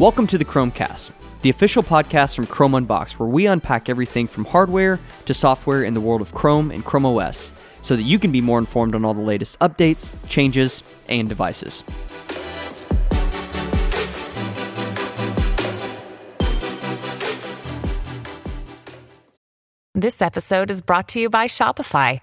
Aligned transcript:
Welcome 0.00 0.26
to 0.28 0.38
the 0.38 0.46
Chrome 0.46 0.70
Cast, 0.70 1.12
the 1.42 1.50
official 1.50 1.82
podcast 1.82 2.34
from 2.34 2.46
Chrome 2.46 2.74
Unboxed, 2.74 3.20
where 3.20 3.28
we 3.28 3.44
unpack 3.44 3.90
everything 3.90 4.26
from 4.26 4.46
hardware 4.46 4.98
to 5.26 5.34
software 5.34 5.82
in 5.82 5.92
the 5.92 6.00
world 6.00 6.22
of 6.22 6.32
Chrome 6.32 6.70
and 6.70 6.82
Chrome 6.82 7.04
OS 7.04 7.52
so 7.82 7.96
that 7.96 8.04
you 8.04 8.18
can 8.18 8.32
be 8.32 8.40
more 8.40 8.58
informed 8.58 8.94
on 8.94 9.04
all 9.04 9.12
the 9.12 9.20
latest 9.20 9.58
updates, 9.58 10.10
changes, 10.26 10.82
and 11.06 11.28
devices. 11.28 11.84
This 19.94 20.22
episode 20.22 20.70
is 20.70 20.80
brought 20.80 21.08
to 21.08 21.20
you 21.20 21.28
by 21.28 21.46
Shopify. 21.46 22.22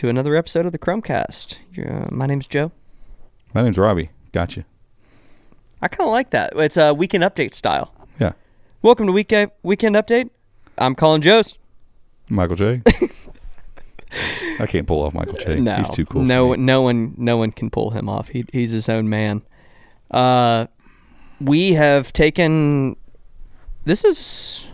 to 0.00 0.08
another 0.08 0.34
episode 0.34 0.64
of 0.64 0.72
the 0.72 0.78
Chrome 0.78 1.02
Cast. 1.02 1.60
Uh, 1.76 2.06
my 2.10 2.24
name's 2.24 2.46
Joe. 2.46 2.72
My 3.52 3.60
name's 3.60 3.76
Robbie. 3.76 4.08
Gotcha. 4.32 4.64
I 5.82 5.88
kind 5.88 6.08
of 6.08 6.10
like 6.10 6.30
that. 6.30 6.54
It's 6.56 6.78
a 6.78 6.94
weekend 6.94 7.22
update 7.22 7.52
style. 7.52 7.92
Yeah. 8.18 8.32
Welcome 8.80 9.08
to 9.08 9.12
week 9.12 9.30
weekend 9.62 9.96
update. 9.96 10.30
I'm 10.78 10.94
Colin 10.94 11.20
Jost. 11.20 11.58
Michael 12.30 12.56
Che. 12.56 12.82
I 14.58 14.66
can't 14.66 14.86
pull 14.86 15.02
off 15.02 15.12
Michael 15.12 15.34
Che. 15.34 15.60
No, 15.60 15.74
He's 15.74 15.90
too 15.90 16.06
cool. 16.06 16.22
No, 16.22 16.54
no 16.54 16.80
one, 16.80 17.12
no 17.18 17.36
one 17.36 17.52
can 17.52 17.68
pull 17.68 17.90
him 17.90 18.08
off. 18.08 18.28
He, 18.28 18.46
he's 18.54 18.70
his 18.70 18.88
own 18.88 19.10
man. 19.10 19.42
Uh, 20.10 20.68
we 21.42 21.74
have 21.74 22.10
taken. 22.14 22.96
This 23.84 24.06
is 24.06 24.66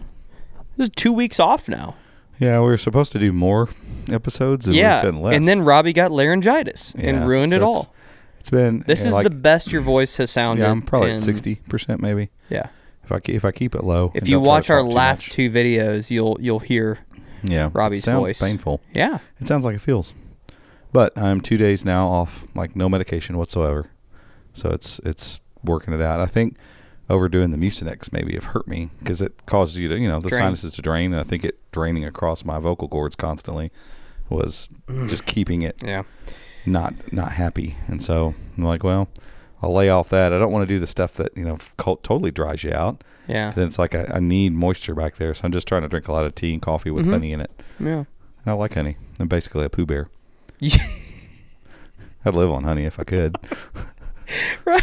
this 0.77 0.84
is 0.84 0.91
two 0.95 1.12
weeks 1.12 1.41
off 1.41 1.69
now. 1.69 1.97
Yeah, 2.39 2.61
we 2.61 2.67
were 2.67 2.79
supposed 2.79 3.12
to 3.12 3.19
do 3.19 3.33
more 3.33 3.69
episodes. 4.11 4.67
And 4.67 4.75
yeah, 4.75 5.03
we've 5.03 5.12
done 5.12 5.23
less. 5.23 5.34
and 5.34 5.47
then 5.48 5.62
Robbie 5.62 5.92
got 5.92 6.12
laryngitis 6.12 6.93
Yeah, 6.97 7.11
and 7.11 7.28
ruined 7.28 7.53
so 7.53 7.56
it 7.56 7.62
all. 7.62 7.95
It's 8.41 8.51
been. 8.51 8.81
This 8.87 9.01
yeah, 9.03 9.09
is 9.09 9.15
like- 9.15 9.25
the 9.25 9.31
best 9.31 9.73
your 9.73 9.83
voice 9.83 10.17
has 10.17 10.31
sounded. 10.31 10.62
Yeah, 10.62 10.70
I'm 10.70 10.83
probably 10.83 11.12
at 11.12 11.19
sixty 11.20 11.56
percent 11.56 12.01
maybe. 12.01 12.31
Yeah. 12.48 12.69
If 13.05 13.12
I 13.12 13.20
ke- 13.20 13.28
if 13.31 13.45
I 13.45 13.53
keep 13.53 13.75
it 13.75 13.84
low. 13.84 14.12
If 14.15 14.23
and 14.23 14.28
you 14.28 14.37
don't 14.37 14.45
try 14.45 14.47
to 14.47 14.48
watch 14.48 14.70
our 14.70 14.81
talk 14.83 14.91
too 14.91 14.97
last 14.97 15.19
much. 15.28 15.31
two 15.31 15.51
videos, 15.51 16.11
you'll 16.11 16.37
you'll 16.41 16.59
hear. 16.61 16.98
yeah, 17.43 17.70
Robbie's 17.73 18.01
it 18.01 18.03
sounds 18.03 18.27
voice. 18.27 18.41
painful. 18.41 18.81
Yeah. 18.95 19.19
It 19.41 19.47
sounds 19.48 19.65
like 19.65 19.75
it 19.77 19.81
feels. 19.81 20.12
But 20.93 21.17
I'm 21.19 21.41
two 21.41 21.56
days 21.56 21.84
now 21.84 22.09
off, 22.09 22.47
like 22.55 22.75
no 22.77 22.89
medication 22.89 23.37
whatsoever. 23.37 23.87
So 24.55 24.71
it's 24.71 25.00
it's 25.05 25.41
working 25.65 25.93
it 25.95 26.00
out. 26.00 26.21
I 26.21 26.27
think 26.27 26.56
overdoing 27.09 27.51
the 27.51 27.57
Mucinex 27.57 28.12
maybe 28.12 28.35
have 28.35 28.45
hurt 28.45 28.67
me 28.67 28.91
because 28.99 29.23
it 29.23 29.45
causes 29.47 29.77
you 29.77 29.89
to, 29.89 29.99
you 29.99 30.09
know, 30.09 30.21
the 30.21 30.29
Drain. 30.29 30.41
sinuses 30.43 30.73
to 30.75 30.83
drain. 30.83 31.12
And 31.12 31.21
I 31.21 31.25
think 31.25 31.45
it 31.45 31.59
draining 31.73 32.05
across 32.05 32.45
my 32.45 32.59
vocal 32.59 32.89
cords 32.89 33.15
constantly 33.17 33.71
was 34.29 34.69
just 35.07 35.25
keeping 35.27 35.62
it 35.62 35.77
Yeah. 35.84 36.03
not 36.67 36.95
not 37.12 37.33
happy. 37.33 37.77
And 37.87 38.03
so 38.03 38.34
I'm 38.57 38.65
like, 38.65 38.83
well, 38.83 39.09
I'll 39.62 39.73
lay 39.73 39.89
off 39.89 40.09
that. 40.11 40.33
I 40.33 40.39
don't 40.39 40.51
want 40.53 40.69
to 40.69 40.75
do 40.75 40.79
the 40.81 40.87
stuff 40.87 41.12
that 41.15 41.37
you 41.37 41.45
know 41.45 41.59
totally 41.79 42.31
dries 42.33 42.65
you 42.65 42.73
out. 42.73 43.03
Yeah. 43.29 43.53
Then 43.53 43.69
it's 43.69 43.79
like 43.79 43.95
I, 43.95 44.07
I 44.15 44.21
need 44.21 44.53
moisture 44.53 44.95
back 44.95 45.17
there, 45.17 45.33
so 45.34 45.43
I'm 45.45 45.53
just 45.53 45.67
trying 45.69 45.83
to 45.83 45.89
drink 45.89 46.09
a 46.09 46.12
lot 46.12 46.25
of 46.27 46.34
tea 46.34 46.53
and 46.53 46.61
coffee 46.62 46.91
with 46.91 47.06
Mhm. 47.06 47.11
honey 47.12 47.33
in 47.33 47.41
it. 47.41 47.50
Yeah. 47.78 47.99
And 47.99 48.06
I 48.47 48.53
like 48.53 48.75
honey. 48.75 48.97
I'm 49.21 49.28
basically 49.28 49.65
a 49.65 49.71
Pooh 49.71 49.87
bear. 49.87 50.09
I'd 52.25 52.34
live 52.34 52.50
on 52.50 52.65
honey 52.65 52.84
if 52.84 52.99
I 52.99 53.05
could. 53.05 53.37
right. 54.65 54.83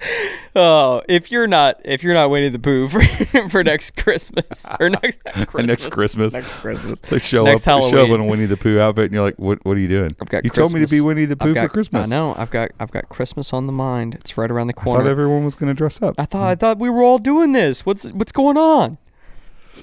Oh, 0.56 1.00
if 1.08 1.30
you're 1.30 1.46
not 1.46 1.80
if 1.84 2.02
you're 2.02 2.12
not 2.14 2.28
Winnie 2.28 2.48
the 2.48 2.58
Pooh 2.58 2.88
for, 2.88 3.00
for 3.50 3.62
next 3.62 3.96
Christmas 3.96 4.66
or 4.80 4.90
next 4.90 5.22
Christmas, 5.46 5.66
Next 5.66 5.86
Christmas. 5.90 6.32
next 6.34 6.56
Christmas, 6.56 6.98
They 7.00 7.18
show 7.20 7.44
Next 7.44 7.68
up, 7.68 7.82
they 7.82 7.90
show 7.90 7.96
up 7.98 8.06
Halloween. 8.08 8.14
in 8.14 8.20
a 8.22 8.24
Winnie 8.24 8.46
the 8.46 8.56
Pooh 8.56 8.80
outfit, 8.80 9.04
and 9.04 9.12
you're 9.14 9.22
like, 9.22 9.36
"What? 9.38 9.64
What 9.64 9.76
are 9.76 9.80
you 9.80 9.86
doing? 9.86 10.10
I've 10.20 10.28
got 10.28 10.42
you 10.42 10.50
told 10.50 10.72
me 10.74 10.80
to 10.84 10.88
be 10.90 11.00
Winnie 11.00 11.24
the 11.26 11.36
Pooh 11.36 11.54
got- 11.54 11.68
for 11.68 11.74
Christmas. 11.74 12.08
I 12.08 12.10
know. 12.10 12.34
I've 12.36 12.50
got 12.50 12.70
I've 12.80 12.90
got 12.90 13.08
Christmas 13.08 13.52
on 13.52 13.66
the 13.66 13.72
mind. 13.72 14.16
It's 14.16 14.36
right 14.36 14.50
around 14.50 14.66
the 14.66 14.74
I 14.76 14.82
corner. 14.82 15.04
thought 15.04 15.08
everyone 15.10 15.44
was 15.44 15.54
going 15.54 15.68
to 15.68 15.74
dress 15.74 16.02
up. 16.02 16.16
I 16.18 16.24
thought 16.24 16.48
I 16.48 16.54
thought 16.56 16.78
we 16.78 16.90
were 16.90 17.04
all 17.04 17.18
doing 17.18 17.52
this. 17.52 17.86
What's 17.86 18.06
what's 18.06 18.32
going 18.32 18.56
on? 18.56 18.98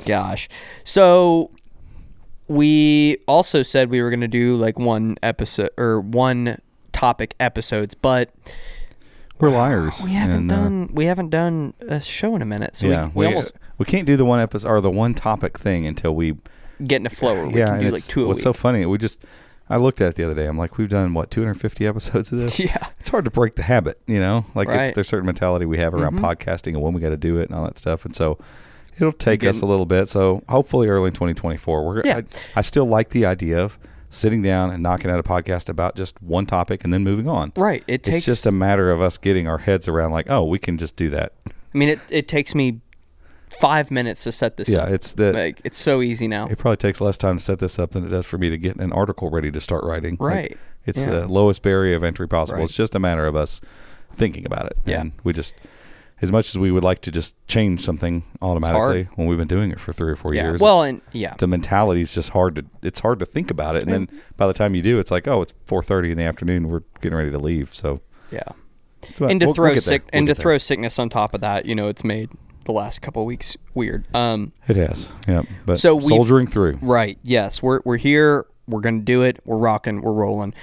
Gosh. 0.06 0.50
So 0.84 1.52
we 2.50 3.20
also 3.28 3.64
said 3.64 3.90
we 3.90 4.02
were 4.02 4.10
going 4.10 4.22
to 4.22 4.28
do 4.28 4.58
like 4.58 4.78
one 4.78 5.16
episode 5.24 5.70
or 5.78 6.02
one 6.02 6.60
topic 6.92 7.36
episodes, 7.40 7.94
but 7.94 8.32
We're 9.40 9.50
liars. 9.50 10.00
we 10.04 10.12
haven't 10.12 10.36
and, 10.36 10.52
uh, 10.52 10.56
done 10.56 10.90
we 10.94 11.06
haven't 11.06 11.30
done 11.30 11.74
a 11.82 12.00
show 12.02 12.36
in 12.36 12.42
a 12.42 12.46
minute. 12.46 12.76
So 12.76 12.88
yeah, 12.88 13.08
we, 13.14 13.22
we 13.22 13.26
almost 13.28 13.52
we 13.78 13.86
can't 13.86 14.06
do 14.08 14.18
the 14.18 14.26
one 14.26 14.40
episode 14.40 14.70
or 14.70 14.82
the 14.82 14.90
one 14.92 15.14
topic 15.14 15.58
thing 15.60 15.86
until 15.86 16.16
we 16.16 16.38
get 16.84 17.02
in 17.02 17.06
a 17.06 17.10
flow 17.10 17.34
where 17.36 17.48
we 17.48 17.60
yeah, 17.60 17.68
can 17.68 17.80
do 17.82 17.90
like 17.92 18.04
two 18.04 18.24
a 18.24 18.28
what's 18.28 18.38
week. 18.38 18.44
so 18.44 18.54
funny. 18.54 18.86
We 18.86 18.98
just 18.98 19.24
I 19.70 19.78
looked 19.78 20.00
at 20.02 20.10
it 20.10 20.16
the 20.16 20.24
other 20.24 20.34
day. 20.36 20.46
I'm 20.46 20.58
like, 20.58 20.78
we've 20.78 20.88
done 20.90 21.14
what 21.14 21.30
250 21.30 21.86
episodes 21.86 22.32
of 22.32 22.40
this. 22.40 22.58
yeah. 22.60 22.88
It's 23.00 23.10
hard 23.10 23.26
to 23.26 23.32
break 23.32 23.56
the 23.56 23.64
habit, 23.64 24.00
you 24.08 24.20
know. 24.20 24.46
Like 24.56 24.70
Right. 24.70 24.86
it's 24.88 24.96
there's 24.96 25.08
certain 25.10 25.26
mentality 25.26 25.66
we 25.66 25.78
have 25.78 25.94
around 25.94 26.18
Mhm. 26.18 26.22
podcasting 26.22 26.74
and 26.74 26.82
when 26.82 26.94
we 26.94 27.02
got 27.02 27.10
to 27.10 27.18
do 27.18 27.38
it 27.38 27.50
and 27.50 27.58
all 27.58 27.66
that 27.66 27.78
stuff. 27.78 28.06
And 28.06 28.16
so 28.16 28.38
it'll 28.96 29.12
take 29.12 29.44
us 29.44 29.62
a 29.62 29.66
little 29.66 29.86
bit. 29.86 30.08
So 30.10 30.42
hopefully 30.50 30.88
early 30.88 31.08
in 31.10 31.14
2024, 31.14 31.86
we're 31.86 32.02
Yeah. 32.06 32.18
I, 32.18 32.24
I 32.56 32.62
still 32.62 32.86
like 32.86 33.10
the 33.10 33.26
idea 33.26 33.60
of 33.60 33.78
sitting 34.10 34.42
down 34.42 34.72
and 34.72 34.82
knocking 34.82 35.12
out 35.12 35.20
a 35.20 35.24
podcast 35.24 35.70
about 35.70 35.96
just 35.96 36.22
one 36.22 36.46
topic 36.46 36.84
and 36.84 36.94
then 36.94 37.04
moving 37.04 37.28
on. 37.28 37.52
Right. 37.58 37.84
It 37.88 38.04
takes 38.04 38.18
It's 38.18 38.26
just 38.26 38.46
a 38.46 38.52
matter 38.52 38.90
of 38.92 39.02
us 39.02 39.18
getting 39.18 39.48
our 39.48 39.58
heads 39.58 39.88
around 39.88 40.12
like, 40.12 40.30
oh, 40.30 40.44
we 40.46 40.60
can 40.60 40.78
just 40.78 40.96
do 40.96 41.10
that. 41.10 41.34
I 41.48 41.78
mean 41.78 41.90
it 41.90 42.00
it 42.10 42.28
takes 42.28 42.56
me 42.56 42.80
5 43.60 43.92
minutes 43.92 44.24
to 44.24 44.32
set 44.32 44.58
this 44.58 44.70
up. 44.70 44.76
Yeah, 44.76 44.82
up. 44.84 44.90
it's 44.92 45.14
the 45.14 45.34
like 45.34 45.62
it's 45.64 45.78
so 45.78 46.02
easy 46.02 46.28
now. 46.28 46.48
It 46.48 46.58
probably 46.58 46.78
takes 46.78 47.02
less 47.02 47.18
time 47.18 47.38
to 47.38 47.44
set 47.44 47.60
this 47.60 47.80
up 47.80 47.92
than 47.92 48.06
it 48.06 48.10
does 48.10 48.26
for 48.26 48.38
me 48.38 48.50
to 48.50 48.58
get 48.58 48.76
an 48.78 48.92
article 48.94 49.30
ready 49.30 49.52
to 49.52 49.60
start 49.62 49.84
writing. 49.84 50.18
Like, 50.20 50.34
Right. 50.34 50.58
it's 50.86 51.00
Yeah. 51.00 51.10
the 51.12 51.28
lowest 51.28 51.62
barrier 51.62 51.96
of 51.96 52.04
entry 52.04 52.28
possible. 52.28 52.60
Right. 52.60 52.66
It's 52.66 52.74
just 52.74 52.94
a 52.96 53.00
matter 53.00 53.26
of 53.26 53.36
us 53.36 53.62
thinking 54.14 54.46
about 54.46 54.68
it. 54.68 54.78
Yeah. 54.86 55.02
And 55.02 55.12
we 55.24 55.34
just, 55.34 55.54
as 56.22 56.32
much 56.32 56.50
as 56.50 56.58
we 56.58 56.72
would 56.72 56.84
like 56.84 57.02
to 57.02 57.12
just 57.12 57.36
change 57.48 57.82
something 57.84 58.24
automatically 58.42 59.08
when 59.16 59.28
we've 59.28 59.38
been 59.38 59.48
doing 59.48 59.72
it 59.72 59.80
for 59.80 59.94
three 59.94 60.12
or 60.12 60.16
four 60.16 60.34
yeah. 60.34 60.44
years. 60.44 60.62
Well, 60.62 60.84
and 60.84 61.02
yeah. 61.12 61.36
the 61.38 61.48
mentality 61.48 62.02
is 62.02 62.14
just 62.14 62.32
hard 62.32 62.56
to, 62.56 62.66
it's 62.82 63.00
hard 63.00 63.20
to 63.20 63.26
think 63.26 63.52
about 63.52 63.76
it. 63.76 63.84
And 63.84 63.92
then 63.92 64.22
by 64.36 64.48
the 64.48 64.54
time 64.54 64.74
you 64.74 64.82
do, 64.82 65.00
it's 65.00 65.12
like, 65.12 65.28
oh, 65.28 65.42
it's 65.44 65.54
4.30 65.68 66.12
in 66.12 66.18
the 66.18 66.24
afternoon. 66.24 66.70
We're 66.70 66.82
getting 67.02 67.18
ready 67.18 67.32
to 67.32 67.38
leave. 67.40 67.74
So, 67.74 68.00
Yeah. 68.32 68.42
about- 69.18 69.32
and 69.32 69.40
to 69.42 69.46
we'll- 69.48 69.54
throw 69.54 69.70
we'll 69.72 69.80
sick 69.82 70.04
We'll 70.06 70.20
and 70.20 70.28
to 70.28 70.34
there. 70.34 70.42
throw 70.42 70.58
sickness 70.58 70.98
on 70.98 71.10
top 71.10 71.34
of 71.36 71.42
that, 71.42 71.66
you 71.68 71.76
know, 71.76 71.88
it's 71.88 72.04
made 72.04 72.30
the 72.66 72.72
last 72.74 73.02
couple 73.02 73.22
of 73.22 73.26
weeks 73.28 73.56
weird. 73.76 74.06
Um, 74.14 74.54
It 74.68 74.76
has. 74.76 75.10
Yeah. 75.28 75.44
But 75.66 75.80
So 75.80 76.00
soldiering 76.00 76.48
through. 76.48 76.80
right? 76.82 77.18
Yes, 77.24 77.62
we're 77.64 77.80
we're 77.86 77.96
here. 77.98 78.46
We're 78.68 78.82
gonna 78.82 79.00
do 79.00 79.22
it. 79.22 79.40
We're 79.46 79.56
rocking. 79.58 80.02
We're 80.02 80.12
rolling. 80.12 80.54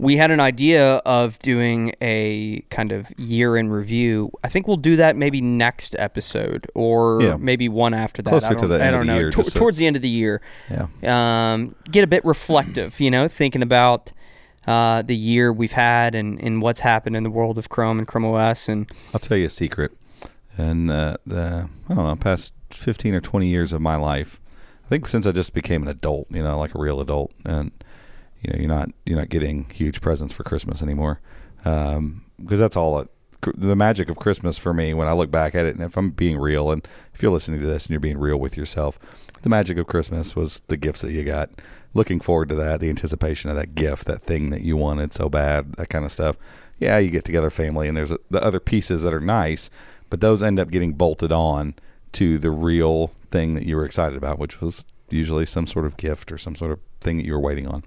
We 0.00 0.16
had 0.16 0.30
an 0.30 0.40
idea 0.40 0.94
of 1.04 1.38
doing 1.40 1.92
a 2.00 2.62
kind 2.70 2.90
of 2.90 3.12
year 3.18 3.56
in 3.56 3.68
review. 3.68 4.30
I 4.42 4.48
think 4.48 4.66
we'll 4.66 4.78
do 4.78 4.96
that 4.96 5.14
maybe 5.16 5.40
next 5.42 5.94
episode 5.98 6.66
or 6.74 7.20
Yeah. 7.22 7.36
maybe 7.38 7.68
one 7.68 7.92
after 7.92 8.22
that. 8.22 8.30
Closer 8.30 8.46
I 8.46 8.54
to 8.54 8.54
don't, 8.60 8.68
the 8.70 8.74
I 8.76 8.86
end 8.86 8.92
don't 8.92 9.00
of 9.02 9.06
the 9.08 9.12
know. 9.12 9.18
year, 9.18 9.30
To- 9.30 9.42
just 9.42 9.52
so- 9.52 9.58
towards 9.58 9.76
the 9.76 9.86
end 9.86 9.96
of 9.96 10.02
the 10.02 10.08
year, 10.08 10.40
Yeah. 10.70 11.52
um, 11.52 11.74
get 11.90 12.02
a 12.02 12.06
bit 12.06 12.24
reflective. 12.24 12.98
You 12.98 13.10
know, 13.10 13.28
thinking 13.28 13.62
about 13.62 14.12
uh, 14.66 15.02
the 15.02 15.16
year 15.16 15.52
we've 15.52 15.72
had 15.72 16.14
and, 16.14 16.42
and 16.42 16.62
what's 16.62 16.80
happened 16.80 17.16
in 17.16 17.22
the 17.22 17.30
world 17.30 17.58
of 17.58 17.68
Chrome 17.68 17.98
and 17.98 18.06
Chrome 18.06 18.24
OS 18.24 18.68
and 18.68 18.90
I'll 19.12 19.20
tell 19.20 19.36
you 19.36 19.46
a 19.46 19.50
secret. 19.50 19.92
And 20.58 20.90
uh, 20.90 21.16
the 21.26 21.68
I 21.88 21.94
don't 21.94 22.04
know, 22.04 22.16
past 22.16 22.52
fifteen 22.70 23.14
or 23.14 23.20
twenty 23.20 23.48
years 23.48 23.72
of 23.72 23.80
my 23.80 23.96
life, 23.96 24.38
I 24.84 24.88
think 24.88 25.08
since 25.08 25.26
I 25.26 25.32
just 25.32 25.54
became 25.54 25.82
an 25.82 25.88
adult, 25.88 26.26
you 26.30 26.42
know, 26.42 26.58
like 26.58 26.74
a 26.74 26.78
real 26.78 27.00
adult, 27.00 27.32
and 27.44 27.70
you 28.42 28.52
know, 28.52 28.58
you're 28.58 28.68
not 28.68 28.90
you're 29.06 29.18
not 29.18 29.28
getting 29.28 29.68
huge 29.70 30.00
presents 30.00 30.32
for 30.32 30.44
Christmas 30.44 30.82
anymore, 30.82 31.20
um, 31.64 32.24
because 32.40 32.58
that's 32.58 32.76
all. 32.76 33.00
It, 33.00 33.08
the 33.56 33.76
magic 33.76 34.10
of 34.10 34.18
Christmas 34.18 34.58
for 34.58 34.74
me, 34.74 34.92
when 34.92 35.08
I 35.08 35.14
look 35.14 35.30
back 35.30 35.54
at 35.54 35.64
it, 35.64 35.74
and 35.74 35.82
if 35.82 35.96
I'm 35.96 36.10
being 36.10 36.38
real, 36.38 36.70
and 36.70 36.86
if 37.14 37.22
you're 37.22 37.32
listening 37.32 37.60
to 37.60 37.66
this 37.66 37.84
and 37.86 37.90
you're 37.90 38.00
being 38.00 38.18
real 38.18 38.36
with 38.36 38.54
yourself, 38.56 38.98
the 39.42 39.48
magic 39.48 39.78
of 39.78 39.86
Christmas 39.86 40.36
was 40.36 40.60
the 40.68 40.76
gifts 40.76 41.00
that 41.00 41.12
you 41.12 41.24
got. 41.24 41.50
Looking 41.94 42.20
forward 42.20 42.50
to 42.50 42.54
that, 42.56 42.80
the 42.80 42.90
anticipation 42.90 43.50
of 43.50 43.56
that 43.56 43.74
gift, 43.74 44.04
that 44.04 44.22
thing 44.22 44.50
that 44.50 44.60
you 44.60 44.76
wanted 44.76 45.12
so 45.12 45.28
bad, 45.28 45.72
that 45.74 45.88
kind 45.88 46.04
of 46.04 46.12
stuff. 46.12 46.36
Yeah, 46.78 46.98
you 46.98 47.10
get 47.10 47.24
together 47.24 47.50
family, 47.50 47.88
and 47.88 47.96
there's 47.96 48.12
the 48.30 48.44
other 48.44 48.60
pieces 48.60 49.02
that 49.02 49.14
are 49.14 49.20
nice, 49.20 49.70
but 50.08 50.20
those 50.20 50.42
end 50.42 50.60
up 50.60 50.70
getting 50.70 50.92
bolted 50.92 51.32
on 51.32 51.74
to 52.12 52.38
the 52.38 52.50
real 52.50 53.12
thing 53.30 53.54
that 53.54 53.64
you 53.64 53.76
were 53.76 53.84
excited 53.84 54.16
about, 54.16 54.38
which 54.38 54.60
was 54.60 54.84
usually 55.08 55.46
some 55.46 55.66
sort 55.66 55.86
of 55.86 55.96
gift 55.96 56.30
or 56.30 56.38
some 56.38 56.54
sort 56.54 56.72
of 56.72 56.78
thing 57.00 57.16
that 57.16 57.26
you 57.26 57.32
were 57.32 57.40
waiting 57.40 57.66
on. 57.66 57.84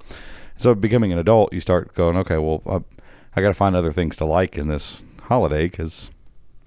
So, 0.57 0.73
becoming 0.75 1.11
an 1.11 1.19
adult, 1.19 1.51
you 1.53 1.59
start 1.59 1.93
going, 1.95 2.15
okay, 2.17 2.37
well, 2.37 2.61
I, 2.67 2.79
I 3.35 3.41
got 3.41 3.49
to 3.49 3.53
find 3.53 3.75
other 3.75 3.91
things 3.91 4.15
to 4.17 4.25
like 4.25 4.57
in 4.57 4.67
this 4.67 5.03
holiday 5.23 5.63
because 5.67 6.09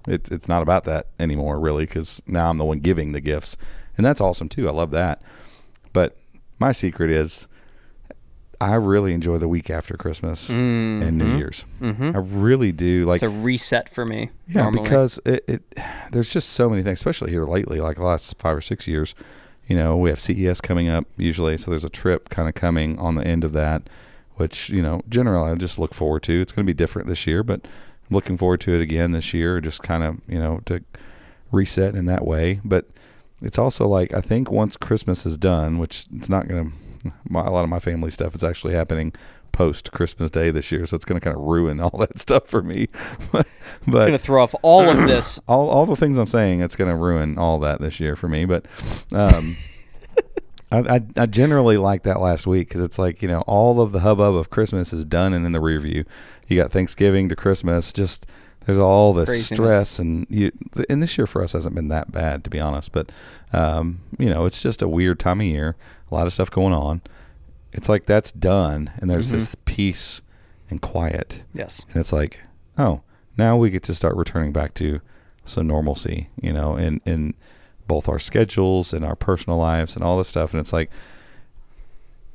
it's 0.09 0.31
it's 0.31 0.49
not 0.49 0.63
about 0.63 0.85
that 0.85 1.07
anymore, 1.19 1.59
really, 1.59 1.85
because 1.87 2.23
now 2.27 2.51
I'm 2.51 2.59
the 2.59 2.65
one 2.65 2.81
giving 2.81 3.13
the 3.13 3.21
gifts, 3.21 3.57
and 3.97 4.05
that's 4.05 4.21
awesome 4.21 4.49
too. 4.49 4.69
I 4.69 4.73
love 4.73 4.91
that. 4.91 5.23
But 5.93 6.17
my 6.59 6.73
secret 6.73 7.11
is, 7.11 7.49
I 8.61 8.75
really 8.75 9.13
enjoy 9.13 9.39
the 9.39 9.49
week 9.49 9.69
after 9.71 9.97
Christmas 9.97 10.49
and 10.51 11.17
New 11.19 11.37
Year's. 11.37 11.65
Mhm. 11.81 12.15
I 12.15 12.19
really 12.19 12.73
do. 12.73 13.05
Like 13.07 13.17
It's 13.17 13.23
a 13.23 13.29
reset 13.29 13.89
for 13.89 14.05
me. 14.05 14.31
yeah, 14.49 14.63
normally. 14.65 14.83
because 14.83 15.21
it, 15.25 15.45
it 15.49 15.63
there's 16.13 16.31
just 16.31 16.51
so 16.51 16.69
many 16.71 16.83
things, 16.83 16.99
especially 16.99 17.31
here 17.31 17.45
lately, 17.47 17.81
like 17.81 17.97
the 17.97 18.05
last 18.05 18.39
five 18.39 18.57
or 18.57 18.61
six 18.61 18.87
years. 18.87 19.15
You 19.67 19.77
know, 19.77 19.97
we 19.97 20.11
have 20.11 20.21
CES 20.21 20.61
coming 20.61 20.89
up 20.89 21.07
usually, 21.17 21.59
so 21.59 21.71
there's 21.71 21.85
a 21.85 21.91
trip 21.91 22.29
kind 22.29 22.49
of 22.49 22.55
coming 22.55 22.99
on 22.99 23.17
the 23.17 23.27
end 23.27 23.45
of 23.45 23.53
that, 23.53 23.89
which 24.37 24.69
you 24.71 24.83
know, 24.83 25.03
generally 25.09 25.51
I 25.51 25.55
just 25.57 25.79
look 25.79 25.95
forward 25.95 26.23
to. 26.25 26.41
It's 26.41 26.53
going 26.53 26.65
to 26.65 26.73
be 26.73 26.77
different 26.77 27.09
this 27.09 27.27
year, 27.27 27.43
but 27.43 27.61
I'm 27.65 28.15
looking 28.15 28.37
forward 28.37 28.61
to 28.63 28.75
it 28.75 28.81
again 28.81 29.13
this 29.13 29.35
year, 29.35 29.61
just 29.61 29.83
kind 29.83 30.05
of 30.05 30.21
you 30.29 30.39
know 30.39 30.61
to 30.67 30.83
reset 31.51 31.95
in 31.95 32.07
that 32.07 32.25
way. 32.25 32.61
But 32.65 32.87
it's 33.43 33.59
also 33.59 33.87
like 33.87 34.15
I 34.15 34.21
think 34.21 34.51
once 34.51 34.77
Christmas 34.77 35.27
is 35.27 35.37
done, 35.37 35.79
which 35.79 36.07
it's 36.15 36.29
not 36.29 36.49
going 36.49 36.71
to. 36.71 36.73
A 37.31 37.33
lot 37.33 37.63
of 37.63 37.69
my 37.69 37.79
family 37.79 38.11
stuff 38.11 38.35
is 38.35 38.43
actually 38.43 38.75
happening 38.75 39.13
post 39.53 39.93
Christmas 39.93 40.31
Day 40.31 40.51
this 40.51 40.71
year, 40.71 40.87
so 40.87 40.97
it's 40.97 41.05
going 41.05 41.21
to 41.21 41.25
kind 41.25 41.37
of 41.37 41.43
ruin 41.43 41.81
all 41.81 41.97
that 41.99 42.19
stuff 42.19 42.47
for 42.47 42.63
me. 42.63 42.89
but 43.33 43.47
I'm 43.87 43.93
gonna 43.93 44.19
throw 44.19 44.43
off 44.43 44.55
all 44.63 44.89
of 44.89 45.09
this. 45.09 45.39
all 45.49 45.69
all 45.69 45.87
the 45.87 45.97
things 45.97 46.19
I'm 46.19 46.27
saying, 46.27 46.61
it's 46.61 46.77
going 46.77 46.91
to 46.91 46.97
ruin 46.97 47.39
all 47.39 47.59
that 47.61 47.81
this 47.81 48.01
year 48.01 48.17
for 48.17 48.29
me. 48.29 48.45
But 48.45 48.67
um, 49.13 49.57
I, 50.73 50.79
I 50.97 51.01
I 51.17 51.27
generally 51.27 51.77
like 51.77 52.03
that 52.03 52.21
last 52.21 52.47
week 52.47 52.69
because 52.69 52.81
it's 52.81 52.99
like 52.99 53.23
you 53.23 53.29
know 53.29 53.43
all 53.43 53.81
of 53.81 53.93
the 53.93 54.01
hubbub 54.01 54.35
of 54.35 54.51
Christmas 54.51 54.93
is 54.93 55.05
done 55.05 55.33
and 55.33 55.47
in 55.47 55.53
the 55.53 55.61
rear 55.61 55.81
view. 55.81 56.05
You 56.49 56.61
got 56.61 56.73
Thanksgiving 56.73 57.29
to 57.29 57.37
Christmas, 57.37 57.93
just 57.93 58.27
there's 58.67 58.79
all 58.79 59.13
this 59.13 59.29
Craziness. 59.29 59.57
stress 59.57 59.99
and 59.99 60.27
you. 60.29 60.51
And 60.91 61.03
this 61.03 61.17
year 61.17 61.27
for 61.27 61.43
us 61.43 61.53
hasn't 61.53 61.75
been 61.75 61.89
that 61.89 62.11
bad 62.11 62.43
to 62.45 62.51
be 62.51 62.59
honest, 62.59 62.93
but 62.93 63.11
um, 63.53 64.01
you 64.19 64.29
know 64.29 64.45
it's 64.45 64.61
just 64.61 64.83
a 64.83 64.89
weird 64.89 65.21
time 65.21 65.41
of 65.41 65.47
year. 65.47 65.77
A 66.11 66.15
lot 66.15 66.27
of 66.27 66.33
stuff 66.33 66.51
going 66.51 66.73
on. 66.73 67.01
It's 67.77 67.89
like 67.89 68.07
that's 68.07 68.33
done, 68.33 68.91
and 68.99 69.11
there's 69.11 69.31
this 69.31 69.55
peace 69.67 70.23
and 70.71 70.81
quiet. 70.81 71.43
Yes. 71.53 71.85
And 71.91 71.99
it's 71.99 72.13
like, 72.13 72.41
oh, 72.79 73.03
now 73.37 73.57
we 73.57 73.71
get 73.71 73.83
to 73.85 73.95
start 73.95 74.17
returning 74.17 74.53
back 74.53 74.73
to 74.75 75.01
some 75.45 75.67
normalcy, 75.67 76.31
you 76.41 76.53
know, 76.53 76.77
in, 76.77 77.01
in 77.05 77.35
both 77.87 78.09
our 78.09 78.19
schedules 78.19 78.93
and 78.93 79.05
our 79.05 79.15
personal 79.15 79.59
lives 79.59 79.95
and 79.95 80.03
all 80.03 80.17
this 80.19 80.29
stuff. 80.29 80.53
And 80.53 80.61
it's 80.61 80.73
like, 80.73 80.91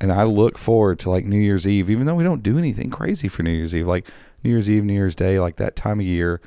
and 0.00 0.12
I 0.12 0.22
look 0.22 0.58
forward 0.58 0.98
to 1.00 1.10
like 1.10 1.24
New 1.24 1.40
Year's 1.40 1.66
Eve, 1.66 1.90
even 1.90 2.06
though 2.06 2.14
we 2.14 2.24
don't 2.24 2.42
do 2.42 2.56
anything 2.56 2.90
crazy 2.90 3.28
for 3.28 3.42
New 3.42 3.50
Year's 3.50 3.74
Eve, 3.74 3.86
like 3.86 4.08
New 4.42 4.50
Year's 4.50 4.70
Eve, 4.70 4.84
New 4.84 4.94
Year's 4.94 5.14
Day, 5.14 5.38
like 5.38 5.56
that 5.56 5.76
time 5.76 6.00
of 6.00 6.06
year 6.06 6.40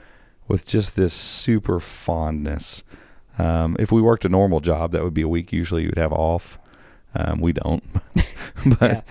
with 0.48 0.66
just 0.66 0.96
this 0.96 1.14
super 1.14 1.80
fondness. 1.80 2.84
Um, 3.38 3.76
if 3.78 3.92
we 3.92 4.02
worked 4.02 4.26
a 4.26 4.30
normal 4.30 4.62
job, 4.62 4.92
that 4.92 5.04
would 5.04 5.14
be 5.14 5.22
a 5.22 5.28
week 5.28 5.52
usually 5.52 5.84
you 5.84 5.90
would 5.90 5.98
have 5.98 6.14
off. 6.14 6.58
Um, 7.16 7.42
we 7.42 7.54
don't, 7.54 7.84
but 8.80 9.04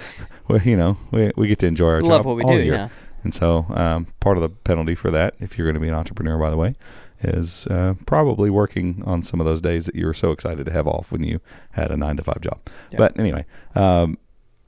well, 0.49 0.61
you 0.63 0.77
know, 0.77 0.99
we, 1.11 1.33
we 1.37 1.49
get 1.49 1.59
to 1.61 1.67
enjoy 1.67 1.89
our 1.89 2.03
Love 2.03 2.21
job 2.21 2.27
what 2.27 2.37
we 2.37 2.43
all 2.45 2.53
do, 2.53 2.63
year. 2.63 2.75
yeah. 2.75 2.89
And 3.23 3.35
so, 3.35 3.65
um, 3.71 4.07
part 4.21 4.37
of 4.37 4.43
the 4.43 4.51
penalty 4.51 4.95
for 4.95 5.11
that, 5.11 5.35
if 5.41 5.57
you're 5.57 5.67
going 5.67 5.75
to 5.75 5.81
be 5.81 5.89
an 5.89 5.95
entrepreneur, 5.95 6.39
by 6.39 6.51
the 6.51 6.59
way, 6.59 6.75
is 7.23 7.67
uh, 7.69 7.95
probably 8.05 8.51
working 8.51 9.03
on 9.07 9.23
some 9.23 9.41
of 9.41 9.47
those 9.47 9.63
days 9.63 9.87
that 9.87 9.95
you 9.95 10.05
were 10.05 10.13
so 10.15 10.31
excited 10.31 10.67
to 10.67 10.73
have 10.73 10.87
off 10.87 11.11
when 11.11 11.25
you 11.25 11.41
had 11.73 11.91
a 11.91 11.97
nine 11.97 12.19
to 12.19 12.23
five 12.23 12.41
job. 12.43 12.61
Yeah. 12.91 12.99
But 12.99 13.19
anyway, 13.19 13.47
um, 13.75 14.19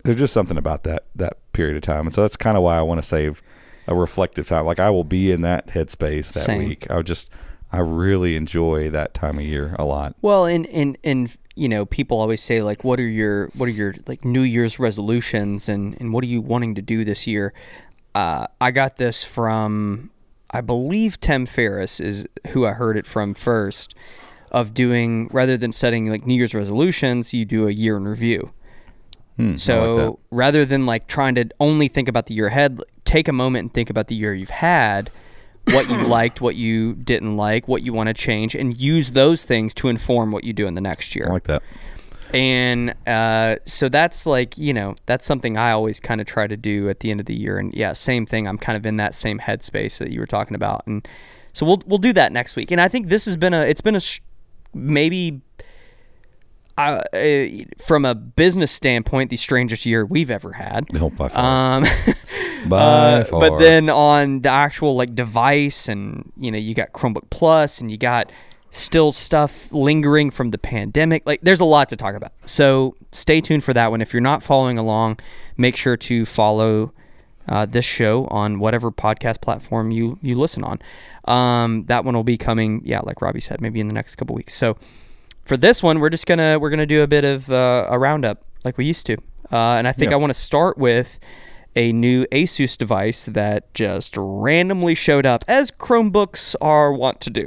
there's 0.04 0.18
just 0.18 0.32
something 0.32 0.56
about 0.56 0.84
that 0.84 1.04
that 1.14 1.36
period 1.52 1.76
of 1.76 1.82
time, 1.82 2.06
and 2.06 2.14
so 2.14 2.22
that's 2.22 2.36
kind 2.36 2.56
of 2.56 2.62
why 2.62 2.78
I 2.78 2.82
want 2.82 3.02
to 3.02 3.06
save 3.06 3.42
a 3.86 3.94
reflective 3.94 4.46
time. 4.48 4.64
Like 4.64 4.80
I 4.80 4.90
will 4.90 5.04
be 5.04 5.30
in 5.30 5.42
that 5.42 5.68
headspace 5.68 6.32
that 6.32 6.40
Same. 6.40 6.68
week. 6.68 6.90
I 6.90 6.96
would 6.96 7.06
just, 7.06 7.30
I 7.72 7.78
really 7.80 8.36
enjoy 8.36 8.90
that 8.90 9.14
time 9.14 9.38
of 9.38 9.44
year 9.44 9.76
a 9.78 9.84
lot. 9.84 10.14
Well, 10.22 10.46
and 10.46 10.66
and 10.68 10.96
and 11.04 11.36
you 11.56 11.68
know, 11.68 11.84
people 11.84 12.20
always 12.20 12.42
say 12.42 12.62
like, 12.62 12.84
what 12.84 13.00
are 13.00 13.08
your 13.08 13.48
what 13.54 13.68
are 13.68 13.72
your 13.72 13.94
like 14.06 14.24
New 14.24 14.42
Year's 14.42 14.78
resolutions, 14.78 15.68
and 15.68 16.00
and 16.00 16.12
what 16.12 16.22
are 16.22 16.28
you 16.28 16.40
wanting 16.40 16.74
to 16.76 16.82
do 16.82 17.04
this 17.04 17.26
year? 17.26 17.52
Uh, 18.14 18.46
I 18.60 18.70
got 18.70 18.96
this 18.96 19.24
from, 19.24 20.10
I 20.50 20.62
believe 20.62 21.20
Tim 21.20 21.44
Ferriss 21.44 22.00
is 22.00 22.26
who 22.48 22.64
I 22.64 22.72
heard 22.72 22.96
it 22.96 23.06
from 23.06 23.34
first. 23.34 23.94
Of 24.52 24.72
doing 24.72 25.28
rather 25.32 25.56
than 25.56 25.72
setting 25.72 26.08
like 26.08 26.24
New 26.24 26.34
Year's 26.34 26.54
resolutions, 26.54 27.34
you 27.34 27.44
do 27.44 27.66
a 27.66 27.72
year 27.72 27.96
in 27.96 28.06
review. 28.06 28.52
Hmm, 29.36 29.42
I 29.42 29.50
like 29.50 29.60
So 29.60 30.18
rather 30.30 30.64
than 30.64 30.86
like 30.86 31.08
trying 31.08 31.34
to 31.34 31.48
only 31.58 31.88
think 31.88 32.08
about 32.08 32.26
the 32.26 32.34
year 32.34 32.46
ahead, 32.46 32.80
take 33.04 33.28
a 33.28 33.32
moment 33.32 33.64
and 33.64 33.74
think 33.74 33.90
about 33.90 34.06
the 34.06 34.14
year 34.14 34.32
you've 34.34 34.50
had, 34.50 35.10
what 35.66 35.88
you 35.90 35.96
liked, 36.06 36.40
what 36.40 36.56
you 36.56 36.94
didn't 36.94 37.36
like, 37.36 37.68
what 37.68 37.82
you 37.82 37.92
want 37.92 38.08
to 38.08 38.14
change, 38.14 38.54
and 38.54 38.78
use 38.78 39.12
those 39.12 39.42
things 39.44 39.74
to 39.74 39.88
inform 39.88 40.30
what 40.30 40.44
you 40.44 40.52
do 40.52 40.66
in 40.66 40.74
the 40.74 40.80
next 40.80 41.14
I 41.14 41.18
year. 41.18 41.28
like 41.28 41.44
that. 41.44 41.62
And 42.34 42.94
uh, 43.06 43.56
so 43.66 43.88
that's 43.88 44.26
like 44.26 44.58
you 44.58 44.74
know 44.74 44.96
that's 45.06 45.24
something 45.24 45.56
I 45.56 45.70
always 45.70 46.00
kind 46.00 46.20
of 46.20 46.26
try 46.26 46.46
to 46.46 46.56
do 46.56 46.88
at 46.88 47.00
the 47.00 47.10
end 47.10 47.20
of 47.20 47.26
the 47.26 47.34
year. 47.34 47.58
And 47.58 47.72
yeah, 47.74 47.92
same 47.92 48.26
thing. 48.26 48.48
I'm 48.48 48.58
kind 48.58 48.76
of 48.76 48.84
in 48.84 48.96
that 48.96 49.14
same 49.14 49.38
headspace 49.38 49.98
that 49.98 50.10
you 50.10 50.18
were 50.20 50.26
talking 50.26 50.54
about, 50.56 50.82
and 50.86 51.06
so 51.52 51.64
we'll 51.64 51.82
we'll 51.86 51.98
do 51.98 52.12
that 52.14 52.32
next 52.32 52.56
week. 52.56 52.70
And 52.70 52.80
I 52.80 52.88
think 52.88 53.08
this 53.08 53.24
has 53.26 53.36
been 53.36 53.54
a 53.54 53.62
it's 53.62 53.80
been 53.80 53.94
a 53.94 54.00
sh- 54.00 54.20
maybe 54.74 55.40
uh, 56.76 57.00
uh, 57.14 57.46
from 57.78 58.04
a 58.04 58.14
business 58.14 58.70
standpoint 58.70 59.30
the 59.30 59.36
strangest 59.36 59.86
year 59.86 60.04
we've 60.04 60.30
ever 60.30 60.52
had. 60.54 60.92
No, 60.92 61.10
by 61.10 61.28
far. 61.28 61.76
Um, 61.78 61.84
by 62.68 62.78
uh, 63.20 63.24
far. 63.24 63.40
but 63.40 63.58
then 63.58 63.88
on 63.88 64.42
the 64.42 64.50
actual 64.50 64.94
like 64.96 65.14
device, 65.14 65.88
and 65.88 66.32
you 66.38 66.50
know, 66.50 66.58
you 66.58 66.74
got 66.74 66.92
Chromebook 66.92 67.30
Plus, 67.30 67.80
and 67.80 67.90
you 67.90 67.96
got 67.96 68.30
still 68.70 69.12
stuff 69.12 69.72
lingering 69.72 70.30
from 70.30 70.50
the 70.50 70.58
pandemic. 70.58 71.22
Like, 71.24 71.40
there's 71.40 71.60
a 71.60 71.64
lot 71.64 71.88
to 71.88 71.96
talk 71.96 72.14
about. 72.14 72.32
So 72.44 72.94
stay 73.10 73.40
tuned 73.40 73.64
for 73.64 73.72
that 73.72 73.90
one. 73.90 74.00
If 74.02 74.12
you're 74.12 74.20
not 74.20 74.42
following 74.42 74.76
along, 74.76 75.18
make 75.56 75.76
sure 75.76 75.96
to 75.96 76.26
follow 76.26 76.92
uh, 77.48 77.64
this 77.64 77.84
show 77.84 78.26
on 78.26 78.58
whatever 78.58 78.90
podcast 78.90 79.40
platform 79.40 79.90
you 79.90 80.18
you 80.20 80.36
listen 80.36 80.62
on. 80.64 80.78
Um, 81.24 81.84
that 81.86 82.04
one 82.04 82.14
will 82.14 82.24
be 82.24 82.36
coming, 82.36 82.82
yeah, 82.84 83.00
like 83.00 83.22
Robbie 83.22 83.40
said, 83.40 83.60
maybe 83.60 83.80
in 83.80 83.88
the 83.88 83.94
next 83.94 84.16
couple 84.16 84.34
weeks. 84.34 84.54
So 84.54 84.76
for 85.44 85.56
this 85.56 85.82
one, 85.82 86.00
we're 86.00 86.10
just 86.10 86.26
gonna 86.26 86.58
we're 86.58 86.70
gonna 86.70 86.86
do 86.86 87.02
a 87.02 87.06
bit 87.06 87.24
of 87.24 87.50
uh, 87.50 87.86
a 87.88 87.98
roundup 87.98 88.44
like 88.64 88.76
we 88.76 88.84
used 88.84 89.06
to, 89.06 89.14
uh, 89.52 89.76
and 89.78 89.86
I 89.88 89.92
think 89.92 90.10
Yeah. 90.10 90.16
I 90.16 90.18
want 90.18 90.30
to 90.30 90.38
start 90.38 90.76
with 90.76 91.18
a 91.76 91.93
new 91.93 92.25
Asus 92.32 92.76
device 92.76 93.26
that 93.26 93.73
just 93.75 94.14
randomly 94.17 94.94
showed 94.94 95.26
up, 95.26 95.45
as 95.47 95.71
Chromebooks 95.71 96.56
are 96.61 96.92
wont 96.92 97.21
to 97.21 97.30
do. 97.30 97.47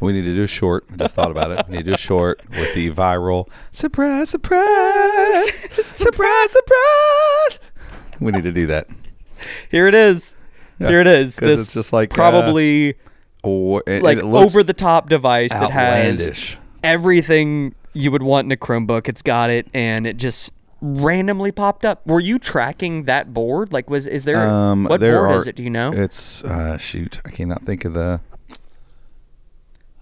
We 0.00 0.12
need 0.12 0.22
to 0.22 0.34
do 0.34 0.42
a 0.42 0.48
short. 0.48 0.84
I 0.92 0.96
just 0.96 1.14
thought 1.14 1.30
about 1.30 1.52
it. 1.52 1.66
We 1.68 1.76
need 1.76 1.84
to 1.84 1.90
do 1.90 1.94
a 1.94 1.96
short 1.96 2.42
with 2.50 2.74
the 2.74 2.90
viral 2.90 3.48
surprise, 3.70 4.28
surprise, 4.30 5.52
surprise, 5.84 6.50
surprise. 6.50 7.60
We 8.20 8.32
need 8.32 8.42
to 8.42 8.52
do 8.52 8.66
that. 8.66 8.88
Here 9.70 9.86
it 9.86 9.94
is. 9.94 10.36
Yeah, 10.78 10.88
Here 10.88 11.00
it 11.00 11.06
is. 11.06 11.36
This 11.36 11.60
it's 11.60 11.74
just 11.74 11.92
like, 11.92 12.12
uh, 12.12 12.16
probably 12.16 12.96
Or 13.44 13.84
it, 13.86 14.02
like 14.02 14.18
it 14.18 14.24
over 14.24 14.64
the 14.64 14.74
top 14.74 15.08
device 15.08 15.52
that 15.52 15.70
has 15.70 16.56
everything 16.82 17.74
you 17.92 18.10
would 18.10 18.22
want 18.22 18.46
in 18.46 18.52
a 18.52 18.56
Chromebook. 18.56 19.08
It's 19.08 19.22
got 19.22 19.50
it, 19.50 19.68
and 19.72 20.06
it 20.06 20.16
just 20.16 20.52
randomly 20.82 21.52
popped 21.52 21.84
up. 21.86 22.06
Were 22.06 22.20
you 22.20 22.38
tracking 22.38 23.04
that 23.04 23.32
board? 23.32 23.72
Like, 23.72 23.88
was 23.88 24.06
is 24.06 24.24
there 24.24 24.40
Um, 24.46 24.84
what 24.84 25.00
there 25.00 25.18
board 25.22 25.32
are, 25.32 25.38
is 25.38 25.46
it? 25.46 25.56
Do 25.56 25.62
you 25.62 25.70
know? 25.70 25.92
It's 25.92 26.42
uh, 26.44 26.76
shoot. 26.76 27.20
I 27.24 27.30
cannot 27.30 27.62
think 27.64 27.84
of 27.86 27.94
the. 27.94 28.20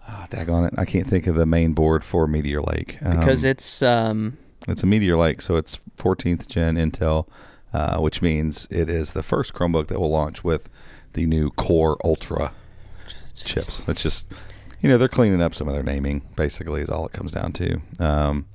Oh, 0.09 0.27
daggone 0.31 0.67
it! 0.69 0.75
I 0.77 0.85
can't 0.85 1.07
think 1.07 1.27
of 1.29 1.37
the 1.37 1.47
main 1.47 1.73
board 1.73 2.03
for 2.03 2.27
Meteor 2.27 2.63
Lake 2.63 2.99
because 3.01 3.45
Um, 3.45 3.51
it's 3.51 3.83
um 3.83 4.39
It's 4.67 4.83
a 4.83 4.87
Meteor 4.87 5.17
Lake, 5.17 5.41
so 5.41 5.55
it's 5.57 5.79
14th 5.99 6.49
gen 6.49 6.75
Intel, 6.77 7.29
uh, 7.73 7.99
which 7.99 8.21
means 8.21 8.67
it 8.71 8.89
is 8.89 9.13
the 9.13 9.23
first 9.23 9.55
Chromebook 9.55 9.87
that 9.87 10.01
will 10.01 10.11
launch 10.11 10.43
with 10.43 10.69
the 11.13 11.27
new 11.27 11.51
Core 11.51 11.97
Ultra 12.05 12.53
chips. 13.37 13.85
That's 13.85 14.03
just, 14.03 14.27
you 14.81 14.89
know, 14.89 14.99
they're 14.99 15.09
cleaning 15.09 15.41
up 15.41 15.55
some 15.55 15.69
of 15.69 15.75
their 15.75 15.83
naming. 15.85 16.23
Basically, 16.35 16.83
is 16.83 16.89
all 16.91 17.07
it 17.07 17.13
comes 17.13 17.31
down 17.33 17.53
to. 17.53 17.81
Um, 18.01 18.47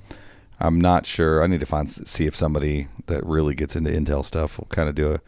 I'm 0.60 0.80
not 0.80 1.06
sure. 1.06 1.44
I 1.44 1.48
need 1.48 1.60
to 1.60 1.66
find 1.66 1.90
see 1.90 2.26
if 2.26 2.36
somebody 2.36 2.88
that 3.08 3.26
really 3.26 3.56
gets 3.56 3.76
into 3.76 3.90
Intel 3.90 4.24
stuff 4.24 4.58
will 4.58 4.68
kind 4.68 4.90
of 4.90 4.96
do 4.96 5.14
a, 5.14 5.22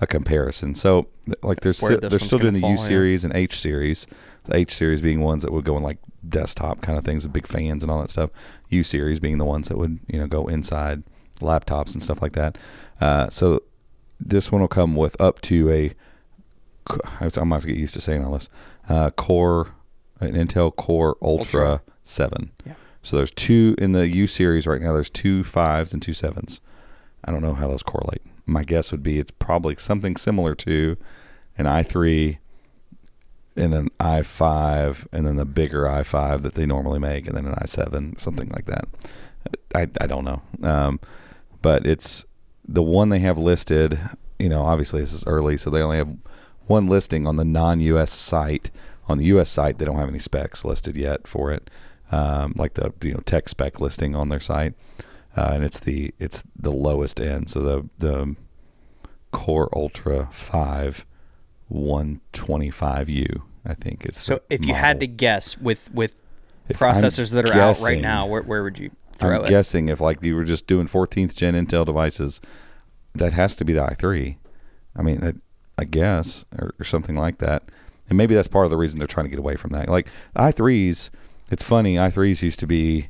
a 0.00 0.06
comparison. 0.06 0.74
So, 0.74 1.08
like, 1.42 1.60
there's 1.60 1.78
still, 1.78 1.98
they're 1.98 2.18
still 2.18 2.38
doing 2.38 2.54
the 2.54 2.60
fall, 2.60 2.70
U 2.70 2.76
yeah. 2.76 2.82
series 2.82 3.24
and 3.24 3.34
H 3.34 3.58
series. 3.58 4.06
The 4.44 4.56
H 4.56 4.74
series 4.74 5.00
being 5.00 5.20
ones 5.20 5.42
that 5.42 5.52
would 5.52 5.64
go 5.64 5.76
in 5.76 5.82
like 5.82 5.98
desktop 6.28 6.82
kind 6.82 6.98
of 6.98 7.04
things 7.04 7.24
with 7.24 7.32
big 7.32 7.46
fans 7.46 7.82
and 7.82 7.90
all 7.90 8.00
that 8.00 8.10
stuff. 8.10 8.30
U 8.68 8.82
series 8.82 9.18
being 9.20 9.38
the 9.38 9.44
ones 9.44 9.68
that 9.68 9.78
would 9.78 9.98
you 10.06 10.18
know 10.18 10.26
go 10.26 10.46
inside 10.46 11.02
laptops 11.40 11.94
and 11.94 12.02
stuff 12.02 12.22
like 12.22 12.32
that. 12.32 12.58
Uh, 13.00 13.28
so 13.30 13.62
this 14.20 14.52
one 14.52 14.60
will 14.60 14.68
come 14.68 14.94
with 14.94 15.18
up 15.20 15.40
to 15.42 15.70
a. 15.70 15.94
I'm 16.88 17.30
gonna 17.30 17.54
have 17.54 17.62
to 17.62 17.68
get 17.68 17.76
used 17.76 17.94
to 17.94 18.00
saying 18.00 18.24
all 18.24 18.32
this. 18.32 18.48
Uh, 18.88 19.10
Core, 19.10 19.74
an 20.20 20.34
Intel 20.34 20.74
Core 20.74 21.16
Ultra, 21.20 21.70
Ultra. 21.70 21.82
Seven. 22.04 22.52
Yeah. 22.64 22.74
So 23.06 23.16
there's 23.16 23.30
two 23.30 23.76
in 23.78 23.92
the 23.92 24.08
U 24.08 24.26
series 24.26 24.66
right 24.66 24.82
now. 24.82 24.92
There's 24.92 25.10
two 25.10 25.44
fives 25.44 25.92
and 25.92 26.02
two 26.02 26.12
sevens. 26.12 26.60
I 27.24 27.30
don't 27.30 27.40
know 27.40 27.54
how 27.54 27.68
those 27.68 27.84
correlate. 27.84 28.22
My 28.46 28.64
guess 28.64 28.90
would 28.90 29.04
be 29.04 29.20
it's 29.20 29.30
probably 29.30 29.76
something 29.76 30.16
similar 30.16 30.56
to 30.56 30.96
an 31.56 31.66
i3 31.66 32.38
and 33.56 33.74
an 33.74 33.90
i5 34.00 35.06
and 35.12 35.26
then 35.26 35.36
the 35.36 35.44
bigger 35.44 35.84
i5 35.84 36.42
that 36.42 36.54
they 36.54 36.66
normally 36.66 36.98
make 36.98 37.26
and 37.26 37.36
then 37.36 37.46
an 37.46 37.54
i7 37.54 38.20
something 38.20 38.48
like 38.50 38.66
that 38.66 38.86
i, 39.74 39.88
I 40.00 40.06
don't 40.06 40.24
know 40.24 40.42
um, 40.62 41.00
but 41.62 41.86
it's 41.86 42.26
the 42.68 42.82
one 42.82 43.08
they 43.08 43.20
have 43.20 43.38
listed 43.38 43.98
you 44.38 44.50
know 44.50 44.62
obviously 44.62 45.00
this 45.00 45.14
is 45.14 45.26
early 45.26 45.56
so 45.56 45.70
they 45.70 45.80
only 45.80 45.96
have 45.96 46.14
one 46.66 46.88
listing 46.88 47.26
on 47.26 47.36
the 47.36 47.44
non-us 47.44 48.12
site 48.12 48.70
on 49.08 49.18
the 49.18 49.24
us 49.24 49.48
site 49.48 49.78
they 49.78 49.86
don't 49.86 49.96
have 49.96 50.10
any 50.10 50.18
specs 50.18 50.64
listed 50.64 50.94
yet 50.94 51.26
for 51.26 51.50
it 51.50 51.70
um, 52.12 52.52
like 52.56 52.74
the 52.74 52.92
you 53.02 53.12
know 53.12 53.20
tech 53.26 53.48
spec 53.48 53.80
listing 53.80 54.14
on 54.14 54.28
their 54.28 54.40
site 54.40 54.74
uh, 55.36 55.50
and 55.54 55.64
it's 55.64 55.80
the 55.80 56.12
it's 56.18 56.44
the 56.54 56.72
lowest 56.72 57.20
end 57.20 57.50
so 57.50 57.60
the 57.60 57.88
the 57.98 58.36
core 59.32 59.68
ultra 59.74 60.28
5 60.32 61.04
125U. 61.72 63.42
I 63.64 63.74
think 63.74 64.04
it's 64.04 64.22
So 64.22 64.40
if 64.48 64.64
you 64.64 64.74
had 64.74 65.00
to 65.00 65.06
guess 65.06 65.58
with 65.58 65.90
with 65.92 66.20
If 66.68 66.80
I'm 66.80 66.94
processors 66.94 67.32
that 67.32 67.48
are 67.48 67.54
out 67.54 67.80
right 67.80 68.00
now, 68.00 68.26
where, 68.26 68.42
where 68.42 68.62
would 68.62 68.78
you 68.78 68.90
throw 69.16 69.36
I'm 69.38 69.44
it? 69.44 69.48
guessing 69.48 69.88
if 69.88 70.00
like 70.00 70.22
you 70.22 70.36
were 70.36 70.44
just 70.44 70.66
doing 70.66 70.86
14th 70.86 71.34
gen 71.34 71.54
Intel 71.54 71.84
devices, 71.84 72.40
that 73.14 73.32
has 73.32 73.56
to 73.56 73.64
be 73.64 73.72
the 73.72 73.80
i3. 73.80 74.36
I 74.94 75.02
mean, 75.02 75.24
I, 75.24 75.34
I 75.80 75.84
guess 75.84 76.44
or, 76.58 76.74
or 76.78 76.84
something 76.84 77.16
like 77.16 77.38
that. 77.38 77.64
And 78.08 78.16
maybe 78.16 78.36
that's 78.36 78.48
part 78.48 78.66
of 78.66 78.70
the 78.70 78.76
reason 78.76 79.00
they're 79.00 79.08
trying 79.08 79.26
to 79.26 79.30
get 79.30 79.38
away 79.40 79.56
from 79.56 79.72
that. 79.72 79.88
Like 79.88 80.06
i3s, 80.36 81.10
it's 81.50 81.62
funny. 81.64 81.96
i3s 81.96 82.42
used 82.42 82.58
to 82.60 82.66
be. 82.66 83.08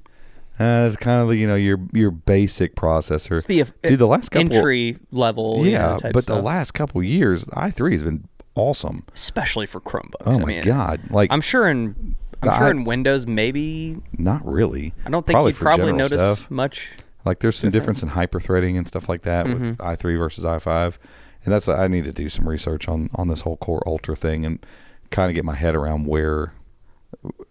Uh, 0.59 0.87
it's 0.89 0.97
kind 0.97 1.21
of 1.29 1.35
you 1.37 1.47
know 1.47 1.55
your 1.55 1.79
your 1.93 2.11
basic 2.11 2.75
processor. 2.75 3.37
It's 3.37 3.45
the 3.47 3.65
Dude, 3.83 3.99
the 3.99 4.07
last 4.07 4.31
couple 4.31 4.55
entry 4.57 4.99
level, 5.13 5.65
you 5.67 5.73
yeah, 5.73 5.91
know, 5.93 5.97
type 5.99 6.13
but 6.15 6.25
the 6.27 6.41
last 6.41 6.73
couple 6.73 7.03
years, 7.03 7.45
i3 7.47 7.93
has 7.93 8.03
been 8.03 8.27
awesome. 8.55 9.05
especially 9.13 9.67
for 9.67 9.81
Chromebooks. 9.83 10.23
Oh 10.25 10.33
I 10.33 10.39
my 10.39 10.45
mean, 10.47 10.65
god! 10.65 11.01
Like 11.11 11.31
I'm 11.31 11.43
sure 11.43 11.69
in 11.69 12.17
I'm 12.43 12.49
The 12.49 12.57
sure 12.57 12.67
i- 12.69 12.71
in 12.71 12.85
Windows 12.85 13.27
maybe 13.27 13.99
not 14.17 14.47
really. 14.47 14.95
I 15.05 15.11
don't 15.11 15.27
think 15.27 15.35
Probably 15.35 15.53
you 15.53 15.59
probably 15.59 15.93
notice 15.93 16.23
stuff. 16.39 16.51
much. 16.51 16.91
Like 17.27 17.41
there's 17.41 17.57
some 17.57 17.69
difference 17.71 18.03
in 18.03 18.11
hyperthreading 18.11 18.79
and 18.79 18.87
stuff 18.89 19.09
like 19.11 19.23
that 19.23 19.47
with 19.47 19.61
Mm-hmm. 19.61 19.83
i3 19.83 20.17
versus 20.19 20.45
i5, 20.45 20.97
and 21.45 21.53
that's 21.53 21.69
I 21.69 21.87
need 21.87 22.05
to 22.05 22.13
do 22.13 22.31
some 22.31 22.49
research 22.49 22.89
on 22.89 23.11
on 23.15 23.29
this 23.29 23.43
whole 23.43 23.59
Core 23.59 23.83
Ultra 23.87 24.17
thing 24.17 24.47
and 24.47 24.65
kind 25.11 25.29
of 25.31 25.35
get 25.35 25.45
my 25.45 25.55
head 25.55 25.75
around 25.75 26.07
where 26.07 26.55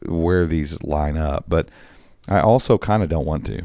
where 0.05 0.45
these 0.45 0.81
line 0.84 1.17
up. 1.17 1.45
But 1.48 1.69
I 2.27 2.39
also 2.39 2.77
kind 2.77 3.03
of 3.03 3.10
don't 3.10 3.25
want 3.25 3.45
to. 3.48 3.63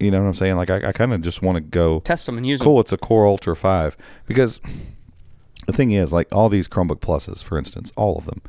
You 0.00 0.10
know 0.10 0.20
what 0.20 0.26
I'm 0.28 0.34
saying? 0.34 0.56
Like 0.56 0.70
I, 0.70 0.88
I 0.88 0.92
kind 0.92 1.12
of 1.14 1.22
just 1.22 1.40
want 1.42 1.56
to 1.56 1.60
go 1.60 2.00
Test 2.00 2.26
them 2.26 2.36
and 2.36 2.46
use 2.46 2.60
cool. 2.60 2.80
It's 2.80 2.92
a 2.92 2.98
Core 2.98 3.26
Ultra 3.26 3.54
Five 3.56 3.96
because 4.26 4.60
the 5.66 5.72
thing 5.72 5.92
is, 5.92 6.12
like 6.12 6.28
all 6.32 6.48
these 6.48 6.68
Chromebook 6.68 7.00
Pluses, 7.00 7.42
for 7.42 7.56
instance, 7.58 7.92
all 7.96 8.18
of 8.18 8.24
them, 8.26 8.42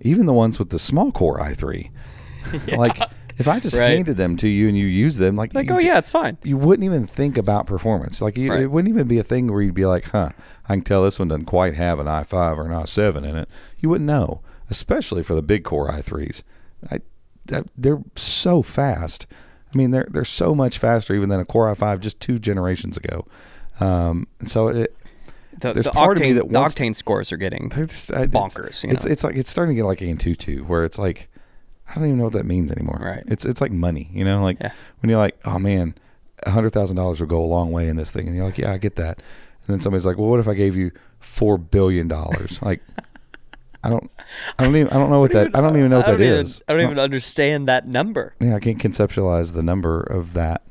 even 0.00 0.26
the 0.26 0.32
ones 0.32 0.58
with 0.58 0.70
the 0.70 0.78
small 0.78 1.12
Core 1.12 1.38
i3, 1.38 1.90
like 2.76 2.98
if 3.38 3.46
I 3.46 3.60
just 3.60 3.76
Right. 3.76 3.90
handed 3.90 4.16
them 4.16 4.36
to 4.38 4.48
you 4.48 4.66
and 4.68 4.76
you 4.76 4.86
use 4.86 5.18
them, 5.18 5.36
like. 5.36 5.54
Like, 5.54 5.68
you, 5.68 5.76
oh 5.76 5.78
yeah, 5.78 5.98
it's 5.98 6.10
fine. 6.10 6.38
you 6.42 6.56
wouldn't 6.56 6.84
even 6.84 7.06
think 7.06 7.36
about 7.36 7.66
performance. 7.66 8.22
Like 8.22 8.38
you, 8.38 8.50
Right. 8.50 8.62
it 8.62 8.70
wouldn't 8.70 8.88
even 8.92 9.06
be 9.06 9.18
a 9.18 9.22
thing 9.22 9.52
where 9.52 9.60
you'd 9.62 9.74
be 9.74 9.84
like, 9.86 10.04
"Huh, 10.06 10.30
I 10.68 10.74
can 10.74 10.82
tell 10.82 11.04
this 11.04 11.18
one 11.18 11.28
doesn't 11.28 11.44
quite 11.44 11.74
have 11.74 11.98
an 11.98 12.06
i5 12.06 12.56
or 12.56 12.64
an 12.64 12.72
i7 12.72 13.16
in 13.18 13.36
it." 13.36 13.48
You 13.78 13.90
wouldn't 13.90 14.06
know, 14.08 14.40
especially 14.70 15.22
for 15.22 15.34
the 15.34 15.42
big 15.42 15.64
core 15.64 15.90
i3s. 15.90 16.42
I, 16.90 17.00
I- 17.52 17.64
they're 17.76 18.02
so 18.16 18.62
fast. 18.62 19.26
I 19.74 19.76
mean, 19.76 19.90
they're 19.90 20.06
they're 20.10 20.24
so 20.24 20.54
much 20.54 20.78
faster 20.78 21.14
even 21.14 21.28
than 21.28 21.40
a 21.40 21.44
Core 21.44 21.74
i5 21.74 22.00
just 22.00 22.18
two 22.20 22.38
generations 22.38 22.96
ago. 22.96 23.26
Um, 23.80 24.26
and 24.40 24.50
so 24.50 24.68
it, 24.68 24.96
The, 25.58 25.72
There's 25.74 25.84
the 25.86 25.90
part 25.92 26.16
of 26.16 26.22
me 26.22 26.30
octane, 26.30 26.34
that 26.36 26.48
the 26.52 26.58
wants 26.58 26.74
to- 26.76 26.82
octane 26.84 26.94
scores 26.94 27.32
are 27.32 27.36
getting 27.36 27.68
they're 27.70 27.86
just 27.86 28.12
I, 28.12 28.26
bonkers. 28.26 28.66
It's, 28.68 28.84
you 28.84 28.90
it's 28.90 29.04
know? 29.04 29.10
it's 29.12 29.24
like 29.24 29.36
it's 29.36 29.50
starting 29.50 29.74
to 29.74 29.80
get 29.82 29.86
like 29.86 29.98
Antutu, 29.98 30.64
where 30.66 30.84
it's 30.84 30.98
like 30.98 31.28
I 31.88 31.94
don't 31.96 32.04
even 32.06 32.18
know 32.18 32.24
what 32.24 32.32
that 32.34 32.46
means 32.46 32.70
anymore. 32.72 32.98
Right. 33.02 33.22
It's 33.26 33.44
it's 33.44 33.60
like 33.60 33.72
money, 33.72 34.08
you 34.12 34.24
know, 34.24 34.42
like 34.42 34.58
Yeah. 34.60 34.72
when 35.00 35.10
you're 35.10 35.18
like, 35.18 35.36
oh 35.44 35.58
man, 35.58 35.94
a 36.44 36.50
hundred 36.50 36.70
thousand 36.72 36.96
dollars 36.96 37.20
will 37.20 37.26
go 37.26 37.42
a 37.42 37.44
long 37.44 37.70
way 37.72 37.88
in 37.88 37.96
this 37.96 38.10
thing, 38.10 38.26
and 38.28 38.34
you're 38.36 38.44
like, 38.46 38.58
yeah, 38.58 38.72
I 38.72 38.78
get 38.78 38.96
that. 38.96 39.18
And 39.18 39.74
then 39.74 39.80
somebody's 39.80 40.06
like, 40.06 40.16
well, 40.16 40.28
what 40.28 40.40
if 40.40 40.48
I 40.48 40.54
gave 40.54 40.74
you 40.76 40.90
four 41.18 41.58
billion 41.58 42.08
dollars? 42.08 42.60
like, 42.62 42.80
I 43.86 43.90
don't, 43.90 44.10
I 44.58 44.64
don't 44.64 44.74
even, 44.74 44.88
I 44.88 44.94
don't 44.94 45.10
know 45.10 45.20
what 45.20 45.30
that, 45.32 45.54
I 45.54 45.60
don't 45.60 45.76
even 45.76 45.90
know 45.90 45.98
what 45.98 46.06
that 46.06 46.12
don't 46.18 46.22
is. 46.22 46.60
I 46.66 46.72
don't 46.72 46.82
even 46.82 46.98
understand 46.98 47.68
that 47.68 47.86
number. 47.86 48.34
Yeah, 48.40 48.56
I 48.56 48.60
can't 48.60 48.78
conceptualize 48.78 49.52
the 49.52 49.62
number 49.62 50.00
of 50.00 50.32
that. 50.32 50.62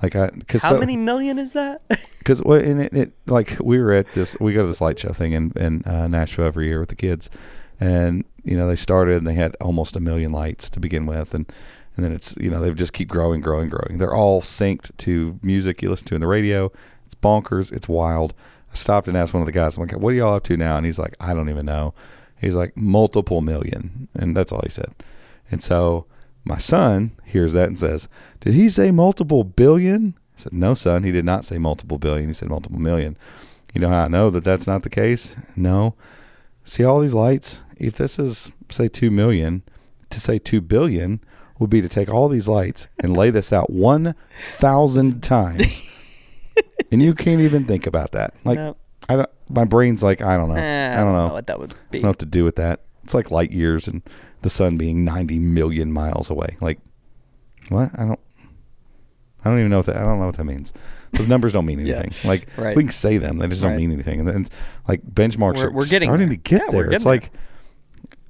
Like 0.00 0.14
I, 0.14 0.30
cause 0.46 0.62
How 0.62 0.70
so- 0.70 0.78
many 0.78 0.96
million 0.96 1.38
is 1.38 1.52
that? 1.52 1.82
because 2.18 2.42
well, 2.42 2.60
and 2.60 2.80
it, 2.80 2.94
it 2.94 3.12
like 3.26 3.56
we 3.60 3.80
were 3.80 3.92
at 3.92 4.12
this 4.14 4.36
we 4.40 4.52
go 4.52 4.62
to 4.62 4.68
this 4.68 4.80
light 4.80 4.98
show 4.98 5.12
thing 5.12 5.32
in 5.32 5.52
in 5.56 5.82
uh, 5.82 6.06
Nashville 6.06 6.46
every 6.46 6.68
year 6.68 6.80
with 6.80 6.88
the 6.90 6.94
kids, 6.94 7.28
and 7.80 8.24
you 8.44 8.56
know 8.56 8.66
they 8.66 8.76
started 8.76 9.16
and 9.18 9.26
they 9.26 9.34
had 9.34 9.56
almost 9.60 9.96
a 9.96 10.00
million 10.00 10.32
lights 10.32 10.70
to 10.70 10.80
begin 10.80 11.04
with, 11.06 11.34
and 11.34 11.52
and 11.96 12.04
then 12.04 12.12
it's 12.12 12.34
you 12.38 12.50
know 12.50 12.60
they 12.60 12.72
just 12.72 12.92
keep 12.92 13.08
growing, 13.08 13.40
growing, 13.40 13.68
growing. 13.68 13.98
They're 13.98 14.14
all 14.14 14.40
synced 14.40 14.96
to 14.98 15.38
music 15.42 15.82
you 15.82 15.90
listen 15.90 16.06
to 16.08 16.14
in 16.14 16.20
the 16.20 16.26
radio. 16.26 16.72
It's 17.04 17.14
bonkers. 17.16 17.70
It's 17.72 17.88
wild. 17.88 18.32
I 18.72 18.76
stopped 18.76 19.08
and 19.08 19.16
asked 19.16 19.34
one 19.34 19.42
of 19.42 19.46
the 19.46 19.52
guys, 19.52 19.76
I'm 19.76 19.82
like, 19.82 19.92
"What 19.98 20.12
are 20.14 20.16
y'all 20.16 20.36
up 20.36 20.44
to 20.44 20.56
now?" 20.56 20.76
And 20.76 20.86
he's 20.86 20.98
like, 20.98 21.16
"I 21.20 21.34
don't 21.34 21.50
even 21.50 21.66
know." 21.66 21.92
He's 22.40 22.54
like, 22.54 22.76
"Multiple 22.76 23.40
million. 23.40 24.08
and 24.14 24.36
that's 24.36 24.52
all 24.52 24.62
he 24.62 24.70
said. 24.70 24.92
And 25.50 25.62
so 25.62 26.06
my 26.44 26.58
son 26.58 27.12
hears 27.24 27.52
that 27.52 27.68
and 27.68 27.78
says, 27.78 28.08
"Did 28.40 28.54
he 28.54 28.68
say 28.68 28.90
multiple 28.90 29.44
billion? 29.44 30.14
I 30.36 30.40
said, 30.40 30.52
"No, 30.52 30.74
son. 30.74 31.02
He 31.04 31.12
did 31.12 31.24
not 31.24 31.44
say 31.44 31.58
multiple 31.58 31.98
billion. 31.98 32.28
He 32.28 32.34
said 32.34 32.48
multiple 32.48 32.80
million. 32.80 33.16
You 33.74 33.80
know 33.80 33.88
how 33.88 34.04
I 34.04 34.08
know 34.08 34.30
that 34.30 34.42
that's 34.44 34.66
not 34.66 34.82
the 34.82 34.90
case? 34.90 35.36
No. 35.54 35.94
See 36.64 36.84
all 36.84 37.00
these 37.00 37.14
lights? 37.14 37.62
If 37.76 37.96
this 37.96 38.18
is 38.18 38.52
say 38.68 38.88
two 38.88 39.10
million, 39.10 39.62
to 40.10 40.20
say 40.20 40.38
two 40.38 40.60
billion 40.60 41.20
would 41.58 41.70
be 41.70 41.82
to 41.82 41.88
take 41.88 42.08
all 42.08 42.28
these 42.28 42.48
lights 42.48 42.88
and 42.98 43.16
lay 43.16 43.30
this 43.30 43.52
out 43.52 43.70
one 43.70 44.14
thousand 44.40 45.22
times, 45.22 45.82
and 46.92 47.02
you 47.02 47.14
can't 47.14 47.40
even 47.40 47.64
think 47.64 47.86
about 47.86 48.12
that. 48.12 48.34
Like 48.44 48.56
No. 48.56 48.76
I 49.10 49.16
don't. 49.16 49.30
My 49.48 49.64
brain's 49.64 50.02
like 50.02 50.22
I 50.22 50.36
don't 50.36 50.48
know. 50.48 50.54
Eh, 50.54 50.94
I 50.94 51.02
don't 51.02 51.12
know. 51.12 51.32
what 51.34 51.46
that 51.48 51.58
would 51.58 51.74
be. 51.90 51.98
I 51.98 52.00
don't 52.00 52.02
know 52.04 52.08
what 52.10 52.18
to 52.20 52.26
do 52.26 52.44
with 52.44 52.56
that. 52.56 52.80
It's 53.04 53.14
like 53.14 53.30
light 53.30 53.50
years 53.50 53.88
and 53.88 54.02
the 54.42 54.50
sun 54.50 54.76
being 54.76 55.04
90 55.04 55.38
million 55.38 55.92
miles 55.92 56.30
away. 56.30 56.56
Like, 56.60 56.78
what? 57.68 57.90
I 57.98 58.04
don't. 58.04 58.20
I 59.44 59.48
don't 59.50 59.58
even 59.58 59.70
know 59.70 59.78
what 59.78 59.86
that. 59.86 59.96
I 59.96 60.02
don't 60.04 60.20
know 60.20 60.26
what 60.26 60.36
that 60.36 60.44
means. 60.44 60.72
Those 61.12 61.28
numbers 61.28 61.52
don't 61.52 61.66
mean 61.66 61.80
Yeah. 61.86 61.96
anything. 62.00 62.28
Like 62.28 62.48
Right. 62.56 62.76
we 62.76 62.84
can 62.84 62.92
say 62.92 63.16
them, 63.18 63.38
they 63.38 63.48
just 63.48 63.62
don't 63.62 63.72
Right. 63.72 63.78
mean 63.80 63.90
anything. 63.92 64.20
And 64.20 64.28
then 64.28 64.46
like 64.86 65.02
benchmarks 65.02 65.56
We're- 65.56 65.66
are 65.68 65.72
we're 65.72 65.86
getting 65.86 66.08
starting 66.08 66.28
there. 66.28 66.36
to 66.36 66.42
get 66.42 66.62
Yeah, 66.66 66.70
there. 66.70 66.84
It's 66.84 67.04
getting 67.04 67.06
like 67.06 67.30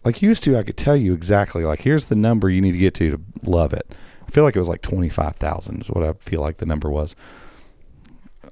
like 0.04 0.22
used 0.22 0.42
to. 0.44 0.56
I 0.56 0.62
could 0.62 0.76
tell 0.76 0.96
you 0.96 1.12
exactly. 1.12 1.64
Like 1.64 1.80
here's 1.80 2.06
the 2.06 2.14
number 2.16 2.48
you 2.48 2.60
need 2.62 2.72
to 2.72 2.78
get 2.78 2.94
to 2.94 3.10
to 3.10 3.20
love 3.44 3.72
it. 3.74 3.92
I 4.26 4.30
feel 4.30 4.44
like 4.44 4.54
it 4.56 4.60
was 4.60 4.68
like 4.68 4.82
25,000 4.82 5.82
is 5.82 5.88
what 5.90 6.04
I 6.04 6.12
feel 6.20 6.40
like 6.40 6.58
the 6.58 6.66
number 6.66 6.88
was. 6.88 7.16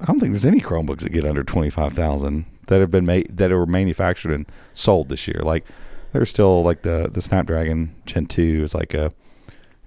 I 0.00 0.05
don't 0.05 0.21
think 0.21 0.33
there's 0.33 0.45
any 0.45 0.61
Chromebooks 0.61 1.00
that 1.00 1.11
get 1.11 1.25
under 1.26 1.43
25,000 1.43 2.47
that 2.69 2.81
have 2.81 2.90
been 2.90 3.07
made 3.07 3.37
that 3.37 3.50
were 3.50 3.67
manufactured 3.67 4.33
and 4.33 4.47
sold 4.75 5.09
this 5.09 5.26
year. 5.26 5.40
Like 5.43 5.64
there's 6.12 6.31
still 6.31 6.62
like 6.62 6.83
the 6.83 7.09
the 7.12 7.21
Snapdragon 7.21 7.95
Gen 8.07 8.26
2 8.26 8.62
is 8.62 8.75
like 8.75 8.95
a 8.95 9.12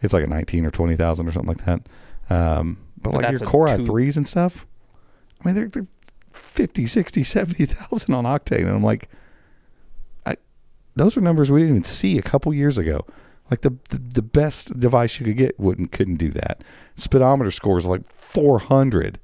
it's 0.02 0.14
like 0.14 0.24
a 0.24 0.28
19 0.28 0.66
or 0.66 0.72
20,000 0.72 1.28
or 1.28 1.32
something 1.32 1.48
like 1.56 1.66
that. 1.66 1.88
Um, 2.34 2.78
but, 2.98 3.12
But 3.12 3.22
like 3.22 3.40
your 3.40 3.48
Core 3.50 3.68
two- 3.68 3.84
i3s 3.84 4.18
and 4.18 4.28
stuff, 4.28 4.66
I 5.44 5.48
mean 5.48 5.56
they're 5.56 5.68
they're 5.70 5.88
50, 6.34 6.88
60, 6.88 7.24
70,000 7.24 8.14
on 8.14 8.26
Octane 8.26 8.62
and 8.62 8.70
I'm 8.70 8.84
like 8.84 9.10
I 10.26 10.38
those 10.96 11.16
are 11.16 11.22
numbers 11.22 11.52
we 11.52 11.60
didn't 11.62 11.76
even 11.76 11.84
see 11.84 12.18
a 12.18 12.24
couple 12.24 12.54
years 12.54 12.78
ago. 12.78 13.06
Like 13.50 13.62
the, 13.62 13.78
the 13.90 13.98
the 13.98 14.22
best 14.22 14.80
device 14.80 15.20
you 15.20 15.26
could 15.26 15.38
get 15.38 15.60
wouldn't 15.60 15.92
couldn't 15.92 16.16
do 16.18 16.30
that. 16.32 16.64
Speedometer 16.96 17.52
scores 17.52 17.86
like 17.86 18.06
400 18.06 19.20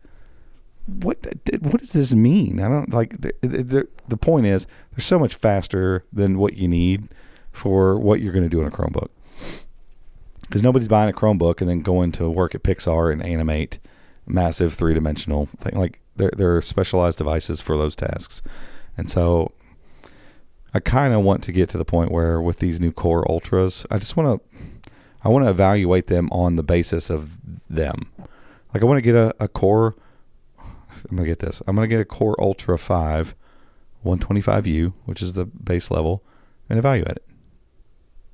what 0.87 1.17
what 1.59 1.81
does 1.81 1.91
this 1.91 2.13
mean? 2.13 2.59
I 2.61 2.67
don't 2.69 2.93
like 2.93 3.21
the, 3.21 3.33
the 3.41 3.87
the 4.07 4.17
point 4.17 4.45
is 4.45 4.65
they're 4.91 5.01
so 5.01 5.19
much 5.19 5.35
faster 5.35 6.05
than 6.13 6.37
what 6.37 6.55
you 6.55 6.67
need 6.67 7.09
for 7.51 7.99
what 7.99 8.21
you're 8.21 8.31
going 8.31 8.43
to 8.43 8.49
do 8.49 8.61
in 8.61 8.67
a 8.67 8.71
Chromebook. 8.71 9.09
Because 10.41 10.63
nobody's 10.63 10.87
buying 10.87 11.09
a 11.09 11.13
Chromebook 11.13 11.59
and 11.59 11.69
then 11.69 11.81
going 11.81 12.13
to 12.13 12.29
work 12.29 12.55
at 12.55 12.63
Pixar 12.63 13.11
and 13.11 13.21
animate 13.21 13.79
massive 14.25 14.73
three 14.73 14.93
dimensional 14.93 15.47
thing. 15.57 15.77
Like 15.77 15.99
there 16.15 16.31
there 16.35 16.55
are 16.55 16.61
specialized 16.61 17.17
devices 17.17 17.59
for 17.59 17.77
those 17.77 17.95
tasks, 17.95 18.41
and 18.97 19.09
so 19.09 19.51
I 20.73 20.79
kind 20.79 21.13
of 21.13 21.21
want 21.21 21.43
to 21.43 21.51
get 21.51 21.69
to 21.69 21.77
the 21.77 21.85
point 21.85 22.11
where 22.11 22.41
with 22.41 22.59
these 22.59 22.79
new 22.79 22.93
Core 22.93 23.29
Ultras, 23.29 23.85
I 23.91 23.97
just 23.97 24.15
want 24.15 24.41
to 24.41 24.57
I 25.21 25.29
want 25.29 25.43
to 25.43 25.49
evaluate 25.49 26.07
them 26.07 26.29
on 26.31 26.55
the 26.55 26.63
basis 26.63 27.09
of 27.09 27.37
them. 27.67 28.09
Like 28.73 28.83
I 28.83 28.85
want 28.85 28.99
to 28.99 29.01
get 29.01 29.15
a, 29.15 29.35
a 29.39 29.49
Core. 29.49 29.95
I'm 31.09 31.17
gonna 31.17 31.27
get 31.27 31.39
this. 31.39 31.61
I'm 31.67 31.75
gonna 31.75 31.87
get 31.87 31.99
a 31.99 32.05
Core 32.05 32.35
Ultra 32.39 32.77
5 32.77 33.35
125U, 34.05 34.93
which 35.05 35.21
is 35.21 35.33
the 35.33 35.45
base 35.45 35.91
level, 35.91 36.23
and 36.69 36.79
evaluate 36.79 37.17
it. 37.17 37.25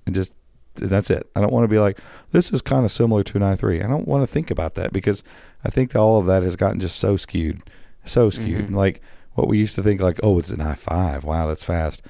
And 0.06 0.14
just 0.14 0.34
that's 0.76 1.10
it. 1.10 1.30
I 1.36 1.42
don't 1.42 1.54
want 1.54 1.66
to 1.66 1.70
be 1.70 1.80
like 1.80 2.00
this 2.32 2.52
is 2.52 2.62
kind 2.62 2.86
of 2.86 2.92
similar 2.92 3.24
to 3.24 3.38
an 3.38 3.44
i3. 3.44 3.84
I 3.84 3.88
don't 3.88 4.08
want 4.08 4.24
to 4.24 4.32
think 4.32 4.50
about 4.50 4.76
that 4.76 4.92
because 4.92 5.24
I 5.64 5.70
think 5.70 5.92
that 5.92 6.00
all 6.00 6.20
of 6.20 6.26
that 6.26 6.44
has 6.44 6.56
gotten 6.56 6.80
just 6.80 6.98
so 6.98 7.16
skewed, 7.18 7.62
so 8.06 8.30
mm-hmm. 8.30 8.42
skewed. 8.42 8.72
Like 8.72 9.02
what 9.34 9.48
we 9.48 9.58
used 9.58 9.76
to 9.76 9.84
think, 9.84 10.02
like 10.02 10.20
oh, 10.24 10.40
it's 10.40 10.52
an 10.52 10.60
i5. 10.60 11.24
Wow, 11.24 11.48
that's 11.48 11.64
fast. 11.64 12.02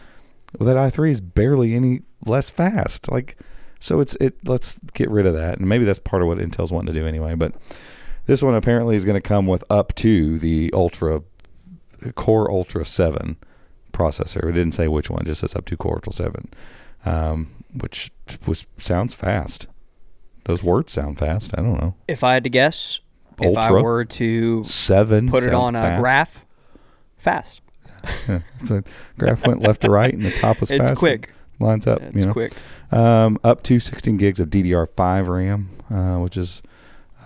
Well, 0.58 0.68
that 0.68 0.94
i3 0.94 1.12
is 1.12 1.22
barely 1.22 1.74
any 1.74 2.02
less 2.26 2.50
fast. 2.50 3.12
Like, 3.12 3.38
so 3.80 4.00
it's 4.00 4.16
it. 4.22 4.48
Let's 4.48 4.78
get 4.94 5.10
rid 5.10 5.26
of 5.26 5.34
that, 5.34 5.60
and 5.60 5.68
maybe 5.68 5.84
that's 5.84 6.00
part 6.00 6.22
of 6.22 6.28
what 6.28 6.38
Intel's 6.38 6.72
wanting 6.72 6.94
to 6.94 7.00
do 7.00 7.08
anyway. 7.08 7.36
But 7.36 7.54
this 8.26 8.42
one 8.42 8.56
apparently 8.56 8.96
is 8.96 9.06
going 9.06 9.16
to 9.22 9.28
come 9.28 9.48
with 9.48 9.64
up 9.70 9.94
to 9.96 10.38
the 10.40 10.72
Ultra 10.74 11.24
Core 12.16 12.50
Ultra 12.52 12.86
Seven 12.86 13.38
processor. 13.92 14.50
It 14.50 14.54
didn't 14.54 14.74
say 14.74 14.88
which 14.88 15.10
one; 15.10 15.22
it 15.22 15.26
just 15.28 15.42
says 15.42 15.56
up 15.56 15.66
to 15.66 15.78
Core 15.78 15.96
Ultra 15.96 16.14
Seven, 16.14 16.50
um, 17.06 17.52
which 17.74 18.12
was 18.46 18.66
sounds 18.78 19.14
fast. 19.14 19.68
Those 20.46 20.62
words 20.64 20.92
sound 20.92 21.20
fast. 21.20 21.52
I 21.58 21.62
don't 21.62 21.80
know. 21.80 21.96
If 22.08 22.24
I 22.24 22.34
had 22.34 22.44
to 22.44 22.50
guess, 22.50 23.00
if 23.40 23.58
I 23.58 23.72
were 23.72 24.04
to 24.06 24.64
Seven. 24.64 25.30
put 25.30 25.44
it 25.44 25.54
on 25.54 25.76
a 25.76 25.82
fast. 25.82 26.02
graph, 26.02 26.46
fast. 27.18 27.62
Yeah. 28.28 28.40
The 28.62 28.84
graph 29.18 29.48
went 29.48 29.62
left 29.62 29.82
to 29.82 29.90
right, 29.90 30.14
and 30.14 30.24
the 30.24 30.32
top 30.32 30.60
was 30.60 30.70
It's 30.72 30.90
fast. 30.90 31.00
quick. 31.00 31.32
Lines 31.60 31.88
up. 31.88 32.02
It's 32.02 32.18
you 32.18 32.26
know. 32.26 32.34
quick. 32.34 32.54
Um, 32.92 33.40
up 33.46 33.64
to 33.64 33.80
16 33.80 34.18
gigs 34.18 34.42
of 34.42 34.50
DDR5 34.50 35.28
RAM, 35.30 35.70
uh, 35.90 36.20
which 36.20 36.36
is 36.36 36.62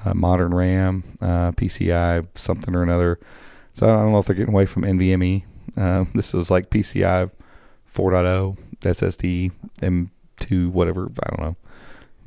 uh, 0.05 0.13
modern 0.13 0.53
RAM, 0.53 1.03
uh, 1.21 1.51
PCI 1.51 2.27
something 2.35 2.75
or 2.75 2.83
another. 2.83 3.19
So 3.73 3.87
I 3.87 4.01
don't 4.01 4.11
know 4.11 4.19
if 4.19 4.25
they're 4.25 4.35
getting 4.35 4.53
away 4.53 4.65
from 4.65 4.83
NVMe. 4.83 5.43
Um, 5.75 6.09
this 6.15 6.33
is 6.33 6.49
like 6.49 6.69
PCI 6.69 7.31
4.0 7.93 8.57
SSD 8.81 9.51
M2 9.81 10.71
whatever. 10.71 11.11
I 11.23 11.29
don't 11.29 11.41
know. 11.41 11.55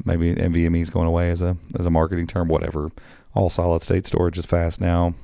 Maybe 0.04 0.34
NVMe 0.34 0.80
is 0.80 0.90
going 0.90 1.06
away 1.06 1.30
as 1.30 1.42
a 1.42 1.56
as 1.78 1.86
a 1.86 1.90
marketing 1.90 2.26
term. 2.26 2.48
Whatever. 2.48 2.90
All 3.34 3.50
solid 3.50 3.82
state 3.82 4.06
storage 4.06 4.38
is 4.38 4.46
fast 4.46 4.80
now, 4.80 5.14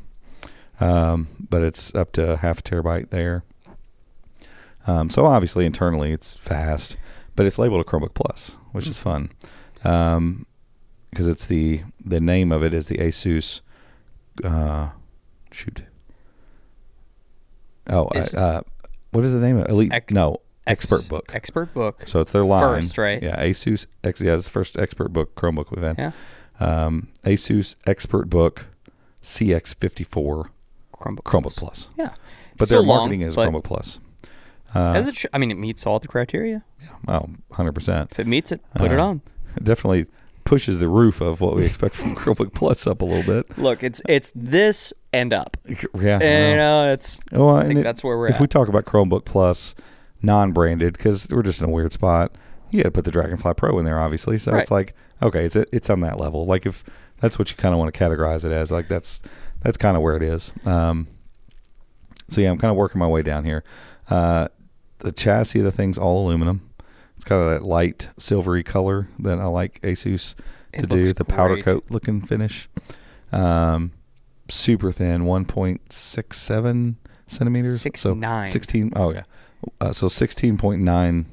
um, 0.79 1.29
but 1.50 1.62
it's 1.62 1.93
up 1.95 2.12
to 2.12 2.37
half 2.37 2.61
a 2.61 2.62
terabyte 2.62 3.11
there. 3.11 3.43
Um, 4.87 5.11
so 5.11 5.26
obviously 5.26 5.67
internally 5.67 6.12
it's 6.12 6.35
fast, 6.35 6.97
but 7.35 7.47
it's 7.47 7.59
labeled 7.59 7.81
a 7.81 7.85
Chromebook 7.85 8.15
Plus, 8.15 8.59
which 8.71 8.87
is 8.87 8.99
fun, 8.99 9.31
because 11.17 11.27
it's 11.29 11.47
the 11.47 11.83
the 12.05 12.21
name 12.21 12.53
of 12.53 12.63
it 12.63 12.75
is 12.75 12.89
the 12.89 12.99
ASUS. 12.99 13.63
Uh, 14.45 14.91
shoot. 15.51 15.83
Oh, 17.89 18.11
I, 18.15 18.19
uh, 18.37 18.61
what 19.13 19.25
is 19.25 19.33
the 19.33 19.41
name 19.41 19.57
of 19.57 19.65
it? 19.65 19.71
Elite? 19.71 19.93
Ex- 19.95 20.13
no, 20.13 20.43
Ex- 20.67 20.85
ExpertBook. 20.85 21.35
Expert 21.35 21.73
book. 21.73 22.03
So 22.07 22.21
it's 22.21 22.33
their 22.33 22.45
line 22.45 22.83
First, 22.83 22.99
right? 22.99 23.23
Yeah, 23.23 23.43
Asus. 23.43 23.87
X, 24.05 24.21
yeah, 24.21 24.35
it's 24.35 24.45
the 24.45 24.51
first 24.51 24.75
ExpertBook 24.75 25.29
Chromebook 25.37 25.71
we've 25.71 25.83
had. 25.83 25.97
Yeah. 25.99 26.13
Um, 26.61 27.09
Asus 27.25 27.77
ExpertBook 27.87 28.65
CX54 29.23 30.49
Chromebook. 30.95 31.23
Chromebook 31.23 31.57
Plus. 31.57 31.89
Yeah. 31.97 32.11
But 32.59 32.69
their 32.69 32.81
long, 32.81 32.99
marketing 32.99 33.21
is 33.23 33.37
but 33.37 33.49
Chromebook 33.51 33.65
Plus. 33.65 34.01
Uh, 34.75 34.93
As 34.95 35.07
it 35.07 35.17
sh- 35.17 35.27
I 35.33 35.39
mean, 35.39 35.51
it 35.51 35.57
meets 35.59 35.87
all 35.87 35.99
the 35.99 36.09
criteria. 36.09 36.63
Yeah. 36.83 36.89
Oh, 37.09 37.29
100%. 37.53 38.11
If 38.11 38.19
it 38.21 38.27
meets 38.27 38.53
it, 38.53 38.61
put 38.75 38.91
it 38.91 38.99
Uh, 38.99 39.05
on. 39.07 39.21
Definitely 39.63 40.07
pushes 40.47 40.79
the 40.79 40.88
roof 40.88 41.21
of 41.21 41.41
what 41.43 41.55
we 41.57 41.67
expect 41.67 41.95
from 41.95 42.15
Chromebook 42.17 42.55
Plus 42.55 42.87
up 42.87 43.03
a 43.03 43.05
little 43.05 43.23
bit. 43.31 43.59
Look, 43.59 43.83
it's 43.83 44.00
it's 44.09 44.33
this 44.35 44.93
and 45.12 45.33
up. 45.35 45.57
Yeah. 45.67 46.19
And, 46.23 46.50
you 46.53 46.57
know, 46.57 46.93
it's 46.93 47.21
well, 47.33 47.57
I 47.57 47.67
think 47.67 47.81
it- 47.81 47.83
that's 47.83 48.03
where 48.03 48.17
we're 48.17 48.29
if 48.29 48.37
at. 48.37 48.41
we 48.41 48.47
talk 48.47 48.69
about 48.69 48.85
Chromebook 48.87 49.25
Plus 49.26 49.75
non-branded, 50.23 50.95
because 50.95 51.29
we're 51.31 51.43
just 51.43 51.61
in 51.61 51.67
a 51.69 51.71
weird 51.71 51.93
spot, 51.93 52.33
you 52.71 52.79
got 52.83 52.85
to 52.88 52.91
put 52.91 53.05
the 53.05 53.11
Dragonfly 53.11 53.55
Pro 53.55 53.79
in 53.79 53.85
there, 53.85 53.99
obviously. 54.00 54.38
So 54.38 54.53
Right. 54.53 54.62
it's 54.62 54.71
like, 54.71 54.95
okay, 55.23 55.45
it's 55.45 55.57
it's 55.57 55.91
on 55.91 56.00
that 56.00 56.19
level. 56.19 56.47
Like 56.47 56.65
if 56.67 56.83
that's 57.21 57.38
what 57.38 57.50
you 57.50 57.57
kind 57.57 57.75
of 57.75 57.79
want 57.79 57.93
to 57.93 57.99
categorize 58.00 58.45
it 58.45 58.53
as, 58.53 58.71
like 58.73 58.88
that's 58.88 59.21
that's 59.62 59.76
kind 59.76 59.97
of 59.97 60.03
where 60.03 60.17
it 60.17 60.23
is. 60.23 60.53
Um, 60.65 61.09
so 62.29 62.41
yeah, 62.41 62.50
I'm 62.50 62.59
kind 62.59 62.71
of 62.71 62.76
working 62.76 62.99
my 62.99 63.07
way 63.07 63.23
down 63.23 63.45
here. 63.45 63.62
Uh, 64.11 64.49
the 64.99 65.12
chassis 65.12 65.59
of 65.61 65.65
the 65.65 65.73
thing's 65.73 65.99
all 65.99 66.26
aluminum. 66.26 66.69
It's 67.17 67.25
kind 67.25 67.43
of 67.43 67.51
that 67.51 67.63
light 67.67 68.11
silvery 68.19 68.63
color 68.63 69.09
that 69.19 69.39
I 69.39 69.47
like 69.47 69.81
Asus 69.83 70.35
It 70.73 70.83
to 70.83 70.87
do. 70.87 71.13
The 71.13 71.25
powder 71.25 71.55
great. 71.55 71.65
coat 71.65 71.85
looking 71.89 72.21
finish. 72.21 72.69
Um, 73.33 73.93
super 74.49 74.93
thin, 74.93 75.23
1.67 75.23 76.95
centimeters. 77.26 77.81
Six 77.81 78.00
so 78.00 78.15
nine. 78.15 78.50
16. 78.50 78.93
Oh 78.97 79.13
yeah. 79.13 79.25
Uh, 79.81 79.93
so 79.93 80.07
16.9 80.09 81.25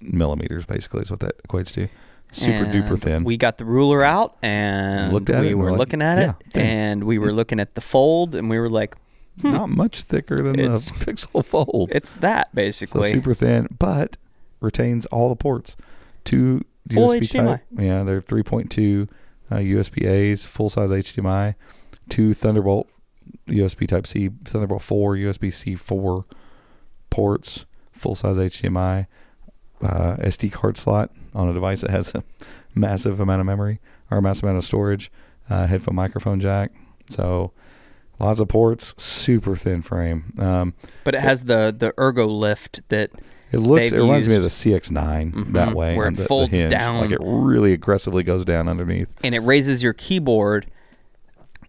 millimeters 0.00 0.64
basically 0.66 1.02
is 1.02 1.10
what 1.10 1.20
that 1.20 1.42
equates 1.42 1.72
to. 1.74 1.88
Super 2.32 2.64
duper 2.66 3.00
thin. 3.00 3.24
We 3.24 3.36
got 3.36 3.56
the 3.56 3.64
ruler 3.64 4.02
out 4.02 4.36
and 4.42 5.12
we 5.12 5.54
were 5.54 5.70
like, 5.70 5.78
looking 5.78 6.02
at 6.02 6.18
it 6.18 6.34
thin. 6.50 6.62
and 6.66 7.04
we 7.04 7.18
were 7.18 7.32
looking 7.32 7.60
at 7.60 7.74
the 7.74 7.80
fold 7.80 8.34
and 8.34 8.50
we 8.50 8.58
were 8.58 8.68
like, 8.68 8.96
Not 9.42 9.68
much 9.70 10.02
thicker 10.02 10.36
than 10.36 10.56
the 10.56 10.62
Pixel 10.68 11.44
Fold. 11.44 11.90
it's 11.94 12.16
that 12.16 12.48
so 12.48 12.54
basically. 12.54 13.12
super 13.12 13.32
thin, 13.32 13.68
but 13.78 14.16
retains 14.60 15.06
all 15.06 15.28
the 15.28 15.36
ports. 15.36 15.76
Two 16.24 16.64
Full 16.92 17.08
USB 17.10 17.20
HDMI. 17.20 17.46
type. 17.46 17.60
Yeah, 17.78 18.02
they're 18.04 18.22
3.2 18.22 19.08
uh, 19.50 19.56
USB 19.56 20.06
A's, 20.08 20.44
full 20.44 20.70
size 20.70 20.90
HDMI, 20.90 21.54
two 22.08 22.34
Thunderbolt 22.34 22.88
USB 23.48 23.86
Type 23.86 24.06
C, 24.06 24.30
Thunderbolt 24.44 24.82
4, 24.82 25.16
USB 25.16 25.52
C 25.52 25.74
4 25.74 26.24
ports, 27.10 27.66
full 27.92 28.14
size 28.14 28.36
HDMI, 28.36 29.06
uh, 29.82 30.16
SD 30.16 30.52
card 30.52 30.76
slot 30.76 31.10
on 31.34 31.48
a 31.48 31.52
device 31.52 31.80
that 31.80 31.90
has 31.90 32.14
a 32.14 32.24
massive 32.74 33.20
amount 33.20 33.40
of 33.40 33.46
memory 33.46 33.80
or 34.10 34.18
a 34.18 34.22
massive 34.22 34.44
amount 34.44 34.58
of 34.58 34.64
storage, 34.64 35.10
uh, 35.50 35.66
headphone 35.66 35.94
microphone 35.94 36.40
jack. 36.40 36.72
So 37.08 37.52
lots 38.18 38.40
of 38.40 38.48
ports, 38.48 38.94
super 38.96 39.56
thin 39.56 39.82
frame. 39.82 40.32
Um, 40.38 40.74
but 41.04 41.14
it 41.14 41.20
has 41.20 41.44
the 41.44 41.74
the 41.76 41.92
ergo 41.98 42.26
lift 42.26 42.88
that 42.88 43.10
it 43.52 43.58
looks. 43.58 43.92
It 43.92 43.92
reminds 43.92 44.26
me 44.28 44.34
of 44.36 44.42
the 44.42 44.48
CX9 44.50 45.52
that 45.52 45.68
Mhm, 45.70 45.74
way, 45.74 45.96
where 45.96 46.08
it 46.08 46.16
the- 46.16 46.22
the 46.22 46.28
folds 46.28 46.52
hinge. 46.58 46.70
down. 46.70 47.00
like 47.00 47.10
it 47.12 47.20
really 47.22 47.72
aggressively 47.72 48.22
goes 48.22 48.44
down 48.44 48.68
underneath. 48.68 49.08
and 49.24 49.34
it 49.34 49.40
raises 49.40 49.82
your 49.82 49.92
keyboard 49.92 50.66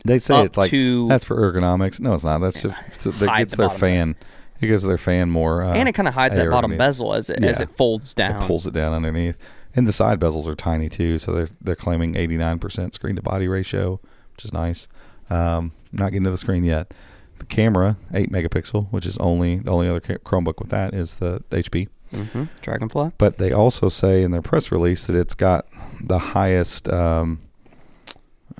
They 0.05 0.19
say 0.19 0.43
it's 0.43 0.57
like 0.57 0.69
to 0.71 1.07
that's 1.07 1.25
for 1.25 1.35
ergonomics. 1.35 1.99
No, 1.99 2.13
it's 2.13 2.23
not. 2.23 2.39
That's 2.39 2.61
just 2.61 2.75
so 2.93 3.11
that 3.11 3.37
gets 3.37 3.55
the 3.55 3.67
their 3.67 3.69
fan. 3.69 4.15
It 4.61 4.67
gives 4.67 4.83
their 4.83 4.97
fan 4.97 5.29
more. 5.29 5.61
Uh, 5.63 5.73
and 5.73 5.87
it 5.89 5.93
kind 5.93 6.07
of 6.07 6.13
hides 6.13 6.35
that 6.37 6.49
bottom 6.49 6.71
aerodynamic. 6.71 6.77
bezel 6.77 7.13
as 7.13 7.29
it 7.29 7.43
as 7.43 7.59
it 7.59 7.69
folds 7.75 8.13
down. 8.13 8.41
It 8.41 8.47
pulls 8.47 8.65
it 8.65 8.73
down 8.73 8.93
underneath, 8.93 9.37
and 9.75 9.85
the 9.87 9.91
side 9.91 10.19
bezels 10.19 10.47
are 10.47 10.55
tiny 10.55 10.87
too. 10.89 11.19
So 11.19 11.31
they're 11.33 11.49
they're 11.61 11.75
claiming 11.75 12.15
89% 12.15 12.93
screen 12.93 13.15
to 13.17 13.21
body 13.21 13.47
ratio, 13.47 13.99
which 14.35 14.45
is 14.45 14.53
nice. 14.53 14.87
Um, 15.29 15.73
not 15.91 16.11
getting 16.11 16.23
to 16.23 16.31
the 16.31 16.37
screen 16.37 16.63
yet. 16.63 16.93
The 17.39 17.45
camera, 17.45 17.97
eight 18.13 18.32
megapixel, 18.32 18.88
which 18.91 19.06
is 19.06 19.17
only 19.17 19.58
the 19.60 19.71
only 19.71 19.88
other 19.88 20.00
ca- 20.00 20.17
Chromebook 20.17 20.60
with 20.60 20.69
that 20.69 20.93
is 20.93 21.15
the 21.15 21.43
HP. 21.52 21.88
hmm 22.13 22.43
Dragonfly. 22.62 23.12
But 23.17 23.38
they 23.38 23.52
also 23.52 23.89
say 23.89 24.23
in 24.23 24.32
their 24.32 24.41
press 24.41 24.71
release 24.71 25.06
that 25.08 25.15
it's 25.15 25.36
got 25.36 25.65
the 26.02 26.19
highest. 26.19 26.89
Um, 26.89 27.41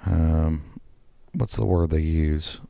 um, 0.06 0.64
what's 1.34 1.56
the 1.56 1.66
word 1.66 1.90
they 1.90 2.00
use? 2.02 2.62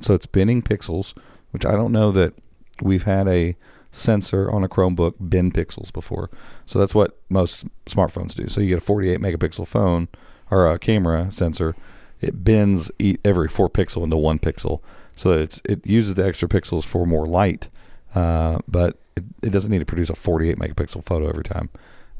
So 0.00 0.14
it's 0.14 0.26
binning 0.26 0.62
pixels, 0.62 1.14
which 1.50 1.64
I 1.66 1.72
don't 1.72 1.92
know 1.92 2.12
that 2.12 2.34
we've 2.82 3.04
had 3.04 3.26
a 3.28 3.56
sensor 3.90 4.50
on 4.50 4.62
a 4.62 4.68
Chromebook 4.68 5.14
bin 5.30 5.50
pixels 5.50 5.92
before. 5.92 6.30
So 6.66 6.78
that's 6.78 6.94
what 6.94 7.18
most 7.28 7.64
smartphones 7.86 8.34
do. 8.34 8.48
So 8.48 8.60
you 8.60 8.68
get 8.68 8.78
a 8.78 8.82
48 8.82 9.18
megapixel 9.20 9.66
phone 9.66 10.08
or 10.50 10.70
a 10.70 10.78
camera 10.78 11.32
sensor, 11.32 11.74
it 12.20 12.44
bins 12.44 12.90
every 13.24 13.48
four 13.48 13.68
pixel 13.70 14.02
into 14.04 14.16
one 14.16 14.38
pixel, 14.38 14.80
so 15.18 15.32
it's 15.32 15.60
it 15.64 15.86
uses 15.86 16.14
the 16.14 16.24
extra 16.24 16.48
pixels 16.48 16.84
for 16.84 17.04
more 17.04 17.26
light, 17.26 17.68
uh, 18.14 18.58
but 18.68 18.98
it, 19.16 19.24
it 19.42 19.50
doesn't 19.50 19.70
need 19.70 19.80
to 19.80 19.84
produce 19.84 20.10
a 20.10 20.14
48 20.14 20.56
megapixel 20.58 21.04
photo 21.04 21.28
every 21.28 21.42
time. 21.42 21.70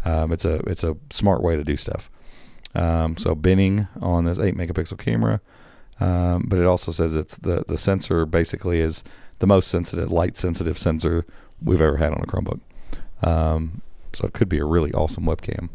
Um, 0.04 0.32
it's 0.32 0.44
a 0.44 0.56
it's 0.66 0.82
a 0.82 0.96
smart 1.10 1.40
way 1.40 1.54
to 1.54 1.62
do 1.62 1.76
stuff. 1.76 2.10
Um, 2.74 3.16
so 3.16 3.34
binning 3.34 3.86
on 4.00 4.24
this 4.24 4.38
8 4.38 4.54
megapixel 4.56 4.98
camera, 4.98 5.40
um, 6.00 6.44
but 6.48 6.58
it 6.58 6.66
also 6.66 6.90
says 6.90 7.14
it's 7.14 7.36
the 7.36 7.64
the 7.68 7.78
sensor 7.78 8.26
basically 8.26 8.80
is 8.80 9.04
the 9.38 9.46
most 9.46 9.68
sensitive 9.68 10.10
light 10.10 10.36
sensitive 10.36 10.76
sensor 10.76 11.24
we've 11.62 11.80
ever 11.80 11.98
had 11.98 12.12
on 12.12 12.20
a 12.20 12.26
Chromebook. 12.26 12.60
Um, 13.22 13.82
so 14.12 14.26
it 14.26 14.32
could 14.32 14.48
be 14.48 14.58
a 14.58 14.64
really 14.64 14.92
awesome 14.92 15.24
webcam. 15.24 15.68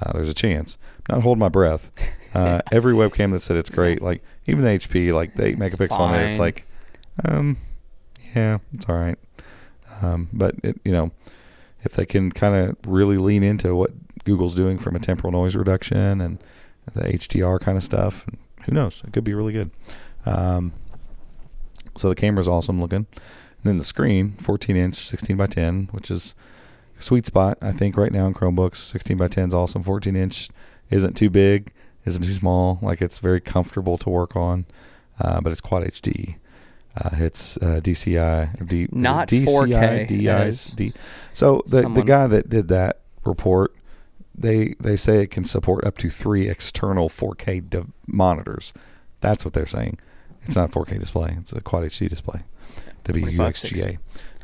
Uh, 0.00 0.12
there's 0.12 0.30
a 0.30 0.34
chance. 0.34 0.78
I'm 1.08 1.16
not 1.16 1.22
holding 1.22 1.40
my 1.40 1.48
breath. 1.48 1.90
Uh, 2.34 2.60
every 2.70 2.92
webcam 2.92 3.32
that 3.32 3.40
said 3.40 3.56
it's 3.56 3.70
great, 3.70 4.02
like 4.02 4.22
even 4.46 4.62
the 4.62 4.68
HP, 4.68 5.14
like 5.14 5.34
the 5.34 5.46
eight 5.46 5.58
megapixel 5.58 5.98
on 5.98 6.14
it, 6.14 6.28
it's 6.28 6.38
like, 6.38 6.66
um, 7.24 7.56
yeah, 8.34 8.58
it's 8.72 8.88
all 8.88 8.96
right. 8.96 9.18
Um, 10.02 10.28
but 10.32 10.54
it, 10.62 10.80
you 10.84 10.92
know, 10.92 11.10
if 11.82 11.92
they 11.92 12.06
can 12.06 12.30
kind 12.32 12.54
of 12.54 12.76
really 12.86 13.18
lean 13.18 13.42
into 13.42 13.74
what 13.74 13.90
Google's 14.24 14.54
doing 14.54 14.78
from 14.78 14.96
a 14.96 15.00
temporal 15.00 15.32
noise 15.32 15.56
reduction 15.56 16.20
and 16.20 16.38
the 16.94 17.02
HDR 17.02 17.60
kind 17.60 17.76
of 17.76 17.84
stuff, 17.84 18.26
who 18.64 18.72
knows? 18.72 19.02
It 19.06 19.12
could 19.12 19.24
be 19.24 19.34
really 19.34 19.52
good. 19.52 19.70
Um, 20.26 20.72
so 21.96 22.08
the 22.08 22.14
camera's 22.14 22.48
awesome 22.48 22.80
looking. 22.80 23.06
And 23.16 23.64
then 23.64 23.78
the 23.78 23.84
screen, 23.84 24.32
14 24.40 24.76
inch, 24.76 24.96
16 24.96 25.36
by 25.36 25.46
10, 25.46 25.88
which 25.90 26.10
is 26.10 26.34
a 26.98 27.02
sweet 27.02 27.26
spot, 27.26 27.58
I 27.60 27.72
think, 27.72 27.96
right 27.96 28.12
now 28.12 28.26
in 28.26 28.34
Chromebooks. 28.34 28.76
16 28.76 29.16
by 29.16 29.28
10 29.28 29.48
is 29.48 29.54
awesome. 29.54 29.82
14 29.82 30.14
inch 30.14 30.48
isn't 30.90 31.16
too 31.16 31.30
big, 31.30 31.72
isn't 32.04 32.22
too 32.22 32.34
small. 32.34 32.78
Like 32.82 33.02
it's 33.02 33.18
very 33.18 33.40
comfortable 33.40 33.98
to 33.98 34.10
work 34.10 34.36
on, 34.36 34.66
uh, 35.20 35.40
but 35.40 35.50
it's 35.50 35.60
Quad 35.60 35.84
HD. 35.84 36.36
Uh, 37.00 37.10
hits 37.14 37.56
uh, 37.58 37.80
DCI, 37.82 38.66
D, 38.68 38.88
Not 38.90 39.28
DCI, 39.28 39.44
4K, 39.46 40.08
DIs, 40.08 40.66
D. 40.70 40.92
So 41.32 41.62
the 41.66 41.82
the 41.88 42.02
guy 42.02 42.26
that 42.26 42.48
did 42.48 42.66
that 42.68 43.00
report, 43.24 43.72
they 44.34 44.74
they 44.80 44.96
say 44.96 45.22
it 45.22 45.30
can 45.30 45.44
support 45.44 45.84
up 45.84 45.96
to 45.98 46.10
three 46.10 46.48
external 46.48 47.08
4K 47.08 47.70
de- 47.70 47.86
monitors. 48.08 48.72
That's 49.20 49.44
what 49.44 49.54
they're 49.54 49.66
saying. 49.66 49.98
It's 50.44 50.56
not 50.56 50.70
a 50.70 50.72
4K 50.72 50.98
display. 50.98 51.36
It's 51.38 51.52
a 51.52 51.60
Quad 51.60 51.84
HD 51.84 52.08
display. 52.08 52.40
WUXGA. 53.04 53.98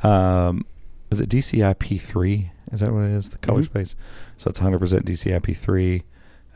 Um, 0.05 0.65
is 1.11 1.21
it 1.21 1.29
DCI 1.29 1.75
P3? 1.77 2.51
Is 2.73 2.81
that 2.81 2.93
what 2.93 3.05
it 3.05 3.11
is? 3.13 3.31
The 3.31 3.39
color 3.39 3.63
Mhm. 3.63 3.67
space. 3.67 3.97
So 4.37 4.49
it's 4.49 4.59
100% 4.61 5.05
DCI 5.05 5.39
P3, 5.41 6.03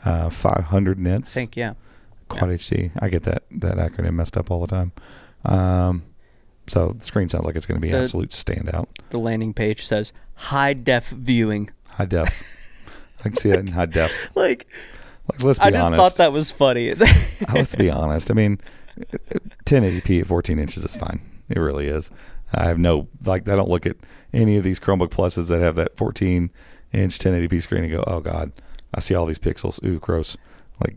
uh, 0.05 0.31
500 0.31 0.99
nits. 0.99 1.31
I 1.31 1.35
think 1.35 1.57
yeah. 1.57 1.75
Quad 2.29 2.51
HD. 2.51 2.91
I 3.01 3.09
get 3.09 3.23
that 3.25 3.45
that 3.51 3.77
acronym 3.77 4.15
messed 4.15 4.37
up 4.37 4.51
all 4.51 4.61
the 4.61 4.67
time. 4.67 4.93
Um, 5.45 6.05
so 6.67 6.89
the 6.93 7.05
screen 7.05 7.29
sounds 7.29 7.45
like 7.45 7.57
it's 7.57 7.67
going 7.67 7.81
to 7.81 7.87
be 7.87 7.91
The- 7.93 7.99
absolute 8.03 8.31
standout. 8.31 8.87
The 9.11 9.19
landing 9.19 9.55
page 9.55 9.87
says 9.87 10.13
high 10.35 10.73
def 10.75 11.09
viewing. 11.09 11.71
High 11.91 12.05
def. 12.07 12.55
I 13.21 13.23
can 13.25 13.37
see 13.37 13.51
that 13.51 13.61
in 13.61 13.69
high 13.69 13.87
def. 13.87 14.13
Like 14.35 14.67
Like, 15.31 15.43
let's 15.43 15.59
be 15.59 15.65
I 15.67 15.71
just 15.71 15.83
honest. 15.87 15.99
thought 16.01 16.17
that 16.17 16.33
was 16.33 16.51
funny. 16.51 16.93
Uh, 17.49 17.53
let's 17.55 17.77
be 17.77 17.89
honest. 17.91 18.31
I 18.31 18.35
mean, 18.35 18.59
1080p 19.65 20.23
at 20.23 20.27
14 20.27 20.59
inches 20.59 20.85
is 20.85 20.97
fine. 20.97 21.21
It 21.49 21.59
really 21.59 21.87
is. 21.87 22.11
I 22.53 22.65
have 22.65 22.79
no 22.79 23.09
like. 23.25 23.49
I 23.49 23.55
don't 23.57 23.69
look 23.69 23.87
at 23.87 23.97
any 24.33 24.57
of 24.57 24.65
these 24.65 24.81
Chromebook 24.81 25.11
Pluses 25.11 25.49
that 25.49 25.61
have 25.61 25.77
that 25.77 25.97
14 25.97 26.51
inch 26.93 27.19
1080p 27.19 27.63
screen 27.63 27.85
and 27.85 27.93
go, 27.93 28.03
"Oh 28.07 28.21
God, 28.21 28.53
I 28.95 29.01
see 29.01 29.15
all 29.15 29.25
these 29.27 29.39
pixels. 29.39 29.83
Ooh, 29.85 29.99
gross." 29.99 30.37
Like, 30.85 30.97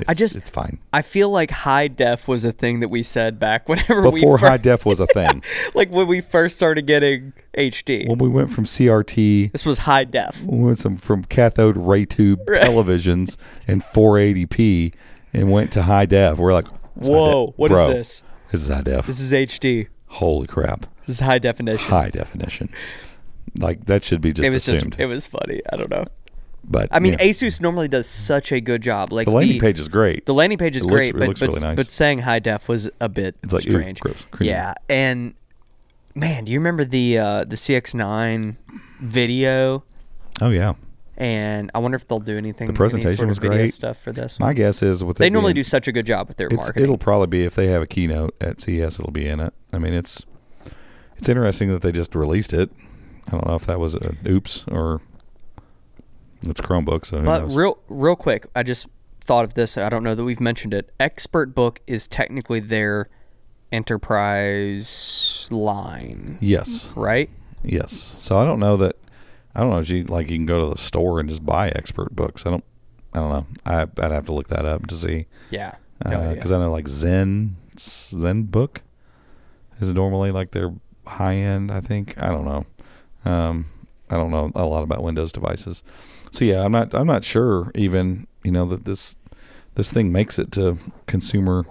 it's, 0.00 0.08
I 0.08 0.14
just- 0.14 0.36
it's 0.36 0.50
fine. 0.50 0.78
I 0.92 1.02
feel 1.02 1.30
like 1.30 1.50
high 1.50 1.88
def 1.88 2.26
was 2.28 2.44
a 2.44 2.52
thing 2.52 2.80
that 2.80 2.88
we 2.88 3.02
said 3.02 3.38
back 3.38 3.68
whenever 3.68 4.02
Before 4.02 4.32
we 4.34 4.38
fir- 4.40 4.48
high 4.48 4.56
def 4.56 4.84
was 4.86 5.00
a 5.00 5.06
thing, 5.14 5.42
like 5.74 5.90
when 5.90 6.06
we 6.06 6.20
first 6.20 6.56
started 6.56 6.86
getting 6.86 7.32
HD. 7.56 8.08
when 8.08 8.18
we 8.18 8.28
went 8.28 8.52
from 8.52 8.64
CRT 8.64 9.50
this 9.52 9.64
was 9.66 9.78
high 9.78 10.04
def. 10.04 10.40
we 10.42 10.58
went 10.58 10.78
some 10.78 10.96
from 10.96 11.24
cathode 11.24 11.76
ray 11.76 12.04
tube 12.04 12.40
Right. 12.48 12.60
televisions 12.62 13.36
and 13.66 13.82
480p 13.82 14.94
and 15.32 15.50
went 15.50 15.72
to 15.72 15.82
high 15.82 16.06
def. 16.06 16.38
We're 16.38 16.52
like, 16.52 16.68
Whoa, 16.94 17.46
def." 17.48 17.54
what 17.58 17.70
is 17.70 17.74
Bro, 17.74 17.92
this? 17.92 18.22
This 18.50 18.62
is 18.62 18.68
high 18.68 18.82
def. 18.82 19.06
This 19.06 19.20
is 19.20 19.32
HD. 19.32 19.88
Holy 20.06 20.46
crap. 20.46 20.86
This 21.06 21.16
is 21.16 21.20
high 21.20 21.38
definition. 21.38 21.90
High 21.90 22.10
definition. 22.10 22.70
Like 23.58 23.86
that 23.86 24.04
should 24.04 24.20
be 24.20 24.32
just 24.32 24.46
it 24.46 24.52
was 24.52 24.68
assumed. 24.68 24.92
just 24.92 25.00
it 25.00 25.06
was 25.06 25.26
funny. 25.26 25.60
I 25.72 25.76
don't 25.76 25.90
know. 25.90 26.04
But 26.68 26.88
I 26.92 26.98
mean, 27.00 27.14
yeah, 27.14 27.26
Asus 27.26 27.60
normally 27.60 27.88
does 27.88 28.06
such 28.08 28.52
a 28.52 28.60
good 28.60 28.82
job. 28.82 29.12
Like 29.12 29.24
the 29.24 29.30
landing 29.32 29.60
page 29.60 29.78
is 29.80 29.88
great. 29.88 30.26
The 30.26 30.34
landing 30.34 30.58
page 30.58 30.76
is 30.76 30.82
looks- 30.84 30.92
great, 30.94 31.08
it 31.14 31.18
but 31.18 31.28
looks 31.28 31.40
but, 31.40 31.48
really 31.48 31.60
nice. 31.60 31.76
but 31.76 31.90
saying 31.90 32.20
high 32.20 32.38
def 32.38 32.68
was 32.68 32.90
a 33.00 33.08
bit 33.08 33.36
It's 33.42 33.52
like, 33.52 33.62
strange. 33.62 34.00
yeah, 34.40 34.74
and 34.88 35.34
man, 36.14 36.44
do 36.44 36.52
you 36.52 36.58
remember 36.58 36.84
the 36.84 37.18
uh, 37.18 37.44
the 37.44 37.56
CX9 37.56 38.56
video? 39.00 39.84
oh 40.40 40.50
yeah. 40.50 40.74
And 41.20 41.68
I 41.74 41.78
wonder 41.80 41.96
if 41.96 42.06
they'll 42.06 42.20
do 42.20 42.36
anything. 42.38 42.68
The 42.68 42.72
any 42.72 42.76
presentation 42.76 43.16
sort 43.16 43.24
of 43.24 43.28
was 43.30 43.38
video 43.38 43.58
great. 43.58 43.74
stuff 43.74 43.98
for 44.00 44.12
this. 44.12 44.38
My 44.38 44.52
guess 44.52 44.84
is 44.84 45.02
with 45.02 45.16
They 45.16 45.28
normally 45.30 45.52
being- 45.52 45.64
do 45.64 45.68
such 45.68 45.88
a 45.88 45.92
good 45.92 46.06
job 46.06 46.28
with 46.28 46.36
their 46.36 46.48
marketing. 46.48 46.80
it'll 46.84 46.96
probably 46.96 47.26
be 47.26 47.44
if 47.44 47.56
they 47.56 47.66
have 47.66 47.82
a 47.82 47.88
keynote 47.88 48.36
at 48.40 48.60
CES, 48.60 49.00
it'll 49.00 49.10
be 49.10 49.26
in 49.26 49.40
it. 49.40 49.52
I 49.72 49.78
mean, 49.78 49.94
it's 49.94 50.24
it's 51.16 51.28
interesting 51.28 51.70
that 51.70 51.82
they 51.82 51.90
just 51.90 52.14
released 52.14 52.52
it. 52.52 52.70
I 53.26 53.30
don't 53.32 53.46
know 53.48 53.56
if 53.56 53.66
that 53.66 53.80
was 53.80 53.96
a 53.96 54.14
oops 54.28 54.64
or 54.68 55.00
it's 56.42 56.60
Chromebook. 56.60 57.04
So 57.06 57.22
But 57.22 57.42
knows? 57.42 57.56
real 57.56 57.78
real 57.88 58.16
quick, 58.16 58.46
I 58.54 58.62
just 58.62 58.86
thought 59.20 59.44
of 59.44 59.54
this. 59.54 59.76
I 59.76 59.88
don't 59.88 60.02
know 60.04 60.14
that 60.14 60.24
we've 60.24 60.40
mentioned 60.40 60.72
it. 60.74 60.90
ExpertBook 60.98 61.78
is 61.86 62.08
technically 62.08 62.60
their 62.60 63.08
enterprise 63.72 65.48
line, 65.50 66.38
yes, 66.40 66.92
right? 66.96 67.30
yes. 67.62 67.92
So 68.18 68.36
I 68.38 68.44
don't 68.44 68.60
know 68.60 68.76
that. 68.78 68.96
I 69.54 69.60
don't 69.60 69.70
know 69.70 69.78
if 69.78 69.88
you 69.90 70.04
like 70.04 70.30
you 70.30 70.36
can 70.36 70.46
go 70.46 70.68
to 70.68 70.74
the 70.74 70.80
store 70.80 71.18
and 71.20 71.28
just 71.28 71.44
buy 71.44 71.68
expert 71.70 72.14
books. 72.14 72.46
I 72.46 72.50
don't. 72.50 72.64
I 73.14 73.18
don't 73.20 73.30
know. 73.30 73.46
I 73.64 73.82
I'd 73.82 74.12
have 74.12 74.26
to 74.26 74.32
look 74.32 74.48
that 74.48 74.64
up 74.66 74.86
to 74.88 74.94
see 74.94 75.26
Yeah. 75.50 75.72
Because 75.98 76.52
I 76.52 76.58
know 76.58 76.70
like 76.70 76.86
Zen 76.86 77.56
Zen 77.78 78.44
book 78.44 78.82
is 79.80 79.92
normally 79.94 80.30
like 80.30 80.52
their 80.52 80.74
high 81.06 81.34
end. 81.36 81.72
I 81.72 81.80
think 81.80 82.14
I 82.22 82.28
don't 82.28 82.44
know. 82.44 82.66
Um, 83.24 83.70
I 84.10 84.14
don't 84.16 84.30
know 84.30 84.52
a 84.54 84.64
lot 84.66 84.82
about 84.84 85.02
Windows 85.02 85.32
devices, 85.32 85.82
so 86.30 86.44
yeah, 86.44 86.64
I'm 86.64 86.72
not 86.72 86.94
I'm 86.94 87.06
not 87.06 87.24
sure 87.24 87.70
even 87.74 88.26
you 88.44 88.50
know 88.52 88.64
that 88.66 88.84
this 88.84 89.16
this 89.74 89.90
thing 89.92 90.10
makes 90.12 90.38
it 90.38 90.50
to 90.52 90.78
consumer 91.06 91.64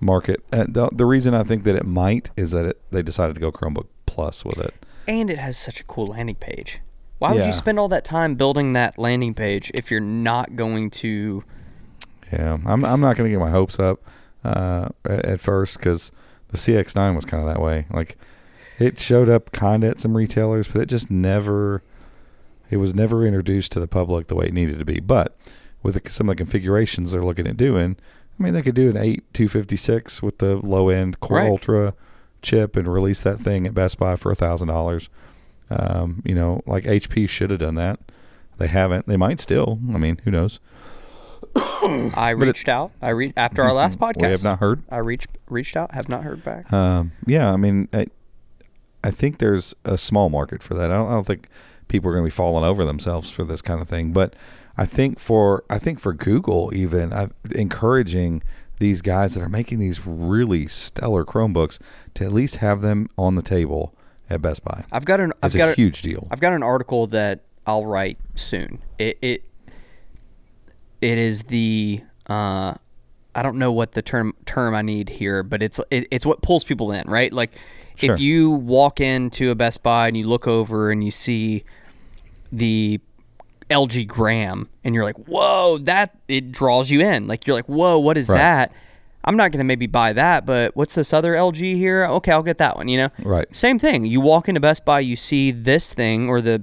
market. 0.00 0.42
And 0.52 0.74
the, 0.74 0.88
the 0.92 1.06
reason 1.06 1.34
I 1.34 1.42
think 1.42 1.64
that 1.64 1.74
it 1.76 1.86
might 1.86 2.30
is 2.36 2.50
that 2.52 2.66
it 2.66 2.80
they 2.90 3.02
decided 3.02 3.34
to 3.34 3.40
go 3.40 3.50
Chromebook 3.52 3.86
Plus 4.06 4.44
with 4.44 4.58
it. 4.58 4.74
And 5.08 5.30
it 5.30 5.38
has 5.38 5.56
such 5.56 5.80
a 5.80 5.84
cool 5.84 6.08
landing 6.08 6.36
page. 6.36 6.80
Why 7.18 7.32
would 7.32 7.40
Yeah. 7.40 7.46
you 7.48 7.52
spend 7.52 7.78
all 7.78 7.88
that 7.88 8.04
time 8.04 8.34
building 8.34 8.72
that 8.74 8.98
landing 8.98 9.32
page 9.34 9.70
if 9.74 9.90
you're 9.90 10.00
not 10.00 10.56
going 10.56 10.90
to? 10.90 11.44
Yeah, 12.32 12.58
I'm 12.66 12.84
I'm 12.84 13.00
not 13.00 13.16
going 13.16 13.30
to 13.30 13.34
get 13.34 13.40
my 13.40 13.50
hopes 13.50 13.78
up 13.78 14.00
uh, 14.44 14.88
at, 15.04 15.24
at 15.24 15.40
first 15.40 15.78
because 15.78 16.12
the 16.48 16.56
CX9 16.56 17.14
was 17.16 17.24
kind 17.24 17.42
of 17.42 17.48
that 17.48 17.60
way. 17.60 17.86
Like 17.92 18.16
it 18.78 18.98
showed 18.98 19.28
up 19.28 19.52
kind 19.52 19.84
of 19.84 19.92
at 19.92 20.00
some 20.00 20.16
retailers, 20.16 20.68
but 20.68 20.82
it 20.82 20.86
just 20.86 21.10
never. 21.10 21.82
It 22.70 22.78
was 22.78 22.94
never 22.94 23.24
introduced 23.24 23.72
to 23.72 23.80
the 23.80 23.88
public 23.88 24.28
the 24.28 24.34
way 24.34 24.46
it 24.46 24.54
needed 24.54 24.78
to 24.78 24.84
be. 24.84 25.00
But 25.00 25.36
with 25.82 26.02
the, 26.02 26.10
some 26.10 26.28
of 26.28 26.36
the 26.36 26.42
configurations 26.42 27.12
they're 27.12 27.22
looking 27.24 27.46
at 27.46 27.56
doing, 27.56 27.96
I 28.38 28.42
mean, 28.42 28.54
they 28.54 28.62
could 28.62 28.74
do 28.74 28.90
an 28.90 28.96
eight 28.96 29.24
two 29.32 29.48
fifty 29.48 29.76
six 29.76 30.22
with 30.22 30.38
the 30.38 30.56
low 30.56 30.88
end 30.88 31.20
Core 31.20 31.38
Right. 31.38 31.48
Ultra 31.50 31.94
chip 32.42 32.76
and 32.76 32.86
release 32.92 33.20
that 33.22 33.38
thing 33.40 33.66
at 33.66 33.74
Best 33.74 33.98
Buy 33.98 34.16
for 34.16 34.30
a 34.30 34.34
thousand 34.36 34.68
dollars. 34.68 35.08
Um, 35.70 36.22
you 36.24 36.34
know, 36.34 36.62
like 36.66 36.84
HP 36.84 37.28
should 37.28 37.50
have 37.50 37.58
done 37.60 37.74
that. 37.76 37.98
They 38.58 38.68
haven't. 38.68 39.06
They 39.06 39.16
might 39.16 39.40
still. 39.40 39.78
I 39.92 39.98
mean, 39.98 40.20
who 40.24 40.30
knows? 40.30 40.60
I 41.56 42.34
But 42.34 42.42
it- 42.42 42.46
reached 42.52 42.68
out. 42.68 42.92
I 43.02 43.10
re- 43.10 43.32
after 43.36 43.62
our 43.62 43.72
last 43.72 43.98
podcast. 43.98 44.22
We 44.22 44.30
have 44.30 44.44
not 44.44 44.58
heard. 44.60 44.82
I 44.90 44.98
reached 44.98 45.28
reached 45.48 45.76
out. 45.76 45.92
Have 45.92 46.08
not 46.08 46.22
heard 46.24 46.42
back. 46.44 46.72
Um, 46.72 47.12
yeah, 47.26 47.52
I 47.52 47.56
mean, 47.56 47.88
I, 47.92 48.06
I 49.04 49.10
think 49.10 49.38
there's 49.38 49.74
a 49.84 49.96
small 49.98 50.28
market 50.28 50.62
for 50.62 50.74
that. 50.74 50.90
I 50.90 50.94
don't, 50.94 51.08
I 51.08 51.12
don't 51.12 51.26
think 51.26 51.48
people 51.88 52.10
are 52.10 52.14
going 52.14 52.24
to 52.24 52.30
be 52.30 52.34
falling 52.34 52.64
over 52.64 52.84
themselves 52.84 53.30
for 53.30 53.44
this 53.44 53.62
kind 53.62 53.80
of 53.80 53.88
thing. 53.88 54.12
But 54.12 54.34
I 54.76 54.86
think 54.86 55.18
for 55.18 55.64
I 55.70 55.78
think 55.78 56.00
for 56.00 56.12
Google, 56.12 56.72
even 56.74 57.12
I, 57.12 57.28
encouraging 57.54 58.42
these 58.78 59.02
guys 59.02 59.34
that 59.34 59.42
are 59.42 59.48
making 59.48 59.78
these 59.78 60.06
really 60.06 60.66
stellar 60.66 61.24
Chromebooks 61.24 61.78
to 62.14 62.24
at 62.24 62.32
least 62.32 62.56
have 62.56 62.82
them 62.82 63.08
on 63.16 63.34
the 63.34 63.42
table 63.42 63.94
at 64.28 64.42
Best 64.42 64.64
Buy. 64.64 64.84
I've 64.92 65.04
got 65.04 65.20
an. 65.20 65.32
I've 65.42 65.48
It's 65.48 65.56
got 65.56 65.70
a 65.70 65.74
huge 65.74 66.02
deal. 66.02 66.28
I've 66.30 66.40
got 66.40 66.52
an 66.52 66.62
article 66.62 67.06
that 67.08 67.40
I'll 67.66 67.86
write 67.86 68.18
soon. 68.34 68.82
It 68.98 69.18
it 69.22 69.44
it 71.00 71.18
is 71.18 71.44
the 71.44 72.02
uh, 72.28 72.74
I 73.34 73.42
don't 73.42 73.58
know 73.58 73.72
what 73.72 73.92
the 73.92 74.02
term 74.02 74.34
term 74.44 74.74
I 74.74 74.82
need 74.82 75.08
here, 75.08 75.42
but 75.42 75.62
it's 75.62 75.80
it, 75.90 76.08
it's 76.10 76.26
what 76.26 76.42
pulls 76.42 76.64
people 76.64 76.92
in, 76.92 77.08
right? 77.08 77.32
Like 77.32 77.52
Sure. 77.96 78.12
if 78.14 78.20
you 78.20 78.50
walk 78.50 79.00
into 79.00 79.50
a 79.50 79.54
Best 79.54 79.82
Buy 79.82 80.08
and 80.08 80.16
you 80.16 80.26
look 80.26 80.46
over 80.46 80.90
and 80.90 81.02
you 81.04 81.10
see 81.10 81.64
the 82.52 83.00
LG 83.70 84.06
Gram 84.06 84.68
and 84.84 84.94
you're 84.94 85.04
like, 85.04 85.16
"Whoa, 85.16 85.78
that 85.78 86.16
it 86.28 86.52
draws 86.52 86.90
you 86.90 87.00
in." 87.00 87.26
Like 87.26 87.46
you're 87.46 87.56
like, 87.56 87.66
"Whoa, 87.66 87.98
what 87.98 88.16
is 88.18 88.28
Right. 88.28 88.38
that?" 88.38 88.72
I'm 89.24 89.36
not 89.36 89.50
going 89.50 89.58
to 89.58 89.64
maybe 89.64 89.88
buy 89.88 90.12
that, 90.12 90.46
but 90.46 90.76
what's 90.76 90.94
this 90.94 91.12
other 91.12 91.34
LG 91.34 91.74
here? 91.76 92.04
Okay, 92.06 92.30
I'll 92.30 92.44
get 92.44 92.58
that 92.58 92.76
one, 92.76 92.86
you 92.86 92.96
know? 92.96 93.08
Right. 93.24 93.46
Same 93.56 93.76
thing. 93.76 94.04
You 94.04 94.20
walk 94.20 94.48
into 94.48 94.60
Best 94.60 94.84
Buy, 94.84 95.00
you 95.00 95.16
see 95.16 95.50
this 95.50 95.92
thing 95.92 96.28
or 96.28 96.40
the 96.40 96.62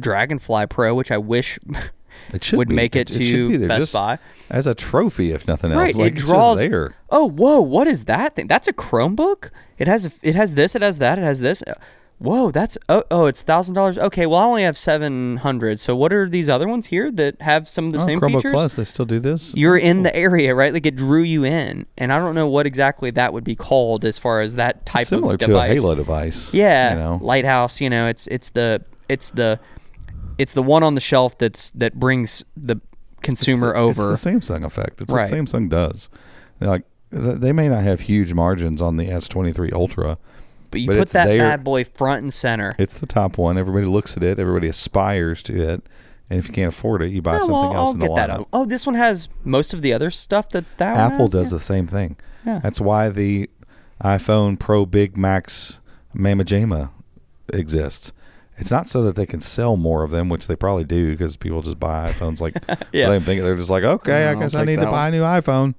Dragonfly 0.00 0.68
Pro, 0.68 0.94
which 0.94 1.10
I 1.10 1.18
wish 1.18 1.58
It 2.32 2.44
should 2.44 2.58
would 2.58 2.68
be. 2.68 2.74
make 2.74 2.94
it, 2.96 3.08
should 3.08 3.22
to 3.22 3.58
be 3.58 3.66
Best 3.66 3.80
just 3.80 3.92
Buy. 3.94 4.18
as 4.50 4.66
a 4.66 4.74
trophy, 4.74 5.32
if 5.32 5.46
nothing 5.46 5.70
else. 5.72 5.78
Right, 5.78 5.94
Like, 5.94 6.12
it 6.12 6.14
it's 6.14 6.22
draws. 6.22 6.58
there. 6.58 6.94
Oh, 7.10 7.28
whoa! 7.28 7.60
What 7.60 7.86
is 7.86 8.04
that 8.04 8.36
thing? 8.36 8.46
That's 8.46 8.68
a 8.68 8.72
Chromebook. 8.72 9.50
It 9.78 9.88
has 9.88 10.06
a, 10.06 10.12
it 10.22 10.34
has 10.34 10.54
this. 10.54 10.74
It 10.74 10.82
has 10.82 10.98
that. 10.98 11.18
It 11.18 11.22
has 11.22 11.40
this. 11.40 11.62
Whoa! 12.18 12.50
That's 12.50 12.76
oh 12.90 13.02
oh. 13.10 13.24
It's 13.24 13.40
thousand 13.40 13.74
dollars. 13.74 13.96
Okay. 13.96 14.26
Well, 14.26 14.38
I 14.40 14.44
only 14.44 14.62
have 14.64 14.76
seven 14.76 15.38
hundred. 15.38 15.80
So 15.80 15.96
what 15.96 16.12
are 16.12 16.28
these 16.28 16.50
other 16.50 16.68
ones 16.68 16.88
here 16.88 17.10
that 17.12 17.40
have 17.40 17.66
some 17.66 17.86
of 17.86 17.92
the 17.94 17.98
Oh, 18.00 18.04
same 18.04 18.20
Chromebook 18.20 18.36
features? 18.42 18.52
Plus, 18.52 18.74
they 18.74 18.84
still 18.84 19.06
do 19.06 19.18
this. 19.18 19.54
You're 19.56 19.78
in 19.78 20.02
the 20.02 20.14
area, 20.14 20.54
right? 20.54 20.70
Like 20.74 20.84
it 20.84 20.96
drew 20.96 21.22
you 21.22 21.44
in, 21.44 21.86
and 21.96 22.12
I 22.12 22.18
don't 22.18 22.34
know 22.34 22.46
what 22.46 22.66
exactly 22.66 23.10
that 23.12 23.32
would 23.32 23.42
be 23.44 23.56
called 23.56 24.04
as 24.04 24.18
far 24.18 24.42
as 24.42 24.56
that 24.56 24.84
type 24.84 25.06
similar 25.06 25.36
of 25.36 25.40
similar 25.40 25.66
to 25.66 25.72
a 25.72 25.74
Halo 25.74 25.94
device. 25.94 26.52
Yeah, 26.52 26.92
you 26.92 26.98
know. 26.98 27.18
Lighthouse. 27.22 27.80
You 27.80 27.88
know, 27.88 28.06
it's 28.06 28.26
it's 28.26 28.50
the 28.50 28.84
it's 29.08 29.30
the 29.30 29.58
it's 30.40 30.52
the 30.54 30.62
one 30.62 30.82
on 30.82 30.94
the 30.94 31.00
shelf 31.00 31.36
that's 31.38 31.70
that 31.72 31.94
brings 31.94 32.44
the 32.56 32.80
consumer 33.22 33.68
It's 33.70 33.74
the- 33.76 33.80
over. 34.02 34.12
It's 34.12 34.22
the 34.24 34.30
Samsung 34.30 34.64
effect. 34.64 35.00
It's 35.00 35.12
Right. 35.12 35.30
what 35.30 35.38
Samsung 35.40 35.68
does. 35.68 36.08
Like 36.60 36.82
they 37.10 37.52
may 37.52 37.68
not 37.68 37.82
have 37.82 38.00
huge 38.00 38.32
margins 38.34 38.80
on 38.80 38.96
the 38.96 39.06
S23 39.10 39.72
Ultra. 39.72 40.16
but 40.70 40.80
you 40.80 40.86
but 40.86 40.98
put 40.98 41.08
that 41.10 41.26
there. 41.26 41.38
bad 41.38 41.64
boy 41.64 41.82
front 41.84 42.22
and 42.22 42.32
center. 42.32 42.72
It's 42.78 42.94
the 42.94 43.06
top 43.06 43.36
one. 43.38 43.58
Everybody 43.58 43.86
looks 43.86 44.16
at 44.16 44.22
it. 44.22 44.38
Everybody 44.38 44.68
aspires 44.68 45.42
to 45.44 45.60
it. 45.60 45.82
And 46.30 46.38
if 46.38 46.46
you 46.46 46.54
can't 46.54 46.72
afford 46.72 47.02
it, 47.02 47.08
you 47.10 47.20
buy 47.20 47.36
Oh, 47.36 47.38
something 47.40 47.52
well, 47.54 47.74
else 47.74 47.86
I'll 47.88 47.92
in 47.94 47.98
the 47.98 48.06
get 48.06 48.30
lineup. 48.30 48.40
out. 48.40 48.48
Oh, 48.52 48.64
this 48.64 48.86
one 48.86 48.94
has 48.94 49.28
most 49.42 49.74
of 49.74 49.82
the 49.82 49.92
other 49.92 50.12
stuff 50.12 50.48
that 50.50 50.64
that 50.76 50.96
Apple 50.96 51.24
has? 51.26 51.32
does 51.32 51.46
Yeah. 51.52 51.58
the 51.58 51.64
same 51.64 51.86
thing. 51.88 52.16
Yeah. 52.46 52.60
That's 52.62 52.80
why 52.80 53.08
the 53.08 53.50
iPhone 54.02 54.58
Pro 54.60 54.86
Big 54.86 55.16
Max 55.16 55.80
Mama 56.14 56.44
Jama 56.44 56.90
exists. 57.52 58.12
It's 58.60 58.70
not 58.70 58.88
so 58.88 59.02
that 59.02 59.16
they 59.16 59.26
can 59.26 59.40
sell 59.40 59.76
more 59.76 60.02
of 60.04 60.10
them, 60.10 60.28
which 60.28 60.46
they 60.46 60.54
probably 60.54 60.84
do 60.84 61.10
because 61.12 61.36
people 61.36 61.62
just 61.62 61.80
buy 61.80 62.12
iPhones 62.12 62.40
like 62.40 62.54
Yeah. 62.92 63.08
they 63.10 63.20
think 63.20 63.42
they're 63.42 63.56
just 63.56 63.70
like, 63.70 63.82
okay, 63.84 64.26
I 64.26 64.30
I'll 64.30 64.38
guess 64.38 64.54
I 64.54 64.64
need 64.64 64.76
to 64.76 64.82
that 64.82 64.90
buy 64.90 65.08
a 65.08 65.10
new 65.10 65.22
iPhone. 65.22 65.74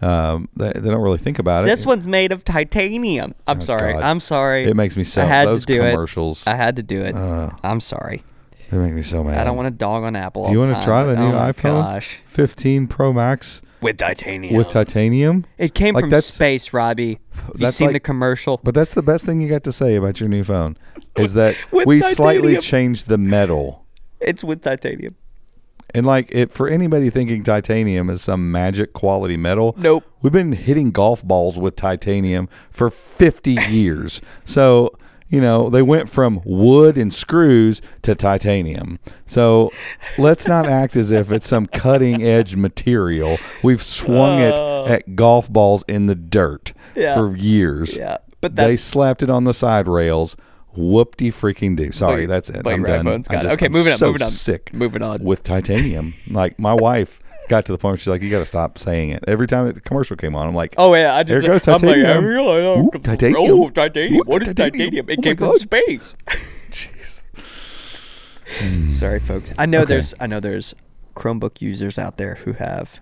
Um, 0.00 0.48
they, 0.54 0.72
they 0.72 0.90
don't 0.90 1.00
really 1.02 1.18
think 1.18 1.38
about 1.40 1.64
it. 1.64 1.66
This 1.66 1.84
one's 1.84 2.06
made 2.06 2.30
of 2.30 2.44
titanium. 2.44 3.34
I'm 3.48 3.58
Oh, 3.58 3.60
sorry. 3.60 3.94
God. 3.94 4.02
I'm 4.04 4.20
sorry. 4.20 4.64
it 4.64 4.76
makes 4.76 4.96
me 4.96 5.02
so 5.04 5.22
I 5.22 5.24
had 5.24 5.48
those 5.48 5.66
to 5.66 5.72
do 5.74 5.78
commercials. 5.80 6.42
it. 6.42 6.50
I 6.50 6.54
had 6.54 6.76
to 6.76 6.82
do 6.84 7.00
it. 7.02 7.16
uh, 7.16 7.50
I'm 7.64 7.80
sorry. 7.80 8.22
they 8.70 8.78
make 8.78 8.92
me 8.92 9.02
so 9.02 9.24
mad. 9.24 9.38
I 9.38 9.44
don't 9.44 9.56
want 9.56 9.66
to 9.66 9.72
dog 9.72 10.04
on 10.04 10.14
Apple. 10.14 10.46
Do 10.46 10.52
you 10.52 10.58
want 10.60 10.70
wanna 10.72 10.84
try 10.84 11.02
the 11.02 11.16
new 11.16 11.32
oh 11.32 11.52
iPhone? 11.52 11.82
Gosh. 11.82 12.20
15 12.26 12.86
Pro 12.86 13.12
Max 13.12 13.60
With 13.80 13.96
titanium. 13.98 14.54
with 14.56 14.70
titanium. 14.70 15.44
it 15.56 15.72
came 15.74 15.94
Like, 15.94 16.02
from 16.02 16.10
that's- 16.10 16.26
space, 16.34 16.72
Robbie. 16.72 17.20
Have 17.34 17.46
you 17.54 17.66
that's 17.66 17.76
seen 17.76 17.88
like- 17.88 17.94
the 17.94 18.00
commercial? 18.00 18.60
But 18.64 18.74
that's 18.74 18.94
the 18.94 19.02
best 19.02 19.24
thing 19.24 19.40
you 19.40 19.48
got 19.48 19.64
to 19.64 19.72
say 19.72 19.94
about 19.96 20.18
your 20.20 20.28
new 20.28 20.42
phone 20.44 20.76
is 21.16 21.34
that 21.34 21.56
With 21.70 21.86
we 21.86 22.00
slightly 22.00 22.54
titanium. 22.54 22.62
changed 22.62 23.08
the 23.08 23.18
metal. 23.18 23.84
It's 24.20 24.42
with 24.42 24.62
titanium. 24.62 25.14
And 25.94 26.04
like 26.04 26.28
it 26.32 26.52
for 26.52 26.68
anybody 26.68 27.08
thinking 27.08 27.42
titanium 27.42 28.10
is 28.10 28.20
some 28.20 28.50
magic 28.52 28.92
quality 28.92 29.36
metal. 29.38 29.74
Nope. 29.78 30.04
We've 30.20 30.32
been 30.32 30.52
hitting 30.52 30.90
golf 30.90 31.22
balls 31.24 31.58
with 31.58 31.76
titanium 31.76 32.48
for 32.70 32.90
50 32.90 33.52
years. 33.70 34.20
So, 34.44 34.92
you 35.30 35.40
know, 35.40 35.68
they 35.70 35.82
went 35.82 36.08
from 36.08 36.40
wood 36.44 36.96
and 36.96 37.12
screws 37.12 37.82
to 38.02 38.14
titanium. 38.14 38.98
So, 39.26 39.70
let's 40.18 40.46
not 40.48 40.66
act 40.80 40.96
as 40.96 41.10
if 41.10 41.30
it's 41.32 41.46
some 41.46 41.66
cutting 41.66 42.22
edge 42.22 42.56
material. 42.56 43.38
We've 43.62 43.82
swung 43.82 44.40
Oh. 44.42 44.84
it 44.86 44.90
at 44.90 45.16
golf 45.16 45.52
balls 45.52 45.84
in 45.88 46.06
the 46.06 46.14
dirt 46.14 46.72
Yeah. 46.94 47.14
for 47.14 47.36
years. 47.36 47.96
Yeah, 47.96 48.18
but 48.40 48.56
they 48.56 48.76
slapped 48.76 49.22
it 49.22 49.30
on 49.30 49.44
the 49.44 49.54
side 49.54 49.86
rails. 49.88 50.36
Whoop-de 50.74 51.32
freaking 51.32 51.76
do. 51.76 51.90
Sorry, 51.90 52.26
But- 52.26 52.32
that's 52.34 52.50
it. 52.50 52.66
I'm 52.66 52.80
your 52.80 52.88
done. 52.88 53.04
iPhone's 53.04 53.28
I'm 53.30 53.32
got 53.32 53.44
it. 53.46 53.52
Okay, 53.52 53.66
I'm 53.66 53.72
moving 53.72 53.92
on, 53.94 53.98
so 53.98 54.06
moving 54.08 54.22
on, 54.22 54.30
Sick 54.30 54.72
moving 54.72 55.02
on. 55.02 55.18
with 55.22 55.42
titanium. 55.42 56.14
like 56.30 56.58
my 56.58 56.72
wife 56.74 57.18
got 57.48 57.64
to 57.66 57.72
the 57.72 57.78
point 57.78 57.92
where 57.92 57.96
she's 57.98 58.06
like, 58.08 58.22
"You 58.22 58.30
got 58.30 58.38
to 58.40 58.46
stop 58.46 58.78
saying 58.78 59.10
it." 59.10 59.24
Every 59.26 59.46
time 59.46 59.70
the 59.72 59.80
commercial 59.80 60.16
came 60.16 60.34
on, 60.34 60.46
I'm 60.48 60.54
like, 60.54 60.74
Oh 60.76 60.94
yeah, 60.94 61.14
I 61.14 61.22
There 61.22 61.40
just 61.40 61.64
goes 61.66 61.82
I'm 61.82 61.86
like, 61.86 61.96
I 61.98 62.02
titanium. 62.02 62.24
realize, 62.24 62.78
Ooh, 62.78 62.90
oh, 62.94 62.98
titanium. 62.98 63.36
Oh, 63.60 63.68
titanium. 63.70 64.26
What 64.26 64.42
is 64.42 64.48
titanium. 64.54 64.90
titanium? 65.06 65.10
It 65.10 65.18
Oh 65.18 65.22
came 65.22 65.36
from 65.36 65.58
space. 65.58 66.16
"Jeez." 66.70 67.20
Sorry, 68.90 69.20
folks. 69.20 69.52
I 69.58 69.66
know 69.66 69.80
Okay. 69.82 69.94
there's 69.94 70.14
I 70.20 70.26
know 70.26 70.40
there's 70.40 70.74
Chromebook 71.14 71.60
users 71.60 71.98
out 71.98 72.16
there 72.16 72.36
who 72.36 72.52
have 72.54 73.00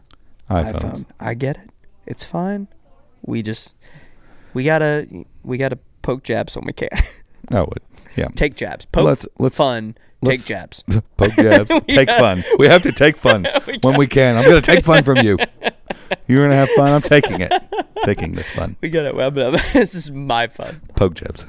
iPhones. 0.51 0.73
iPhone. 0.81 1.07
I 1.21 1.35
get 1.35 1.57
it. 1.57 1.71
It's 2.07 2.25
fine. 2.25 2.69
We 3.23 3.43
just 3.43 3.75
we 4.55 4.65
gotta 4.65 5.07
we 5.43 5.57
gotta 5.59 5.79
poke 6.03 6.23
jabs 6.25 6.57
when 6.57 6.65
we 6.67 6.73
can. 6.73 6.89
I 7.51 7.61
would. 7.61 7.81
Yeah. 8.17 8.29
take 8.35 8.57
jabs. 8.57 8.87
Poke 8.87 9.05
Let's- 9.07 9.29
let's- 9.39 9.57
fun. 9.57 9.97
Take 10.25 10.45
jabs. 10.45 10.83
Poke 11.17 11.33
jabs. 11.35 11.71
take 11.89 12.09
got- 12.09 12.19
fun. 12.19 12.45
We 12.59 12.67
have 12.67 12.83
to 12.83 12.93
take 12.93 13.17
fun 13.17 13.47
We 13.67 13.79
when 13.83 13.97
we 13.97 14.07
can. 14.07 14.37
I'm 14.37 14.45
going 14.45 14.61
to 14.61 14.73
take 14.75 14.85
fun 14.85 15.05
from 15.05 15.19
you. 15.19 15.37
You're 16.29 16.41
going 16.41 16.51
to 16.51 16.57
have 16.57 16.71
fun. 16.71 16.93
I'm 16.93 17.03
taking 17.03 17.41
it. 17.41 17.53
Taking 18.05 18.35
this 18.35 18.51
fun. 18.51 18.77
We 18.81 18.91
got 18.91 19.05
it. 19.07 19.15
Well, 19.15 19.31
this 19.31 19.95
is 19.95 20.11
my 20.11 20.47
fun. 20.47 20.81
Poke 20.97 21.15
jabs. 21.15 21.47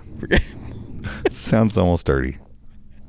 Sounds 1.32 1.77
almost 1.77 2.06
dirty. 2.06 2.38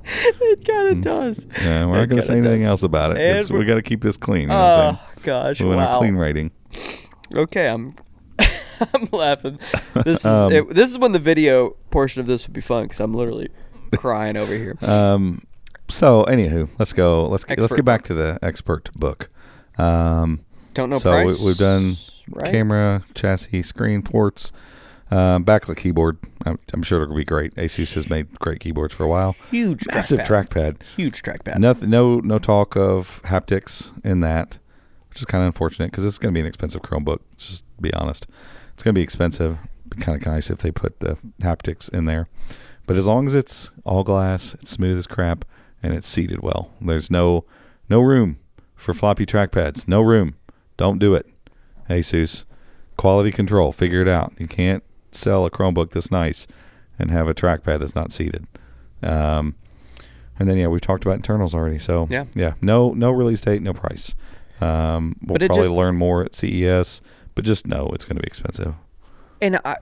it 0.05 0.65
kind 0.65 0.89
of 0.89 1.01
does. 1.03 1.47
Yeah, 1.61 1.87
we're 1.87 1.97
It 1.97 1.99
not 2.01 2.09
going 2.09 2.21
to 2.21 2.27
say 2.27 2.33
anything 2.39 2.61
does. 2.63 2.71
else 2.71 2.83
about 2.83 3.17
it. 3.17 3.51
We're- 3.51 3.65
got 3.67 3.75
to 3.75 3.83
keep 3.83 4.01
this 4.03 4.17
clean. 4.17 4.43
You 4.43 4.49
know 4.49 4.99
Oh 5.01 5.11
gosh! 5.23 5.61
We 5.61 5.67
want 5.67 5.79
wow. 5.79 5.97
a 5.97 5.99
clean 5.99 6.15
rating. 6.17 6.51
Okay, 7.35 7.69
I'm 7.69 7.95
I'm 8.39 9.09
laughing. 9.13 9.59
This 10.05 10.21
is 10.21 10.27
Um, 10.27 10.53
it, 10.53 10.75
this 10.75 10.91
is 10.91 10.99
when 10.99 11.13
the 11.13 11.19
video 11.19 11.71
portion 11.91 12.21
of 12.21 12.27
this 12.27 12.47
would 12.47 12.55
be 12.55 12.61
fun 12.61 12.85
because 12.85 13.01
I'm 13.01 13.13
literally 13.13 13.49
crying 13.97 14.37
over 14.37 14.55
here. 14.55 14.77
Um, 14.89 15.43
so 15.89 16.25
anywho, 16.27 16.69
let's 16.79 16.93
go. 16.93 17.27
Let's 17.29 17.45
get, 17.45 17.59
let's 17.59 17.65
Expert 17.65 17.77
get 17.77 17.85
back 17.85 18.03
to 18.03 18.15
the 18.15 18.39
expert 18.43 18.93
book. 18.93 19.31
Um, 19.79 20.45
Don't 20.75 20.91
know 20.91 20.99
so 20.99 21.11
price. 21.11 21.41
we, 21.41 21.47
we've 21.47 21.59
done 21.59 21.97
right? 22.29 22.51
camera, 22.53 23.05
chassis, 23.15 23.63
screen 23.63 24.03
ports, 24.03 24.53
um, 25.11 25.45
backlit 25.45 25.79
keyboard. 25.79 26.19
I'm, 26.45 26.59
I'm 26.75 26.83
sure 26.83 27.03
it'll 27.03 27.17
be 27.17 27.25
great. 27.25 27.55
Asus 27.55 27.95
has 27.95 28.11
made 28.11 28.39
great 28.39 28.61
keyboards 28.61 28.93
for 28.95 29.05
a 29.05 29.09
while. 29.09 29.35
huge 29.51 29.87
Massive 29.87 30.21
trackpad. 30.21 30.83
Huge 30.97 31.23
trackpad. 31.23 31.59
Nothing. 31.59 31.91
No. 31.91 32.21
No 32.21 32.39
talk 32.39 32.77
of 32.77 33.23
haptics 33.25 33.91
in 34.05 34.21
that, 34.21 34.59
which 35.09 35.21
is 35.21 35.25
kind 35.27 35.43
of 35.43 35.47
unfortunate 35.47 35.91
because 35.91 36.05
it's 36.05 36.19
going 36.19 36.33
to 36.35 36.37
be 36.37 36.41
an 36.41 36.47
expensive 36.47 36.83
Chromebook. 36.83 37.21
Let's 37.33 37.47
just 37.47 37.81
be 37.81 37.93
honest. 37.95 38.27
It's 38.75 38.83
going 38.83 38.95
to 38.95 38.99
be 38.99 39.03
expensive. 39.03 39.59
Be 39.89 40.03
kind 40.03 40.21
of 40.21 40.27
nice 40.27 40.51
if 40.51 40.59
they 40.59 40.71
put 40.71 41.01
the 41.01 41.17
haptics 41.41 41.89
in 41.89 42.05
there. 42.05 42.29
But 42.89 42.97
as 42.97 43.07
long 43.07 43.27
as 43.27 43.35
it's 43.37 43.71
all 43.85 44.03
glass, 44.03 44.55
it's 44.55 44.71
smooth 44.73 44.99
as 44.99 45.07
crap, 45.07 45.45
and 45.83 45.93
it's 45.95 46.09
seated 46.09 46.41
well, 46.43 46.73
there's 46.81 47.11
no 47.11 47.45
no 47.89 48.01
room 48.01 48.39
for 48.75 48.93
floppy 48.95 49.25
trackpads. 49.27 49.87
No 49.87 50.01
room. 50.01 50.35
Don't 50.77 50.99
do 50.99 51.15
it. 51.15 51.27
Asus, 51.91 52.45
quality 52.97 53.31
control. 53.31 53.73
Figure 53.73 54.01
it 54.03 54.09
out. 54.09 54.33
You 54.39 54.47
can't 54.49 54.83
sell 55.13 55.45
a 55.45 55.51
Chromebook 55.51 55.91
this 55.91 56.11
nice 56.11 56.47
and 56.99 57.11
have 57.11 57.29
a 57.29 57.35
trackpad 57.35 57.81
that's 57.81 57.95
not 57.95 58.11
seated. 58.13 58.47
Um, 59.03 59.55
and 60.39 60.49
then 60.49 60.57
yeah, 60.57 60.69
we've 60.69 60.81
talked 60.81 61.05
about 61.05 61.17
internals 61.17 61.55
already. 61.55 61.79
So 61.79 62.07
Yeah. 62.11 62.25
yeah. 62.35 62.55
No 62.63 62.93
no 62.95 63.11
release 63.11 63.41
date, 63.43 63.61
no 63.63 63.73
price. 63.75 64.15
Um, 64.61 65.17
we'll 65.23 65.39
probably 65.39 65.65
just- 65.65 65.75
learn 65.77 65.97
more 65.97 66.25
at 66.25 66.35
CES, 66.35 67.01
but 67.35 67.45
just 67.45 67.67
know 67.67 67.91
it's 67.93 68.05
going 68.05 68.17
to 68.17 68.23
be 68.23 68.27
expensive. 68.27 68.75
And 69.41 69.61
I, 69.65 69.77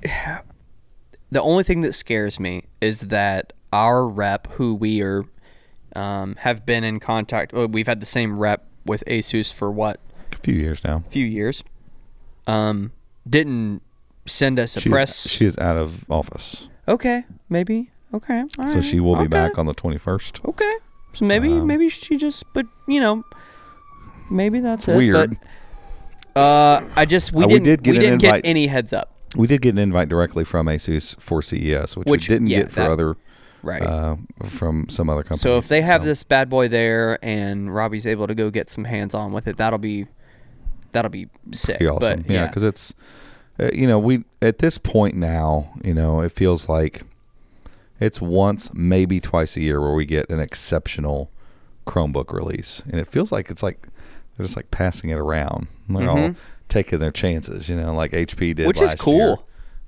the 1.31 1.43
only 1.43 1.65
thing 1.65 1.81
that 1.83 1.93
scares 1.93 2.39
me 2.41 2.65
is 2.81 3.03
that 3.03 3.53
our 3.73 4.07
rep, 4.09 4.47
who 4.53 4.75
we 4.75 5.03
are, 5.03 5.25
um, 5.95 6.37
have 6.41 6.65
been 6.67 6.85
in 6.85 7.01
contact. 7.01 7.53
Well, 7.53 7.67
we've 7.69 7.87
had 7.87 8.01
the 8.01 8.07
same 8.07 8.39
rep 8.39 8.67
with 8.85 9.03
Asus 9.07 9.53
for 9.53 9.71
what 9.71 10.01
A 10.33 10.37
few 10.37 10.55
years 10.55 10.83
now. 10.85 11.03
A 11.07 11.11
few 11.11 11.25
years. 11.27 11.65
Um, 12.47 12.93
didn't 13.29 13.83
send 14.27 14.59
us 14.59 14.77
a 14.77 14.81
She 14.81 14.89
press. 14.91 15.29
she 15.29 15.45
is 15.45 15.59
out 15.59 15.77
of 15.77 16.05
office, 16.11 16.69
okay, 16.87 17.25
maybe. 17.49 17.91
Okay, 18.15 18.41
all 18.59 18.69
so 18.69 18.75
right, 18.77 18.85
she 18.85 19.01
will 19.01 19.15
be 19.17 19.23
okay, 19.23 19.29
back 19.29 19.59
on 19.59 19.67
the 19.67 19.75
21st. 19.75 20.49
Okay, 20.49 20.75
so 21.13 21.25
maybe 21.25 21.53
Um, 21.53 21.67
maybe 21.67 21.89
she 21.89 22.17
just, 22.17 22.45
but 22.55 22.67
you 22.87 23.01
know, 23.01 23.25
maybe 24.31 24.61
that's 24.61 24.87
it. 24.87 24.97
Weird. 24.97 25.39
But, 26.35 26.41
uh, 26.41 26.81
I 26.95 27.05
just 27.05 27.33
we 27.33 27.45
Uh, 27.45 27.49
didn't 27.49 27.65
did 27.65 27.83
get 27.83 27.93
we 27.93 27.99
didn't 27.99 28.23
invite. 28.25 28.45
get 28.45 28.49
any 28.49 28.69
heads 28.69 28.93
up. 28.93 29.13
We 29.37 29.47
did 29.47 29.63
get 29.63 29.71
an 29.71 29.79
invite 29.79 30.09
directly 30.09 30.45
from 30.45 30.67
Asus 30.67 31.15
for 31.21 31.43
CES, 31.43 31.97
which, 31.97 32.07
Which, 32.09 32.29
we 32.29 32.35
didn't 32.35 32.49
yeah, 32.49 32.59
get 32.63 32.69
for 32.73 32.81
that- 32.81 32.91
other 32.91 33.17
Right. 33.63 33.83
uh, 33.83 34.17
from 34.45 34.89
some 34.89 35.09
other 35.11 35.23
companies. 35.23 35.41
So 35.43 35.57
if 35.59 35.67
they 35.69 35.83
have 35.83 36.03
So- 36.03 36.07
this 36.09 36.23
bad 36.23 36.49
boy 36.49 36.69
there 36.69 37.19
and 37.25 37.75
Robbie's 37.75 38.07
able 38.07 38.27
to 38.29 38.35
go 38.35 38.51
get 38.51 38.71
some 38.71 38.85
hands 38.85 39.13
on 39.15 39.33
with 39.33 39.47
it, 39.49 39.57
that'll 39.57 39.79
be 39.79 40.07
that'll 40.93 41.11
be 41.11 41.29
sick. 41.53 41.79
Pretty 41.79 41.89
awesome. 41.91 42.23
But, 42.23 42.31
yeah, 42.31 42.47
because 42.47 42.63
it's, 42.63 42.95
uh, 43.61 43.69
you 43.75 43.87
know, 43.87 43.99
we 43.99 44.25
at 44.41 44.59
this 44.59 44.79
point 44.79 45.15
now, 45.17 45.69
you 45.85 45.93
know, 45.93 46.21
it 46.21 46.33
feels 46.33 46.69
like 46.71 47.03
it's 48.01 48.21
once, 48.21 48.71
maybe 48.73 49.21
twice 49.21 49.57
a 49.57 49.61
year 49.61 49.81
where 49.81 49.93
we 49.93 50.07
get 50.07 50.31
an 50.31 50.41
exceptional 50.41 51.31
Chromebook 51.87 52.33
release, 52.33 52.83
and 52.91 53.01
it 53.01 53.07
feels 53.09 53.31
like 53.33 53.51
it's 53.51 53.63
like 53.63 53.89
they're 54.37 54.45
just 54.47 54.57
like 54.57 54.71
passing 54.71 55.11
it 55.11 55.19
around. 55.19 55.67
They're 55.89 56.09
all 56.09 56.17
Mhm. 56.17 56.37
Taking 56.69 56.99
their 56.99 57.11
chances, 57.13 57.69
you 57.69 57.77
know, 57.77 57.95
like 57.95 58.13
HP 58.13 58.55
did, 58.55 58.67
Which 58.67 58.81
is 58.81 58.95
cool. 58.95 59.17
year. 59.17 59.37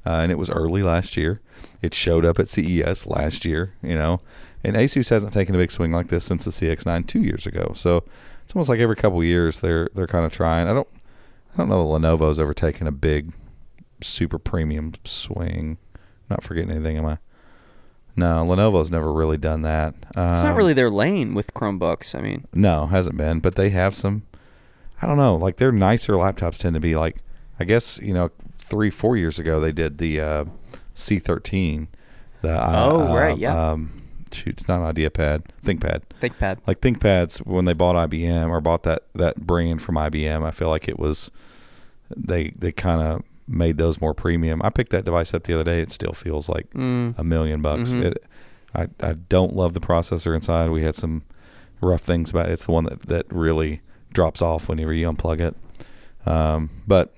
Uh, 0.07 0.21
and 0.21 0.33
it 0.33 0.39
was 0.39 0.49
early 0.51 0.83
last 0.83 1.17
year. 1.17 1.41
It 1.83 1.93
showed 1.93 2.25
up 2.25 2.39
at 2.39 2.49
CES 2.49 3.07
last 3.07 3.45
year, 3.45 3.75
you 3.83 3.95
know, 3.95 4.21
and 4.65 4.75
Asus 4.77 5.11
hasn't 5.11 5.33
taken 5.33 5.55
a 5.55 5.59
big 5.59 5.71
swing 5.71 5.93
like 5.93 6.09
this 6.09 6.25
since 6.25 6.45
the 6.45 6.51
CX9 6.51 7.07
two 7.07 7.21
years 7.21 7.47
ago. 7.47 7.73
So 7.75 8.05
it's 8.45 8.55
almost 8.55 8.69
like 8.71 8.81
every 8.81 8.97
couple 8.97 9.19
of 9.19 9.25
years 9.27 9.61
they're 9.61 9.89
they're 9.95 10.07
kind 10.07 10.25
of 10.25 10.33
trying. 10.33 10.67
I 10.69 10.73
don't 10.75 10.89
I 11.55 11.57
don't 11.59 11.69
know 11.69 11.79
that 11.93 12.01
Lenovo's 12.07 12.39
ever 12.39 12.55
taken 12.55 12.87
a 12.87 12.93
big, 12.93 13.33
super 14.01 14.39
premium 14.39 14.93
swing. 15.05 15.79
Not 16.31 16.43
forgetting 16.43 16.71
anything, 16.71 16.97
am 16.99 17.07
I? 17.07 17.19
No, 18.17 18.45
Lenovo's 18.45 18.91
never 18.91 19.13
really 19.13 19.39
done 19.39 19.63
that. 19.63 19.95
it's 20.09 20.17
not 20.17 20.45
Um, 20.47 20.57
really 20.57 20.73
their 20.73 20.91
lane 20.91 21.35
with 21.35 21.55
Chromebooks. 21.55 22.17
I 22.17 22.21
mean, 22.21 22.47
no, 22.53 22.87
hasn't 22.87 23.17
been. 23.17 23.39
But 23.41 23.55
they 23.55 23.71
have 23.71 23.95
some. 23.95 24.23
I 25.03 25.07
don't 25.07 25.17
know. 25.17 25.37
Like 25.37 25.57
their 25.57 25.73
nicer 25.73 26.15
laptops 26.15 26.59
tend 26.59 26.75
to 26.75 26.81
be 26.81 26.97
like. 26.97 27.17
I 27.61 27.65
guess 27.65 27.99
you 28.01 28.15
know 28.15 28.31
three 28.59 28.89
four 28.91 29.17
years 29.17 29.41
ago 29.41 29.59
they 29.59 29.73
did 29.73 29.99
the 29.99 30.21
uh, 30.21 30.45
C13. 30.95 31.89
The 32.43 32.51
uh, 32.53 32.73
Oh, 32.89 33.15
right, 33.15 33.33
uh, 33.33 33.37
yeah. 33.37 33.71
Um, 33.73 34.03
shoot, 34.33 34.59
it's 34.61 34.69
not 34.69 34.81
an 34.81 34.95
IdeaPad, 34.95 35.43
ThinkPad. 35.65 36.03
ThinkPad. 36.21 36.59
Like 36.69 36.81
ThinkPads 36.81 37.39
when 37.47 37.65
they 37.65 37.73
bought 37.73 37.97
IBM 38.11 38.49
or 38.51 38.61
bought 38.61 38.85
that 38.85 39.05
that 39.15 39.39
brand 39.47 39.83
from 39.83 39.97
IBM. 39.97 40.45
I 40.47 40.51
feel 40.53 40.69
like 40.69 40.87
it 40.89 40.99
was 40.99 41.31
they 42.17 42.51
they 42.57 42.71
kind 42.73 43.03
of 43.03 43.23
made 43.49 43.77
those 43.79 44.01
more 44.01 44.15
premium. 44.15 44.61
I 44.63 44.71
picked 44.71 44.93
that 44.93 45.05
device 45.05 45.35
up 45.35 45.45
the 45.45 45.55
other 45.55 45.65
day. 45.65 45.81
It 45.81 45.91
still 45.91 46.13
feels 46.13 46.49
like 46.49 46.71
Mm. 46.75 47.19
a 47.19 47.25
million 47.25 47.61
bucks. 47.63 47.91
Mhm. 47.91 48.05
It, 48.05 48.25
I 48.75 48.87
I 49.01 49.15
don't 49.15 49.57
love 49.57 49.75
the 49.75 49.81
processor 49.81 50.35
inside. 50.35 50.71
We 50.71 50.83
had 50.83 50.95
some 50.95 51.23
rough 51.81 52.03
things 52.03 52.31
about 52.31 52.49
it. 52.51 52.53
It's 52.53 52.67
the 52.67 52.73
one 52.73 52.85
that 52.85 53.03
that 53.07 53.27
really 53.33 53.81
drops 54.13 54.43
off 54.43 54.69
whenever 54.69 54.93
you 54.93 55.11
unplug 55.11 55.41
it. 55.41 55.57
Um, 56.27 56.71
but 56.87 57.15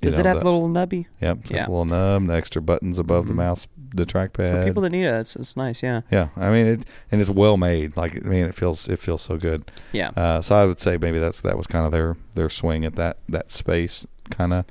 you 0.00 0.10
Does 0.10 0.14
know, 0.14 0.20
it 0.20 0.26
have 0.26 0.36
the- 0.38 0.44
the 0.44 0.52
little 0.52 0.68
nubby? 0.68 1.06
Yep, 1.20 1.38
it's 1.42 1.50
Yeah. 1.50 1.66
a 1.66 1.70
little 1.70 1.84
nub, 1.84 2.26
the 2.28 2.34
extra 2.34 2.62
buttons 2.62 2.98
above 2.98 3.26
the 3.26 3.32
Mhm. 3.32 3.36
mouse, 3.36 3.66
the 3.94 4.04
trackpad. 4.06 4.50
For 4.50 4.64
people 4.64 4.82
that 4.82 4.90
need 4.90 5.04
it, 5.04 5.12
it's, 5.20 5.34
it's 5.36 5.56
nice. 5.56 5.82
Yeah. 5.82 6.02
yeah, 6.10 6.28
I 6.36 6.50
mean 6.50 6.66
it, 6.66 6.84
and 7.10 7.20
it's 7.20 7.30
well 7.30 7.56
made. 7.56 7.96
Like 7.96 8.14
I 8.16 8.28
mean, 8.28 8.44
it 8.44 8.54
feels 8.54 8.88
it 8.88 8.98
feels 8.98 9.22
so 9.22 9.36
good. 9.36 9.70
Yeah. 9.92 10.10
Uh, 10.16 10.40
so 10.40 10.54
I 10.54 10.66
would 10.66 10.78
say 10.80 10.98
maybe 10.98 11.18
that's 11.18 11.40
that 11.40 11.56
was 11.56 11.66
kind 11.66 11.84
of 11.84 11.90
their 11.92 12.16
their 12.34 12.48
swing 12.50 12.84
at 12.84 12.94
that 12.96 13.18
that 13.28 13.50
space 13.50 14.06
kind 14.30 14.52
of. 14.52 14.64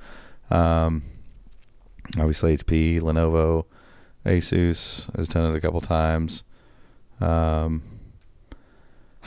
Um, 0.50 1.04
obviously 2.17 2.54
HP, 2.58 3.02
Lenovo, 3.02 3.65
Asus 4.26 5.13
has 5.17 5.28
done 5.28 5.52
it 5.54 5.58
a 5.58 5.60
couple 5.62 5.82
times. 5.82 6.43
Um, 7.20 7.82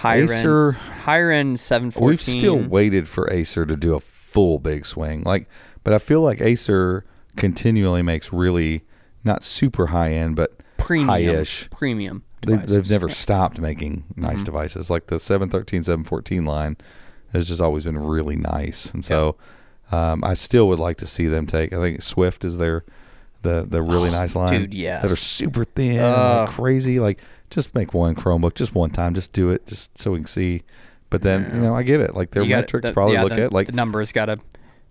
Higher 0.00 0.24
Acer, 0.24 0.68
end, 0.68 0.76
higher 1.02 1.30
end 1.30 1.60
seven 1.60 1.90
fourteen. 1.90 2.08
we've 2.08 2.20
still 2.20 2.56
waited 2.58 3.08
for 3.08 3.30
Acer 3.32 3.64
to 3.66 3.76
do 3.76 3.94
a 3.94 4.00
full 4.00 4.58
big 4.58 4.84
swing. 4.86 5.22
Like, 5.24 5.46
but 5.84 5.92
I 5.92 5.98
feel 5.98 6.20
like 6.22 6.40
Acer 6.40 7.04
continually 7.36 8.02
makes 8.02 8.32
really 8.32 8.82
not 9.24 9.42
super 9.42 9.88
high 9.88 10.12
end, 10.12 10.36
but 10.36 10.60
premium. 10.78 11.08
high-ish. 11.08 11.68
Premium. 11.70 12.22
They, 12.46 12.56
they've 12.56 12.88
never 12.88 13.08
Yeah. 13.08 13.14
stopped 13.14 13.58
making 13.60 14.04
nice 14.16 14.40
Mhm. 14.40 14.44
devices. 14.44 14.88
Like 14.90 15.08
the 15.08 15.18
713, 15.18 15.82
714 15.82 16.44
line 16.46 16.76
has 17.34 17.46
just 17.46 17.60
always 17.60 17.84
been 17.84 17.98
really 17.98 18.36
nice. 18.36 18.86
And 18.92 19.04
so 19.04 19.36
um, 19.92 20.22
I 20.24 20.34
still 20.34 20.68
would 20.68 20.78
like 20.78 20.96
to 20.98 21.06
see 21.06 21.26
them 21.26 21.46
take, 21.46 21.72
I 21.72 21.76
think 21.80 22.00
Swift 22.00 22.44
is 22.44 22.56
their, 22.58 22.84
the, 23.42 23.66
the 23.68 23.82
really 23.82 24.08
oh, 24.08 24.12
nice 24.12 24.34
line. 24.34 24.54
Oh, 24.54 24.58
dude, 24.58 24.74
yes. 24.74 25.02
That 25.02 25.10
are 25.10 25.16
super 25.16 25.64
thin, 25.64 26.02
like 26.02 26.48
crazy. 26.50 27.00
Like 27.00 27.20
just 27.50 27.74
make 27.74 27.94
one 27.94 28.14
Chromebook 28.14 28.54
just 28.54 28.74
one 28.74 28.90
time. 28.90 29.14
Just 29.14 29.32
do 29.32 29.50
it 29.50 29.66
just 29.66 29.96
so 29.98 30.12
we 30.12 30.18
can 30.18 30.26
see. 30.26 30.62
But 31.10 31.22
then, 31.22 31.50
you 31.54 31.60
know, 31.60 31.74
I 31.74 31.82
get 31.82 32.00
it. 32.00 32.14
Like 32.14 32.30
their 32.30 32.42
You 32.44 32.50
metrics 32.50 32.88
the- 32.88 32.92
probably 32.92 33.14
yeah, 33.14 33.24
look 33.24 33.34
the, 33.34 33.44
at 33.44 33.52
like 33.52 33.66
the 33.66 33.72
numbers 33.72 34.12
got 34.12 34.26
to. 34.26 34.38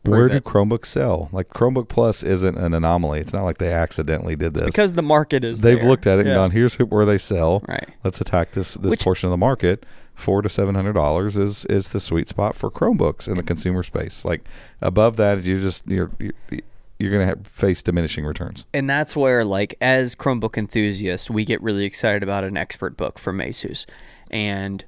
where 0.03 0.27
do 0.27 0.35
it. 0.35 0.43
Chromebooks 0.43 0.87
sell? 0.87 1.29
Like 1.31 1.49
Chromebook 1.49 1.87
Plus 1.87 2.23
isn't 2.23 2.57
an 2.57 2.73
anomaly. 2.73 3.19
It's 3.21 3.31
not 3.31 3.43
like 3.43 3.57
they 3.57 3.71
accidentally 3.71 4.35
did 4.35 4.53
this. 4.55 4.65
because 4.65 4.93
the 4.93 5.01
market 5.01 5.45
is. 5.45 5.61
They've 5.61 5.79
there. 5.79 5.87
looked 5.87 6.07
at 6.07 6.19
it 6.19 6.27
and 6.27 6.35
gone, 6.35 6.51
here's 6.51 6.75
where 6.75 7.05
they 7.05 7.17
sell. 7.17 7.63
Right. 7.69 7.87
Let's 8.03 8.19
attack 8.19 8.51
this 8.51 8.73
this 8.75 8.91
Which- 8.91 9.01
portion 9.03 9.27
of 9.27 9.31
the 9.31 9.37
market. 9.37 9.85
Four 10.13 10.41
to 10.41 10.49
seven 10.49 10.75
hundred 10.75 10.93
dollars 10.93 11.37
is 11.37 11.63
is 11.69 11.89
the 11.89 11.99
sweet 12.01 12.27
spot 12.27 12.57
for 12.57 12.69
Chromebooks 12.69 13.29
in 13.29 13.37
the 13.37 13.43
consumer 13.43 13.83
space. 13.83 14.25
Like 14.25 14.41
above 14.81 15.15
that, 15.15 15.41
you 15.45 15.61
just 15.61 15.87
you're 15.87 16.11
you're, 16.19 16.33
you're 16.99 17.09
going 17.11 17.21
to 17.21 17.27
have 17.27 17.47
face 17.47 17.81
diminishing 17.81 18.25
returns. 18.25 18.65
And 18.73 18.89
that's 18.89 19.15
where, 19.15 19.43
like, 19.45 19.75
as 19.81 20.15
Chromebook 20.15 20.57
enthusiasts, 20.57 21.29
we 21.29 21.45
get 21.45 21.61
really 21.63 21.85
excited 21.85 22.21
about 22.23 22.43
an 22.43 22.57
expert 22.57 22.97
book 22.97 23.17
from 23.17 23.39
Asus. 23.39 23.85
And 24.29 24.83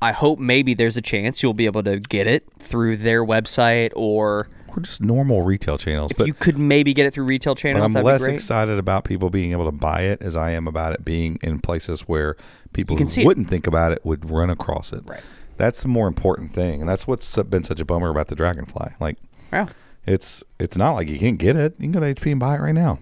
I 0.00 0.12
hope 0.12 0.38
maybe 0.38 0.74
there's 0.74 0.96
a 0.96 1.02
chance 1.02 1.42
you'll 1.42 1.54
be 1.54 1.66
able 1.66 1.82
to 1.84 1.98
get 2.00 2.26
it 2.26 2.44
through 2.58 2.98
their 2.98 3.24
website 3.24 3.92
or 3.96 4.48
Or 4.68 4.80
just 4.80 5.00
normal 5.00 5.42
retail 5.42 5.78
channels. 5.78 6.10
if 6.10 6.18
but 6.18 6.26
you 6.26 6.34
could 6.34 6.58
maybe 6.58 6.92
get 6.94 7.06
it 7.06 7.14
through 7.14 7.24
retail 7.24 7.54
channels, 7.54 7.94
I'm 7.94 8.02
less 8.04 8.20
be 8.20 8.26
great. 8.26 8.34
excited 8.34 8.78
about 8.78 9.04
people 9.04 9.30
being 9.30 9.52
able 9.52 9.64
to 9.66 9.72
buy 9.72 10.02
it 10.02 10.20
as 10.20 10.36
I 10.36 10.50
am 10.50 10.66
about 10.68 10.92
it 10.92 11.04
being 11.04 11.38
in 11.42 11.60
places 11.60 12.02
where 12.02 12.36
people 12.72 12.96
who 12.96 13.24
wouldn't 13.24 13.48
think 13.48 13.66
about 13.66 13.92
it 13.92 14.04
would 14.04 14.28
run 14.30 14.50
across 14.50 14.92
it. 14.92 15.02
Right. 15.06 15.22
That's 15.56 15.82
the 15.82 15.88
more 15.88 16.08
important 16.08 16.52
thing, 16.52 16.80
and 16.80 16.88
that's 16.90 17.06
what's 17.06 17.36
been 17.44 17.62
such 17.62 17.78
a 17.80 17.84
bummer 17.84 18.10
about 18.10 18.26
the 18.28 18.34
Dragonfly. 18.34 18.90
Like 19.00 19.16
Yeah. 19.52 19.68
It's 20.06 20.42
it's 20.58 20.76
not 20.76 20.92
like 20.92 21.08
you 21.08 21.18
can't 21.18 21.38
get 21.38 21.56
it. 21.56 21.74
You 21.78 21.84
can 21.90 21.92
go 21.92 22.00
to 22.00 22.14
HP 22.14 22.30
and 22.32 22.40
buy 22.40 22.56
it 22.56 22.60
right 22.60 22.74
now. 22.74 22.98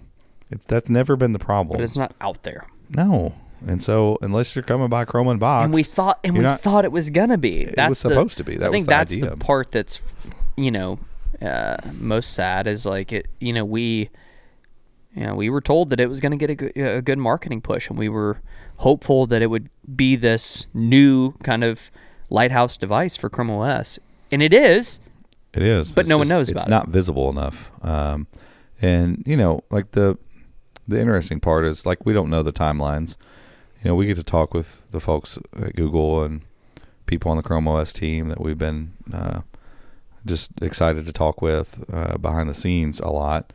It's 0.49 0.65
that's 0.65 0.89
never 0.89 1.15
been 1.15 1.33
the 1.33 1.39
problem. 1.39 1.77
But 1.77 1.83
it's 1.83 1.95
not 1.95 2.13
out 2.21 2.43
there. 2.43 2.67
No. 2.89 3.33
And 3.65 3.81
so 3.81 4.17
unless 4.21 4.55
you're 4.55 4.63
coming 4.63 4.89
by 4.89 5.05
Chrome 5.05 5.27
Unboxed, 5.27 5.65
and 5.65 5.73
we 5.73 5.83
thought 5.83 6.19
and 6.23 6.33
we 6.37 6.41
not- 6.43 6.61
thought 6.61 6.83
it 6.85 6.91
was 6.91 7.09
gonna 7.09 7.37
be. 7.37 7.65
That's 7.65 7.89
was 7.89 8.01
the- 8.03 8.09
supposed 8.09 8.37
to 8.37 8.43
be. 8.43 8.57
That 8.57 8.65
I 8.65 8.69
was 8.69 8.73
think 8.75 8.85
the 8.85 8.89
that's 8.89 9.11
idea. 9.13 9.29
the 9.31 9.37
part 9.37 9.71
that's 9.71 10.01
you 10.57 10.69
know 10.71 10.99
uh, 11.41 11.77
most 11.93 12.33
sad 12.33 12.67
is 12.67 12.85
like 12.85 13.11
it. 13.11 13.27
You 13.39 13.53
know 13.53 13.65
we, 13.65 14.09
you 15.15 15.25
know 15.25 15.35
we 15.35 15.49
were 15.49 15.61
told 15.61 15.89
that 15.91 15.99
it 15.99 16.07
was 16.07 16.19
gonna 16.19 16.37
get 16.37 16.49
a 16.49 16.55
good, 16.55 16.77
a 16.77 17.01
good 17.01 17.17
marketing 17.19 17.61
push, 17.61 17.89
and 17.89 17.97
we 17.97 18.09
were 18.09 18.41
hopeful 18.77 19.25
that 19.27 19.41
it 19.41 19.47
would 19.47 19.69
be 19.95 20.15
this 20.15 20.67
new 20.73 21.31
kind 21.43 21.63
of 21.63 21.89
lighthouse 22.29 22.75
device 22.77 23.15
for 23.15 23.29
Chrome 23.29 23.49
OS, 23.51 23.97
and 24.31 24.41
it 24.43 24.53
is. 24.53 24.99
It 25.53 25.61
is, 25.61 25.91
But 25.91 26.01
it's 26.01 26.09
no 26.09 26.17
one 26.17 26.25
just- 26.25 26.29
knows 26.31 26.49
it's 26.49 26.51
about 26.63 26.67
it. 26.67 26.69
not 26.69 26.87
visible 26.89 27.29
enough. 27.29 27.71
Um, 27.83 28.27
and 28.81 29.23
you 29.25 29.37
know, 29.37 29.61
like 29.69 29.91
the 29.91 30.17
the 30.87 30.99
interesting 30.99 31.39
part 31.39 31.65
is 31.65 31.85
like 31.85 32.05
we 32.05 32.13
don't 32.13 32.29
know 32.29 32.43
the 32.43 32.51
timelines. 32.53 33.17
You 33.83 33.89
know, 33.89 33.95
we 33.95 34.05
get 34.07 34.15
to 34.15 34.23
talk 34.23 34.53
with 34.53 34.83
the 34.91 34.99
folks 34.99 35.37
at 35.61 35.75
Google 35.75 36.23
and 36.23 36.41
people 37.05 37.29
on 37.31 37.37
the 37.37 37.43
Chrome 37.43 37.67
OS 37.67 37.91
team 37.93 38.29
that 38.29 38.39
we've 38.41 38.57
been 38.57 38.93
uh, 39.13 39.41
just 40.25 40.51
excited 40.61 41.05
to 41.05 41.11
talk 41.13 41.41
with 41.41 41.83
uh, 41.91 42.17
behind 42.17 42.49
the 42.49 42.53
scenes 42.53 42.99
a 43.01 43.09
lot. 43.09 43.51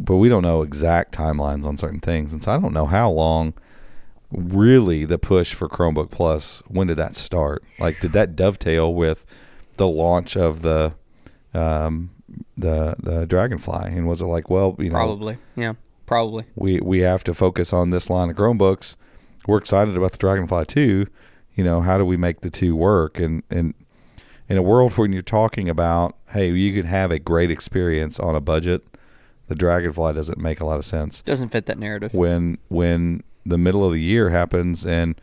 But 0.00 0.16
we 0.16 0.28
don't 0.30 0.42
know 0.42 0.62
exact 0.62 1.14
timelines 1.14 1.66
on 1.66 1.76
certain 1.76 2.00
things, 2.00 2.32
and 2.32 2.42
so 2.42 2.52
I 2.52 2.58
don't 2.58 2.72
know 2.72 2.86
how 2.86 3.10
long 3.10 3.52
really 4.32 5.04
the 5.04 5.18
push 5.18 5.52
for 5.54 5.68
Chromebook 5.68 6.10
Plus. 6.10 6.62
When 6.66 6.86
did 6.86 6.96
that 6.96 7.14
start? 7.14 7.62
Like, 7.78 8.00
did 8.00 8.12
that 8.14 8.34
dovetail 8.34 8.92
with 8.94 9.26
the 9.76 9.88
launch 9.88 10.36
of 10.36 10.62
the 10.62 10.94
um, 11.54 12.10
the 12.56 12.96
the 12.98 13.26
Dragonfly? 13.26 13.86
And 13.92 14.06
was 14.06 14.20
it 14.20 14.26
like, 14.26 14.50
well, 14.50 14.76
you 14.78 14.90
know, 14.90 14.94
Probably, 14.96 15.38
yeah, 15.56 15.74
probably. 16.06 16.44
we 16.54 16.80
we 16.80 17.00
have 17.00 17.24
to 17.24 17.34
focus 17.34 17.72
on 17.72 17.90
this 17.90 18.10
line 18.10 18.30
of 18.30 18.36
Chromebooks. 18.36 18.96
We're 19.46 19.58
excited 19.58 19.96
about 19.96 20.12
the 20.12 20.18
Dragonfly 20.18 20.66
too. 20.66 21.06
You 21.54 21.64
know, 21.64 21.80
how 21.80 21.96
do 21.98 22.04
we 22.04 22.16
make 22.16 22.40
the 22.40 22.50
two 22.50 22.76
work? 22.76 23.18
And 23.18 23.42
and 23.50 23.74
in 24.48 24.56
a 24.56 24.62
world 24.62 24.96
when 24.96 25.12
you're 25.12 25.22
talking 25.22 25.68
about, 25.68 26.16
hey, 26.30 26.50
you 26.52 26.72
can 26.74 26.86
have 26.86 27.10
a 27.10 27.18
great 27.18 27.50
experience 27.50 28.20
on 28.20 28.34
a 28.36 28.40
budget, 28.40 28.84
the 29.48 29.54
Dragonfly 29.54 30.12
doesn't 30.14 30.38
make 30.38 30.60
a 30.60 30.64
lot 30.64 30.78
of 30.78 30.84
sense 30.84 31.22
Doesn't 31.22 31.48
fit 31.48 31.66
that 31.66 31.78
narrative. 31.78 32.12
when 32.14 32.58
when 32.68 33.22
the 33.44 33.58
middle 33.58 33.84
of 33.84 33.92
the 33.92 34.00
year 34.00 34.30
happens 34.30 34.84
and 34.84 35.20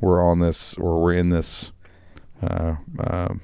we're 0.00 0.22
on 0.22 0.38
this 0.38 0.74
or 0.76 1.02
we're 1.02 1.14
in 1.14 1.30
this 1.30 1.72
uh, 2.42 2.76
um 3.00 3.40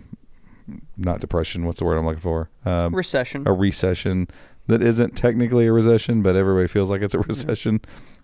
not 0.97 1.21
depression 1.21 1.65
what's 1.65 1.79
the 1.79 1.85
word 1.85 1.97
i'm 1.99 2.05
looking 2.07 2.21
for 2.21 2.49
um, 2.65 2.95
Recession. 2.95 3.47
a 3.47 3.53
recession 3.53 4.29
that 4.67 4.83
isn't 4.83 5.15
technically 5.17 5.67
a 5.67 5.73
recession 5.73 6.23
but 6.23 6.37
everybody 6.37 6.67
feels 6.69 6.91
like 6.91 7.03
it's 7.03 7.15
a 7.15 7.19
recession 7.21 7.81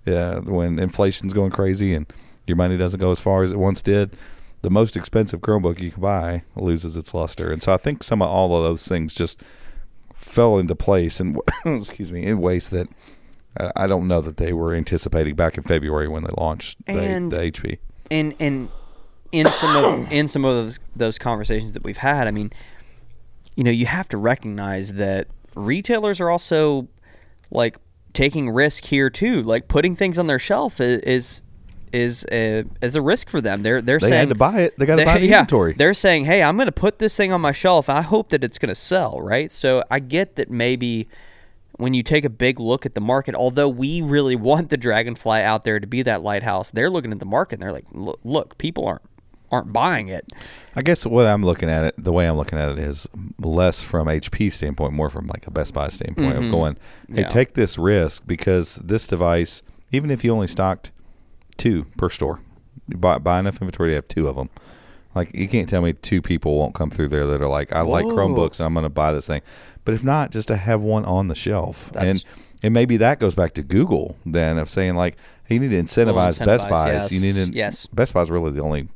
yeah 0.07 0.38
when 0.40 0.79
inflation's 0.79 1.33
going 1.33 1.50
crazy 1.50 1.94
and 1.94 2.11
your 2.46 2.57
money 2.57 2.76
doesn't 2.76 3.00
go 3.00 3.11
as 3.11 3.20
far 3.20 3.42
as 3.42 3.53
it 3.53 3.59
once 3.59 3.83
did 3.83 4.16
the 4.62 4.70
most 4.70 4.96
expensive 4.96 5.40
chromebook 5.40 5.81
you 5.81 5.90
can 5.90 6.00
buy 6.03 6.42
loses 6.57 6.96
its 6.96 7.12
luster 7.14 7.50
and 7.53 7.62
so 7.62 7.72
i 7.72 7.76
think 7.76 8.03
some 8.03 8.22
of 8.22 8.29
all 8.29 8.57
of 8.57 8.62
those 8.62 8.87
things 8.88 9.14
just 9.14 9.42
fell 10.14 10.59
into 10.59 10.74
place 10.74 11.20
and 11.20 11.38
excuse 11.64 12.11
me 12.12 12.24
in 12.24 12.40
ways 12.40 12.68
that 12.70 12.88
uh, 13.59 13.72
I 13.74 13.88
don't 13.88 14.07
know 14.07 14.20
that 14.20 14.37
they 14.37 14.53
were 14.53 14.74
anticipating 14.76 15.35
back 15.35 15.57
in 15.59 15.64
February 15.64 16.07
when 16.07 16.22
they 16.22 16.31
launched 16.38 16.79
the, 16.87 16.92
And- 16.92 17.33
the 17.33 17.38
HP. 17.38 17.79
and 18.09 18.33
and 18.38 18.68
in 19.33 19.47
some 19.47 19.77
of 19.77 20.12
in 20.12 20.29
some 20.29 20.45
of 20.45 20.55
those, 20.55 20.81
those 20.95 21.19
conversations 21.19 21.73
that 21.73 21.85
we've 21.85 21.99
had, 21.99 22.27
I 22.27 22.31
mean, 22.31 22.53
you 23.57 23.64
know, 23.64 23.71
you 23.71 23.87
have 23.87 24.09
to 24.09 24.16
recognize 24.16 24.95
that 24.95 25.29
retailers 25.55 26.21
are 26.21 26.31
also 26.31 26.88
like 27.51 27.77
taking 28.12 28.51
risk 28.51 28.85
here 28.87 29.11
too. 29.11 29.43
Like 29.43 29.69
putting 29.69 29.95
things 29.95 30.19
on 30.19 30.27
their 30.27 30.38
shelf 30.38 30.81
is 30.81 31.01
is 31.01 31.40
is 31.93 32.25
a, 32.31 32.64
is 32.81 32.95
a 32.95 33.03
risk 33.03 33.29
for 33.29 33.40
them. 33.40 33.62
They're 33.62 33.83
they're 33.83 33.99
They 33.99 34.09
saying 34.09 34.29
to 34.29 34.35
buy 34.35 34.61
it. 34.61 34.79
They 34.79 34.87
got 34.87 34.97
to 34.99 35.05
buy 35.05 35.19
the 35.19 35.27
yeah, 35.27 35.40
inventory. 35.40 35.75
They're 35.75 35.95
saying, 35.95 36.25
"Hey, 36.25 36.43
I'm 36.43 36.57
going 36.57 36.66
to 36.66 36.73
put 36.73 36.99
this 36.99 37.16
thing 37.16 37.33
on 37.33 37.40
my 37.40 37.53
shelf. 37.53 37.88
I 37.88 38.03
hope 38.03 38.31
that 38.31 38.45
it's 38.45 38.59
going 38.59 38.69
to 38.69 38.75
sell." 38.75 39.21
Right. 39.21 39.51
So 39.51 39.83
I 39.90 39.99
get 39.99 40.37
that 40.37 40.51
maybe 40.51 41.09
when 41.77 41.95
you 41.95 42.03
take 42.03 42.25
a 42.25 42.31
big 42.31 42.61
look 42.61 42.85
at 42.85 42.95
the 42.95 43.01
market, 43.01 43.35
although 43.35 43.69
we 43.69 44.03
really 44.03 44.37
want 44.51 44.71
the 44.71 44.77
Dragonfly 44.77 45.40
out 45.43 45.64
there 45.64 45.81
to 45.81 45.87
be 45.87 46.03
that 46.03 46.23
lighthouse, 46.23 46.71
they're 46.71 46.90
looking 46.90 47.12
at 47.12 47.19
the 47.19 47.27
market 47.27 47.55
and 47.55 47.62
they're 47.62 47.73
like, 47.73 47.87
"Look, 47.93 48.21
look 48.25 48.59
people 48.59 48.87
aren't 48.87 49.03
aren't 49.51 49.73
buying 49.73 50.09
it." 50.09 50.33
I 50.77 50.83
guess 50.83 51.05
what 51.05 51.27
I'm 51.27 51.43
looking 51.43 51.69
at 51.69 51.85
it, 51.85 51.95
the 51.99 52.13
way 52.13 52.29
I'm 52.29 52.37
looking 52.37 52.59
at 52.59 52.71
it 52.71 52.79
is 52.79 53.09
less 53.39 53.83
from 53.83 54.07
HP 54.07 54.53
standpoint, 54.53 54.93
more 54.93 55.11
from 55.11 55.27
like 55.27 55.47
a 55.47 55.51
Best 55.51 55.74
Buy 55.74 55.89
standpoint 55.89 56.37
of 56.37 56.43
mm-hmm. 56.43 56.51
going, 56.53 56.77
hey, 57.09 57.22
Yeah. 57.22 57.29
take 57.29 57.55
this 57.55 57.77
risk 57.77 58.22
because 58.27 58.77
this 58.77 59.07
device, 59.07 59.62
even 59.91 60.11
if 60.11 60.22
you 60.22 60.33
only 60.33 60.47
stocked 60.47 60.93
two 61.57 61.85
per 61.97 62.09
store, 62.09 62.41
you 62.89 62.97
buy, 62.97 63.18
buy 63.18 63.41
enough 63.41 63.61
inventory 63.61 63.91
to 63.91 63.95
have 63.97 64.09
two 64.09 64.29
of 64.29 64.37
them. 64.37 64.49
Like 65.14 65.35
you 65.35 65.49
can't 65.49 65.68
tell 65.68 65.83
me 65.83 65.93
two 65.93 66.22
people 66.22 66.57
won't 66.57 66.74
come 66.74 66.91
through 66.91 67.09
there 67.09 67.27
that 67.27 67.43
are 67.43 67.49
like, 67.49 67.72
I 67.72 67.81
like 67.81 68.05
Chromebooks 68.05 68.61
and 68.61 68.66
I'm 68.66 68.74
going 68.74 68.85
to 68.85 68.89
buy 68.91 69.12
this 69.12 69.27
thing. 69.27 69.43
But 69.85 69.95
if 69.95 70.05
not, 70.05 70.31
just 70.31 70.47
to 70.49 70.57
have 70.57 70.81
one 70.81 71.05
on 71.05 71.29
the 71.29 71.35
shelf, 71.35 71.91
That's- 71.93 72.22
and 72.22 72.24
and 72.62 72.74
maybe 72.74 72.99
that 72.99 73.18
goes 73.18 73.35
back 73.35 73.53
to 73.55 73.62
Google 73.62 74.16
then 74.27 74.59
of 74.59 74.68
saying 74.68 74.95
like, 74.95 75.16
hey, 75.45 75.55
you 75.55 75.61
need 75.62 75.70
to 75.70 75.83
incentivize, 75.83 76.45
Best 76.45 76.66
incentivize, 76.66 76.68
Buys. 76.68 77.12
You 77.12 77.20
need 77.20 77.53
to 77.53 77.57
yes. 77.57 77.87
Best 77.87 78.12
Buy's 78.12 78.31
really 78.31 78.51
the 78.53 78.61
only 78.61 78.89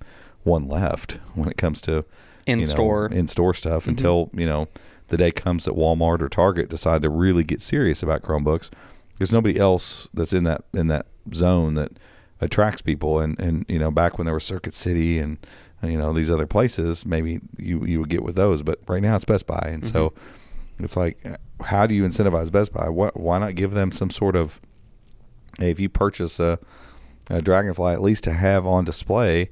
one 0.44 0.68
left 0.68 1.18
when 1.34 1.48
it 1.48 1.56
comes 1.56 1.80
to 1.82 2.04
In 2.46 2.60
you 2.60 2.64
know, 2.64 2.70
store. 2.70 3.06
in 3.06 3.28
store 3.28 3.54
stuff 3.54 3.82
mm-hmm. 3.82 3.90
until 3.90 4.30
you 4.32 4.46
know 4.46 4.68
the 5.08 5.16
day 5.16 5.30
comes 5.30 5.64
that 5.64 5.74
Walmart 5.74 6.22
or 6.22 6.28
Target 6.28 6.68
decide 6.68 7.02
to 7.02 7.10
really 7.10 7.44
get 7.44 7.60
serious 7.60 8.02
about 8.02 8.22
Chromebooks. 8.22 8.70
There's 9.18 9.32
nobody 9.32 9.58
else 9.58 10.08
that's 10.14 10.32
in 10.32 10.44
that 10.44 10.64
in 10.72 10.88
that 10.88 11.06
zone 11.34 11.74
that 11.74 11.92
attracts 12.40 12.82
people. 12.82 13.20
And 13.20 13.38
and 13.38 13.64
you 13.68 13.78
know, 13.78 13.90
back 13.90 14.18
when 14.18 14.26
there 14.26 14.34
was 14.34 14.44
Circuit 14.44 14.74
City 14.74 15.18
and 15.18 15.38
you 15.82 15.98
know 15.98 16.12
these 16.12 16.30
other 16.30 16.46
places, 16.46 17.04
maybe 17.04 17.40
you 17.58 17.84
you 17.84 18.00
would 18.00 18.08
get 18.08 18.22
with 18.22 18.36
those. 18.36 18.62
But 18.62 18.80
right 18.86 19.02
now 19.02 19.16
it's 19.16 19.24
Best 19.24 19.46
Buy, 19.46 19.68
and 19.72 19.86
so 19.86 20.10
mm-hmm. 20.10 20.84
it's 20.84 20.96
like, 20.96 21.18
how 21.62 21.86
do 21.86 21.94
you 21.94 22.04
incentivize 22.04 22.50
Best 22.50 22.72
Buy? 22.72 22.88
Why, 22.88 23.10
why 23.14 23.38
not 23.38 23.54
give 23.54 23.72
them 23.72 23.92
some 23.92 24.10
sort 24.10 24.36
of 24.36 24.60
hey, 25.58 25.70
if 25.70 25.80
you 25.80 25.88
purchase 25.88 26.40
a, 26.40 26.58
a 27.30 27.40
Dragonfly, 27.40 27.92
at 27.92 28.02
least 28.02 28.24
to 28.24 28.32
have 28.32 28.66
on 28.66 28.84
display, 28.84 29.50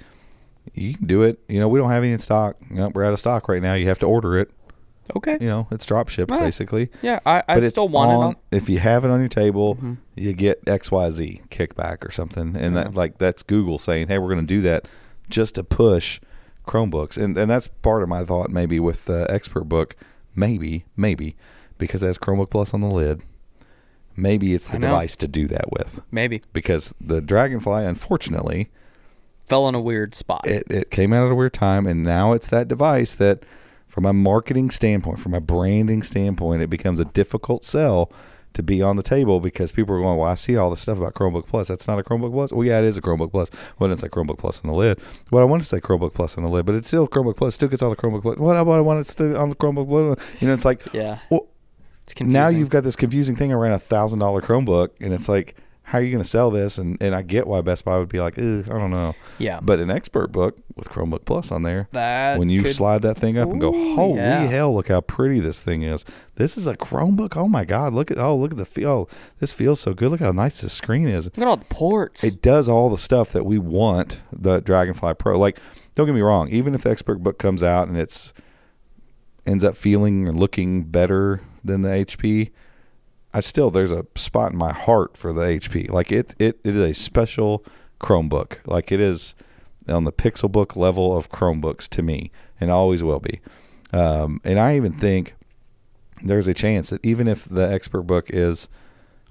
you 0.74 0.94
can 0.94 1.06
do 1.06 1.22
it. 1.22 1.38
You 1.48 1.60
know, 1.60 1.68
we 1.68 1.78
don't 1.78 1.90
have 1.90 2.02
any 2.02 2.12
in 2.12 2.18
stock. 2.18 2.56
Nope, 2.70 2.94
we're 2.94 3.04
out 3.04 3.12
of 3.12 3.18
stock 3.18 3.48
right 3.48 3.62
now. 3.62 3.74
You 3.74 3.88
have 3.88 3.98
to 4.00 4.06
order 4.06 4.38
it. 4.38 4.50
Okay. 5.16 5.36
You 5.40 5.48
know, 5.48 5.66
it's 5.72 5.84
drop 5.84 6.08
shipped 6.08 6.30
Right. 6.30 6.40
basically. 6.40 6.88
Yeah, 7.02 7.18
I, 7.26 7.42
I 7.48 7.60
But 7.60 7.68
still 7.68 7.88
want 7.88 8.10
on, 8.10 8.16
it 8.16 8.24
on. 8.26 8.36
If 8.52 8.68
you 8.68 8.78
have 8.78 9.04
it 9.04 9.10
on 9.10 9.18
your 9.20 9.28
table, 9.28 9.74
Mm-hmm. 9.74 9.94
you 10.14 10.32
get 10.32 10.64
XYZ 10.64 11.48
kickback 11.48 12.06
or 12.06 12.10
something. 12.12 12.56
And 12.56 12.76
that 12.76 12.94
like 12.94 13.18
that's 13.18 13.42
Google 13.42 13.78
saying, 13.78 14.08
Hey, 14.08 14.18
we're 14.18 14.28
gonna 14.28 14.42
do 14.46 14.60
that 14.62 14.86
just 15.28 15.56
to 15.56 15.64
push 15.64 16.20
Chromebooks. 16.66 17.18
And 17.22 17.36
and 17.36 17.50
that's 17.50 17.66
part 17.68 18.02
of 18.04 18.08
my 18.08 18.24
thought 18.24 18.50
maybe 18.50 18.78
with 18.78 19.06
the 19.06 19.26
expert 19.28 19.64
book, 19.64 19.96
maybe, 20.36 20.84
maybe, 20.96 21.36
because 21.78 22.02
it 22.04 22.06
has 22.06 22.16
Chromebook 22.18 22.50
Plus 22.50 22.72
on 22.72 22.80
the 22.80 22.88
lid. 22.90 23.22
Maybe 24.16 24.54
it's 24.54 24.68
the 24.68 24.78
device 24.78 25.16
to 25.16 25.26
do 25.28 25.48
that 25.48 25.72
with. 25.72 26.00
Maybe 26.10 26.42
Because 26.52 26.94
the 27.00 27.20
Dragonfly, 27.22 27.84
unfortunately, 27.84 28.70
fell 29.52 29.68
in 29.68 29.74
a 29.74 29.80
weird 29.80 30.14
spot. 30.14 30.46
it, 30.46 30.64
it 30.70 30.90
came 30.90 31.12
out 31.12 31.26
at 31.26 31.32
a 31.32 31.34
weird 31.34 31.52
time 31.52 31.86
and 31.86 32.02
now 32.02 32.32
it's 32.32 32.48
that 32.48 32.68
device 32.68 33.14
that 33.14 33.44
from 33.86 34.06
a 34.06 34.12
marketing 34.12 34.70
standpoint 34.70 35.18
from 35.18 35.34
a 35.34 35.40
branding 35.40 36.02
standpoint 36.02 36.62
it 36.62 36.70
becomes 36.70 36.98
a 36.98 37.04
difficult 37.04 37.64
sell 37.64 38.10
to 38.54 38.62
be 38.62 38.82
on 38.82 38.96
the 38.96 39.02
table 39.02 39.40
because 39.40 39.72
people 39.72 39.94
are 39.94 40.00
going 40.00 40.18
well 40.18 40.28
i 40.28 40.34
see 40.34 40.56
all 40.56 40.70
this 40.70 40.80
stuff 40.80 40.98
about 40.98 41.14
chromebook 41.14 41.46
plus. 41.46 41.68
That's 41.68 41.86
not 41.88 41.98
a 41.98 42.02
chromebook 42.02 42.32
plus? 42.32 42.52
Well 42.52 42.66
yeah 42.66 42.78
it 42.78 42.84
is 42.84 42.96
a 42.96 43.02
chromebook 43.02 43.30
plus. 43.30 43.50
Well 43.78 43.90
it's 43.92 44.02
like 44.02 44.10
chromebook 44.12 44.38
plus 44.38 44.60
on 44.64 44.70
the 44.70 44.76
lid. 44.76 45.00
Well 45.30 45.42
i 45.42 45.44
want 45.44 45.62
to 45.62 45.68
say 45.68 45.80
chromebook 45.80 46.14
plus 46.14 46.36
on 46.36 46.44
the 46.44 46.50
lid 46.50 46.66
but 46.66 46.74
it's 46.74 46.88
still 46.88 47.08
chromebook 47.08 47.36
plus. 47.36 47.54
Still 47.54 47.68
gets 47.68 47.82
all 47.82 47.90
the 47.90 47.96
chromebook 47.96 48.22
plus. 48.22 48.38
What 48.38 48.56
about 48.56 48.78
i 48.78 48.80
want 48.80 49.00
it 49.00 49.08
still 49.08 49.36
on 49.36 49.50
the 49.50 49.56
chromebook 49.56 49.88
plus? 49.88 50.42
You 50.42 50.48
know 50.48 50.54
it's 50.54 50.64
like 50.64 50.82
yeah, 50.92 51.18
well, 51.30 51.48
it's 52.04 52.14
confusing. 52.14 52.32
now 52.32 52.48
you've 52.48 52.70
got 52.70 52.84
this 52.84 52.96
confusing 52.96 53.36
thing 53.36 53.52
around 53.52 53.72
a 53.72 53.78
thousand 53.78 54.18
dollar 54.18 54.40
chromebook 54.42 54.90
and 55.00 55.12
it's 55.14 55.28
like 55.28 55.56
how 55.92 55.98
are 55.98 56.02
you 56.02 56.10
going 56.10 56.22
to 56.22 56.28
sell 56.28 56.50
this 56.50 56.78
and, 56.78 56.96
and 57.02 57.14
i 57.14 57.20
get 57.20 57.46
why 57.46 57.60
best 57.60 57.84
buy 57.84 57.98
would 57.98 58.08
be 58.08 58.18
like 58.18 58.38
i 58.38 58.62
don't 58.62 58.90
know 58.90 59.14
yeah, 59.38 59.60
but 59.60 59.78
an 59.78 59.90
expert 59.90 60.32
book 60.32 60.56
with 60.76 60.88
Chromebook 60.88 61.24
Plus 61.24 61.50
on 61.50 61.62
there, 61.62 61.88
that 61.92 62.38
when 62.38 62.48
you 62.48 62.62
could- 62.62 62.74
slide 62.74 63.02
that 63.02 63.16
thing 63.18 63.38
up 63.38 63.48
and 63.50 63.60
go, 63.60 63.72
holy 63.72 64.18
yeah. 64.18 64.46
hell, 64.46 64.74
look 64.74 64.88
how 64.88 65.00
pretty 65.00 65.40
this 65.40 65.60
thing 65.60 65.82
is. 65.82 66.04
This 66.36 66.56
is 66.56 66.66
a 66.66 66.76
Chromebook. 66.76 67.36
Oh 67.36 67.48
my 67.48 67.64
God, 67.64 67.92
look 67.92 68.10
at 68.10 68.18
oh 68.18 68.36
look 68.36 68.52
at 68.52 68.56
the 68.56 68.64
feel. 68.64 68.88
Oh, 68.88 69.08
this 69.38 69.52
feels 69.52 69.80
so 69.80 69.94
good. 69.94 70.10
Look 70.10 70.20
how 70.20 70.32
nice 70.32 70.60
the 70.60 70.68
screen 70.68 71.08
is. 71.08 71.26
look 71.26 71.38
at 71.38 71.46
all 71.46 71.56
the 71.56 71.64
ports. 71.66 72.24
It 72.24 72.42
does 72.42 72.68
all 72.68 72.90
the 72.90 72.98
stuff 72.98 73.32
that 73.32 73.44
we 73.44 73.58
want 73.58 74.20
the 74.32 74.60
Dragonfly 74.60 75.14
Pro. 75.14 75.38
Like, 75.38 75.58
don't 75.94 76.06
get 76.06 76.14
me 76.14 76.20
wrong. 76.20 76.48
Even 76.48 76.74
if 76.74 76.82
the 76.82 76.90
expert 76.90 77.22
book 77.22 77.38
comes 77.38 77.62
out 77.62 77.88
and 77.88 77.96
it's 77.96 78.32
ends 79.46 79.64
up 79.64 79.76
feeling 79.76 80.28
or 80.28 80.32
looking 80.32 80.84
better 80.84 81.40
than 81.64 81.82
the 81.82 81.88
HP, 81.90 82.50
I 83.34 83.40
still 83.40 83.70
there's 83.70 83.92
a 83.92 84.06
spot 84.14 84.52
in 84.52 84.58
my 84.58 84.72
heart 84.72 85.16
for 85.16 85.32
the 85.32 85.42
HP. 85.42 85.90
Like 85.90 86.12
it 86.12 86.34
it, 86.38 86.58
it 86.64 86.76
is 86.76 86.82
a 86.82 86.92
special 86.92 87.64
Chromebook. 88.00 88.58
Like 88.66 88.92
it 88.92 89.00
is 89.00 89.34
on 89.88 90.04
the 90.04 90.12
Pixelbook 90.12 90.76
level 90.76 91.16
of 91.16 91.30
Chromebooks 91.30 91.88
to 91.88 92.02
me, 92.02 92.30
and 92.60 92.70
always 92.70 93.02
will 93.02 93.20
be. 93.20 93.40
Um, 93.92 94.40
and 94.44 94.58
I 94.58 94.76
even 94.76 94.92
think 94.92 95.34
there's 96.22 96.46
a 96.46 96.54
chance 96.54 96.90
that 96.90 97.04
even 97.04 97.28
if 97.28 97.44
the 97.44 97.70
expert 97.70 98.02
book 98.02 98.30
is 98.30 98.68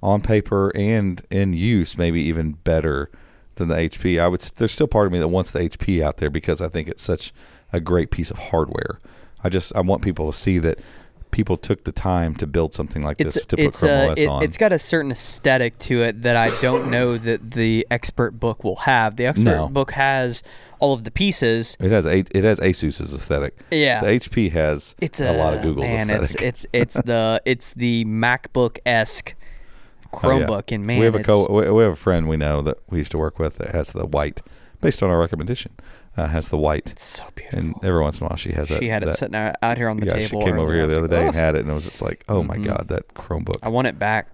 on 0.03 0.21
paper 0.21 0.71
and 0.75 1.25
in 1.29 1.53
use, 1.53 1.97
maybe 1.97 2.21
even 2.21 2.53
better 2.53 3.09
than 3.55 3.67
the 3.67 3.75
HP, 3.75 4.19
I 4.19 4.27
would. 4.27 4.41
There's 4.41 4.71
still 4.71 4.87
part 4.87 5.07
of 5.07 5.13
me 5.13 5.19
that 5.19 5.27
wants 5.27 5.51
the 5.51 5.59
HP 5.59 6.01
out 6.01 6.17
there 6.17 6.29
because 6.29 6.61
I 6.61 6.67
think 6.67 6.87
it's 6.87 7.03
such 7.03 7.33
a 7.71 7.79
great 7.79 8.11
piece 8.11 8.31
of 8.31 8.37
hardware. 8.37 8.99
I 9.43 9.49
just 9.49 9.75
I 9.75 9.81
want 9.81 10.03
people 10.03 10.31
to 10.31 10.37
see 10.37 10.59
that 10.59 10.79
people 11.31 11.57
took 11.57 11.83
the 11.83 11.91
time 11.91 12.35
to 12.35 12.45
build 12.47 12.73
something 12.73 13.03
like 13.03 13.19
it's 13.19 13.35
this 13.35 13.45
to 13.45 13.57
put 13.57 13.73
Chrome 13.73 14.09
uh, 14.09 14.11
OS 14.11 14.19
it, 14.19 14.27
on. 14.27 14.43
it's 14.43 14.57
got 14.57 14.71
a 14.73 14.79
certain 14.79 15.11
aesthetic 15.11 15.77
to 15.79 16.03
it 16.03 16.21
that 16.21 16.35
I 16.35 16.49
don't 16.61 16.89
know 16.89 17.17
that 17.17 17.51
the 17.51 17.87
expert 17.89 18.39
book 18.39 18.63
will 18.63 18.77
have. 18.77 19.15
The 19.15 19.25
expert 19.25 19.45
No. 19.45 19.69
book 19.69 19.91
has 19.91 20.43
all 20.79 20.93
of 20.93 21.03
the 21.03 21.11
pieces. 21.11 21.77
It 21.79 21.91
has 21.91 22.05
a, 22.05 22.19
it 22.19 22.43
has 22.43 22.59
ASUS's 22.59 23.13
aesthetic. 23.13 23.57
Yeah. 23.71 24.01
The 24.01 24.07
HP 24.07 24.51
has 24.51 24.95
It's 25.01 25.19
a, 25.19 25.31
a, 25.31 25.37
lot 25.37 25.53
of 25.53 25.61
Google's 25.61 25.85
man. 25.85 26.09
aesthetic. 26.09 26.41
It's 26.41 26.65
it's 26.73 26.95
it's 26.97 27.05
the 27.05 27.41
it's 27.45 27.73
the 27.73 28.05
MacBook 28.05 28.79
esque 28.85 29.35
Oh, 30.13 30.37
yeah. 30.37 30.45
Chromebook, 30.45 30.75
and 30.75 30.85
man, 30.85 30.99
we 30.99 31.05
have 31.05 31.15
a 31.15 31.23
co 31.23 31.45
we 31.49 31.83
have 31.83 31.93
a 31.93 31.95
friend 31.95 32.27
we 32.27 32.37
know 32.37 32.61
that 32.61 32.77
we 32.89 32.97
used 32.97 33.11
to 33.11 33.17
work 33.17 33.39
with 33.39 33.57
that 33.59 33.69
has 33.69 33.93
the 33.93 34.05
white, 34.05 34.41
based 34.81 35.01
on 35.01 35.09
our 35.09 35.17
recommendation, 35.17 35.71
uh, 36.17 36.27
has 36.27 36.49
the 36.49 36.57
white, 36.57 36.89
it's 36.91 37.03
so 37.05 37.23
beautiful. 37.35 37.59
and 37.59 37.75
every 37.83 38.01
once 38.01 38.19
in 38.19 38.25
a 38.25 38.29
while 38.29 38.37
she 38.37 38.51
has 38.51 38.69
that. 38.69 38.79
she 38.79 38.89
had 38.89 39.03
it 39.03 39.07
that, 39.07 39.17
sitting 39.17 39.35
out 39.35 39.55
out 39.61 39.77
here 39.77 39.89
on 39.89 39.97
the 39.99 40.05
yeah, 40.07 40.13
table. 40.13 40.41
she 40.41 40.45
came 40.45 40.59
over 40.59 40.73
here 40.73 40.85
the 40.87 40.93
other 40.97 41.01
like, 41.07 41.09
day 41.11 41.25
and 41.27 41.35
had 41.35 41.55
it, 41.55 41.61
and 41.61 41.69
it 41.69 41.73
was 41.73 41.85
just 41.85 42.01
like, 42.01 42.23
oh 42.29 42.43
my 42.43 42.57
Mhm. 42.57 42.65
god, 42.65 42.87
that 42.89 43.07
Chromebook. 43.13 43.57
I 43.63 43.69
want 43.69 43.87
it 43.87 43.97
back. 43.99 44.29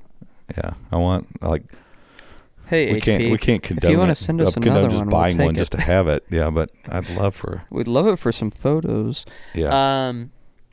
Yeah, 0.57 0.73
I 0.91 0.95
want 0.97 1.41
like 1.41 1.63
Hey, 2.67 2.91
we 2.93 2.99
HP, 2.99 3.03
can't 3.03 3.31
we 3.31 3.37
can't 3.37 3.63
condone. 3.63 3.89
if 3.89 3.91
you 3.93 3.97
want 3.97 4.09
to 4.09 4.15
send 4.15 4.41
us 4.41 4.49
uh, 4.49 4.51
condone 4.53 4.73
another 4.73 4.89
just 4.89 4.99
one, 5.03 5.09
buying 5.09 5.37
we'll 5.37 5.47
one 5.47 5.53
take 5.55 5.59
just 5.59 5.73
it. 5.73 5.77
to 5.77 5.83
have 5.83 6.07
it. 6.09 6.25
Yeah, 6.29 6.49
but 6.49 6.69
I'd 6.89 7.09
love 7.11 7.33
for 7.35 7.63
We'd 7.71 7.87
love 7.87 8.07
it 8.07 8.17
for 8.17 8.31
some 8.33 8.51
photos. 8.51 9.25
yeah. 9.53 10.07
Um. 10.09 10.31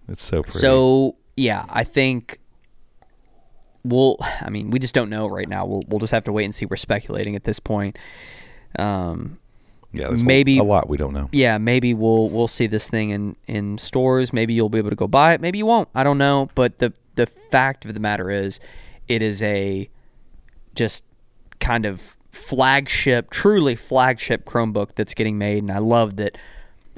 it's 0.08 0.22
so 0.22 0.42
pretty. 0.42 0.58
So 0.58 1.16
yeah, 1.36 1.66
I 1.68 1.84
think 1.84 2.38
we'll. 3.84 4.16
I 4.40 4.50
mean, 4.50 4.70
we 4.70 4.78
just 4.80 4.94
don't 4.94 5.10
know 5.10 5.26
right 5.28 5.48
now. 5.48 5.66
We'll 5.66 5.84
we'll 5.88 6.00
just 6.00 6.12
have 6.12 6.24
to 6.24 6.32
wait 6.32 6.44
and 6.46 6.54
see. 6.54 6.66
We're 6.66 6.76
speculating 6.76 7.36
at 7.36 7.44
this 7.44 7.60
point. 7.60 7.96
Um. 8.78 9.38
Yeah, 9.94 10.08
there's 10.08 10.24
maybe- 10.24 10.58
a, 10.58 10.62
a 10.62 10.64
lot 10.64 10.88
we 10.88 10.96
don't 10.96 11.12
know. 11.14 11.28
Yeah, 11.32 11.58
maybe 11.58 11.94
we'll 11.94 12.28
we'll 12.28 12.48
see 12.48 12.66
this 12.66 12.88
thing 12.88 13.10
in 13.10 13.36
in 13.46 13.78
stores. 13.78 14.32
Maybe 14.32 14.54
you'll 14.54 14.68
be 14.68 14.78
able 14.78 14.90
to 14.90 14.96
go 14.96 15.06
buy 15.06 15.34
it. 15.34 15.40
Maybe 15.40 15.58
you 15.58 15.66
won't. 15.66 15.88
I 15.94 16.04
don't 16.04 16.18
know. 16.18 16.48
But 16.54 16.78
the 16.78 16.92
the 17.14 17.26
fact 17.26 17.84
of 17.84 17.94
the 17.94 18.00
matter 18.00 18.30
is, 18.30 18.60
it 19.08 19.22
is 19.22 19.42
a 19.42 19.88
just 20.74 21.04
kind 21.60 21.86
of 21.86 22.16
flagship, 22.32 23.30
truly 23.30 23.76
flagship 23.76 24.44
Chromebook 24.44 24.94
that's 24.94 25.14
getting 25.14 25.38
made, 25.38 25.62
and 25.62 25.70
I 25.72 25.78
love 25.78 26.16
that. 26.16 26.36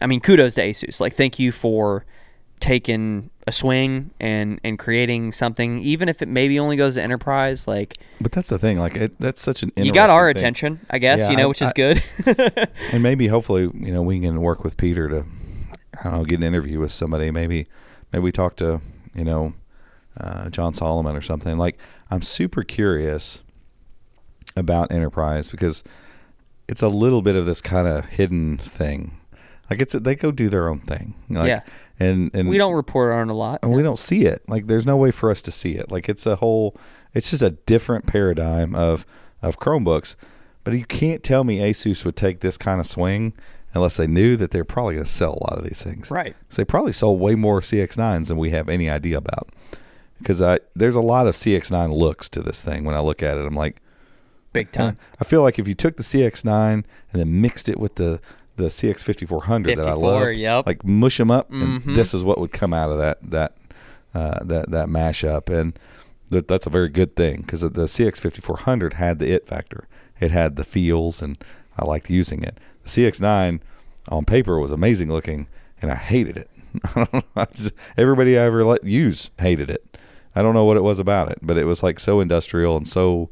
I 0.00 0.06
mean, 0.06 0.20
kudos 0.20 0.54
to 0.56 0.62
ASUS. 0.62 1.00
Like, 1.00 1.14
thank 1.14 1.38
you 1.38 1.52
for 1.52 2.04
taking 2.60 3.30
a 3.46 3.52
swing 3.52 4.10
and 4.18 4.58
and 4.64 4.78
creating 4.78 5.32
something, 5.32 5.78
even 5.80 6.08
if 6.08 6.20
it 6.22 6.28
maybe 6.28 6.58
only 6.58 6.76
goes 6.76 6.94
to 6.94 7.02
enterprise. 7.02 7.68
Like, 7.68 7.96
But 8.20 8.32
that's 8.32 8.48
the 8.48 8.58
thing. 8.58 8.78
Like 8.78 8.96
it, 8.96 9.18
that's 9.20 9.40
such 9.42 9.62
an 9.62 9.72
you 9.76 9.92
got 9.92 10.10
our 10.10 10.32
thing. 10.32 10.36
attention, 10.38 10.80
I 10.90 10.98
guess. 10.98 11.20
Yeah, 11.20 11.30
you 11.30 11.36
know, 11.36 11.44
I- 11.44 11.46
which 11.46 11.62
is 11.62 11.70
I- 11.70 11.72
good. 11.74 12.02
and 12.92 13.02
maybe 13.02 13.28
hopefully 13.28 13.62
you 13.74 13.92
know 13.92 14.02
we 14.02 14.20
can 14.20 14.40
work 14.40 14.64
with 14.64 14.76
Peter 14.76 15.08
to 15.08 15.24
I 16.00 16.02
don't 16.04 16.12
know 16.18 16.24
get 16.24 16.38
an 16.38 16.44
interview 16.44 16.80
with 16.80 16.92
somebody 16.92 17.30
maybe 17.30 17.66
maybe 18.12 18.22
we 18.22 18.32
talk 18.32 18.56
to 18.56 18.80
you 19.14 19.24
know 19.24 19.54
uh, 20.20 20.48
John 20.50 20.74
Solomon 20.74 21.14
or 21.16 21.22
something 21.22 21.56
like 21.58 21.78
I'm 22.10 22.22
super 22.22 22.62
curious 22.64 23.42
about 24.56 24.90
enterprise 24.90 25.48
because 25.48 25.84
it's 26.68 26.82
a 26.82 26.88
little 26.88 27.22
bit 27.22 27.36
of 27.36 27.46
this 27.46 27.60
kind 27.60 27.86
of 27.86 28.06
hidden 28.06 28.56
thing 28.58 29.18
like 29.70 29.80
it's 29.80 29.92
they 29.92 30.14
go 30.14 30.30
do 30.30 30.48
their 30.48 30.68
own 30.68 30.80
thing 30.80 31.14
like, 31.28 31.48
Yeah. 31.48 31.60
And 31.98 32.30
and 32.34 32.48
we 32.48 32.58
don't 32.58 32.74
report 32.74 33.12
on 33.12 33.28
a 33.28 33.34
lot. 33.34 33.60
and 33.62 33.72
we 33.72 33.82
don't 33.82 33.98
see 33.98 34.24
it. 34.24 34.42
Like 34.48 34.66
there's 34.66 34.86
no 34.86 34.96
way 34.96 35.10
for 35.10 35.30
us 35.30 35.42
to 35.42 35.50
see 35.50 35.72
it. 35.72 35.90
Like 35.90 36.08
it's 36.08 36.26
a 36.26 36.36
whole 36.36 36.76
it's 37.14 37.30
just 37.30 37.42
a 37.42 37.50
different 37.50 38.06
paradigm 38.06 38.74
of 38.74 39.06
of 39.42 39.58
Chromebooks. 39.58 40.16
But 40.64 40.74
you 40.74 40.84
can't 40.84 41.22
tell 41.22 41.44
me 41.44 41.58
Asus 41.58 42.04
would 42.04 42.16
take 42.16 42.40
this 42.40 42.58
kind 42.58 42.80
of 42.80 42.86
swing 42.86 43.34
unless 43.72 43.96
they 43.96 44.06
knew 44.06 44.36
that 44.36 44.50
they're 44.50 44.64
probably 44.64 44.94
going 44.94 45.04
to 45.04 45.10
sell 45.10 45.34
a 45.34 45.44
lot 45.44 45.58
of 45.58 45.64
these 45.64 45.82
things. 45.82 46.10
Right. 46.10 46.34
So 46.48 46.62
they 46.62 46.64
probably 46.64 46.92
sold 46.92 47.20
way 47.20 47.34
more 47.34 47.60
CX9s 47.60 48.28
than 48.28 48.36
we 48.36 48.50
have 48.50 48.68
any 48.68 48.90
idea 48.90 49.16
about. 49.18 49.50
Because 50.18 50.42
I 50.42 50.58
there's 50.74 50.96
a 50.96 51.00
lot 51.00 51.26
of 51.26 51.34
CX9 51.36 51.92
looks 51.92 52.28
to 52.30 52.42
this 52.42 52.60
thing. 52.60 52.84
When 52.84 52.94
I 52.94 53.00
look 53.00 53.22
at 53.22 53.38
it, 53.38 53.46
I'm 53.46 53.54
like, 53.54 53.80
Big 54.52 54.72
time. 54.72 54.96
I 55.20 55.24
feel 55.24 55.42
like 55.42 55.58
if 55.58 55.68
you 55.68 55.74
took 55.74 55.98
the 55.98 56.02
CX9 56.02 56.72
and 56.72 56.84
then 57.12 57.42
mixed 57.42 57.68
it 57.68 57.78
with 57.78 57.96
the 57.96 58.20
the 58.56 58.64
CX5400 58.64 59.76
that 59.76 59.86
I 59.86 59.92
54, 59.92 59.94
love, 60.00 60.32
yep. 60.34 60.66
like 60.66 60.84
mush 60.84 61.18
them 61.18 61.30
up, 61.30 61.50
Mhm. 61.50 61.86
and 61.86 61.96
this 61.96 62.14
is 62.14 62.24
what 62.24 62.38
would 62.38 62.52
come 62.52 62.72
out 62.72 62.90
of 62.90 62.98
that 62.98 63.18
that 63.22 63.56
uh, 64.14 64.40
that 64.42 64.70
that 64.70 64.88
mashup, 64.88 65.48
and 65.48 65.78
that 66.30 66.48
that's 66.48 66.66
a 66.66 66.70
very 66.70 66.88
good 66.88 67.14
thing 67.16 67.42
because 67.42 67.60
the 67.60 67.70
CX5400 67.70 68.94
had 68.94 69.18
the 69.18 69.30
it 69.32 69.46
factor. 69.46 69.86
It 70.20 70.30
had 70.30 70.56
the 70.56 70.64
feels, 70.64 71.20
and 71.22 71.36
I 71.78 71.84
liked 71.84 72.08
using 72.10 72.42
it. 72.42 72.58
The 72.84 72.88
CX9 72.88 73.60
on 74.08 74.24
paper 74.24 74.58
was 74.58 74.70
amazing 74.70 75.10
looking, 75.10 75.46
and 75.82 75.90
I 75.90 75.96
hated 75.96 76.36
it. 76.38 76.50
I 77.36 77.46
just, 77.52 77.72
everybody 77.98 78.38
I 78.38 78.42
ever 78.42 78.64
let 78.64 78.84
use 78.84 79.30
hated 79.38 79.68
it. 79.70 79.98
I 80.34 80.42
don't 80.42 80.54
know 80.54 80.64
what 80.64 80.76
it 80.76 80.82
was 80.82 80.98
about 80.98 81.30
it, 81.30 81.38
but 81.42 81.56
it 81.58 81.64
was 81.64 81.82
like 81.82 81.98
so 82.00 82.20
industrial 82.20 82.76
and 82.76 82.86
so 82.88 83.30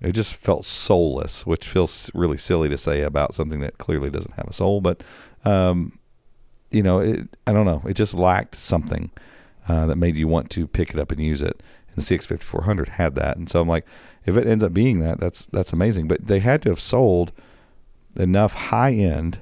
it 0.00 0.12
just 0.12 0.34
felt 0.34 0.64
soulless, 0.64 1.46
which 1.46 1.66
feels 1.66 2.10
really 2.14 2.36
silly 2.36 2.68
to 2.68 2.78
say 2.78 3.00
about 3.00 3.34
something 3.34 3.60
that 3.60 3.78
clearly 3.78 4.10
doesn't 4.10 4.34
have 4.34 4.46
a 4.46 4.52
soul. 4.52 4.80
But, 4.80 5.02
um, 5.44 5.98
you 6.70 6.82
know, 6.82 6.98
it, 6.98 7.28
I 7.46 7.52
don't 7.52 7.64
know. 7.64 7.82
It 7.88 7.94
just 7.94 8.14
lacked 8.14 8.56
something 8.56 9.10
uh, 9.68 9.86
that 9.86 9.96
made 9.96 10.16
you 10.16 10.28
want 10.28 10.50
to 10.50 10.66
pick 10.66 10.90
it 10.90 10.98
up 10.98 11.10
and 11.10 11.20
use 11.20 11.42
it. 11.42 11.62
and 11.88 11.96
the 11.96 12.02
CX5400 12.02 12.88
had 12.88 13.14
that. 13.14 13.36
And 13.36 13.48
so 13.48 13.60
I'm 13.60 13.68
like, 13.68 13.86
if 14.26 14.36
it 14.36 14.46
ends 14.46 14.62
up 14.62 14.74
being 14.74 14.98
that, 15.00 15.18
that's 15.18 15.46
that's 15.46 15.72
amazing. 15.72 16.08
But 16.08 16.26
they 16.26 16.40
had 16.40 16.62
to 16.62 16.68
have 16.68 16.80
sold 16.80 17.32
enough 18.16 18.52
high 18.52 18.92
end, 18.92 19.40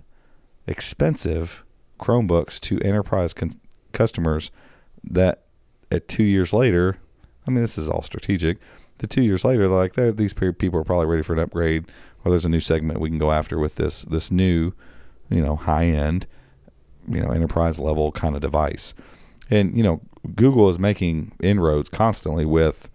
expensive 0.66 1.64
Chromebooks 1.98 2.60
to 2.60 2.80
enterprise 2.80 3.32
con- 3.32 3.60
customers 3.92 4.50
that 5.02 5.42
at 5.90 6.08
two 6.08 6.24
years 6.24 6.52
later, 6.52 6.98
I 7.46 7.50
mean, 7.50 7.62
this 7.62 7.78
is 7.78 7.88
all 7.88 8.02
strategic. 8.02 8.58
The 8.98 9.06
two 9.06 9.22
years 9.22 9.44
later, 9.44 9.66
like, 9.66 9.94
these 9.94 10.32
people 10.32 10.78
are 10.78 10.84
probably 10.84 11.06
ready 11.06 11.22
for 11.22 11.32
an 11.32 11.40
upgrade, 11.40 11.86
or 12.24 12.30
there's 12.30 12.44
a 12.44 12.50
new 12.50 12.60
segment 12.60 13.00
we 13.00 13.10
can 13.10 13.18
go 13.18 13.32
after 13.32 13.58
with 13.58 13.76
this 13.76 14.02
this 14.02 14.30
new, 14.30 14.72
you 15.28 15.42
know, 15.42 15.56
high 15.56 15.86
end, 15.86 16.26
you 17.08 17.20
know, 17.20 17.30
enterprise 17.30 17.78
level 17.78 18.12
kind 18.12 18.34
of 18.34 18.40
device. 18.40 18.94
And 19.50 19.76
you 19.76 19.82
know, 19.82 20.00
Google 20.34 20.68
is 20.68 20.78
making 20.78 21.32
inroads 21.40 21.88
constantly 21.88 22.44
with 22.44 22.90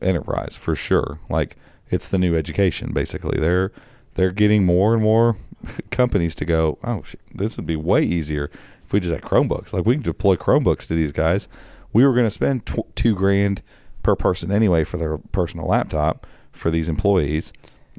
enterprise 0.00 0.56
for 0.56 0.74
sure. 0.74 1.18
Like 1.28 1.56
it's 1.90 2.08
the 2.08 2.18
new 2.18 2.34
education. 2.36 2.92
Basically, 2.92 3.38
they're 3.38 3.72
they're 4.14 4.32
getting 4.32 4.64
more 4.64 4.94
and 4.94 5.02
more 5.02 5.36
companies 5.90 6.34
to 6.36 6.44
go. 6.44 6.78
Oh, 6.82 7.04
this 7.34 7.56
would 7.56 7.66
be 7.66 7.76
way 7.76 8.02
easier 8.02 8.50
if 8.84 8.92
we 8.92 9.00
just 9.00 9.12
had 9.12 9.22
Chromebooks. 9.22 9.72
Like 9.72 9.86
we 9.86 9.94
can 9.94 10.02
deploy 10.02 10.36
Chromebooks 10.36 10.86
to 10.86 10.94
these 10.94 11.12
guys. 11.12 11.48
We 11.92 12.06
were 12.06 12.14
going 12.14 12.26
to 12.26 12.30
spend 12.30 12.64
tw- 12.66 12.94
two 12.94 13.14
grand 13.14 13.62
per 14.02 14.16
person 14.16 14.50
anyway 14.50 14.84
for 14.84 14.96
their 14.96 15.18
personal 15.18 15.66
laptop 15.66 16.26
for 16.52 16.70
these 16.70 16.88
employees. 16.88 17.52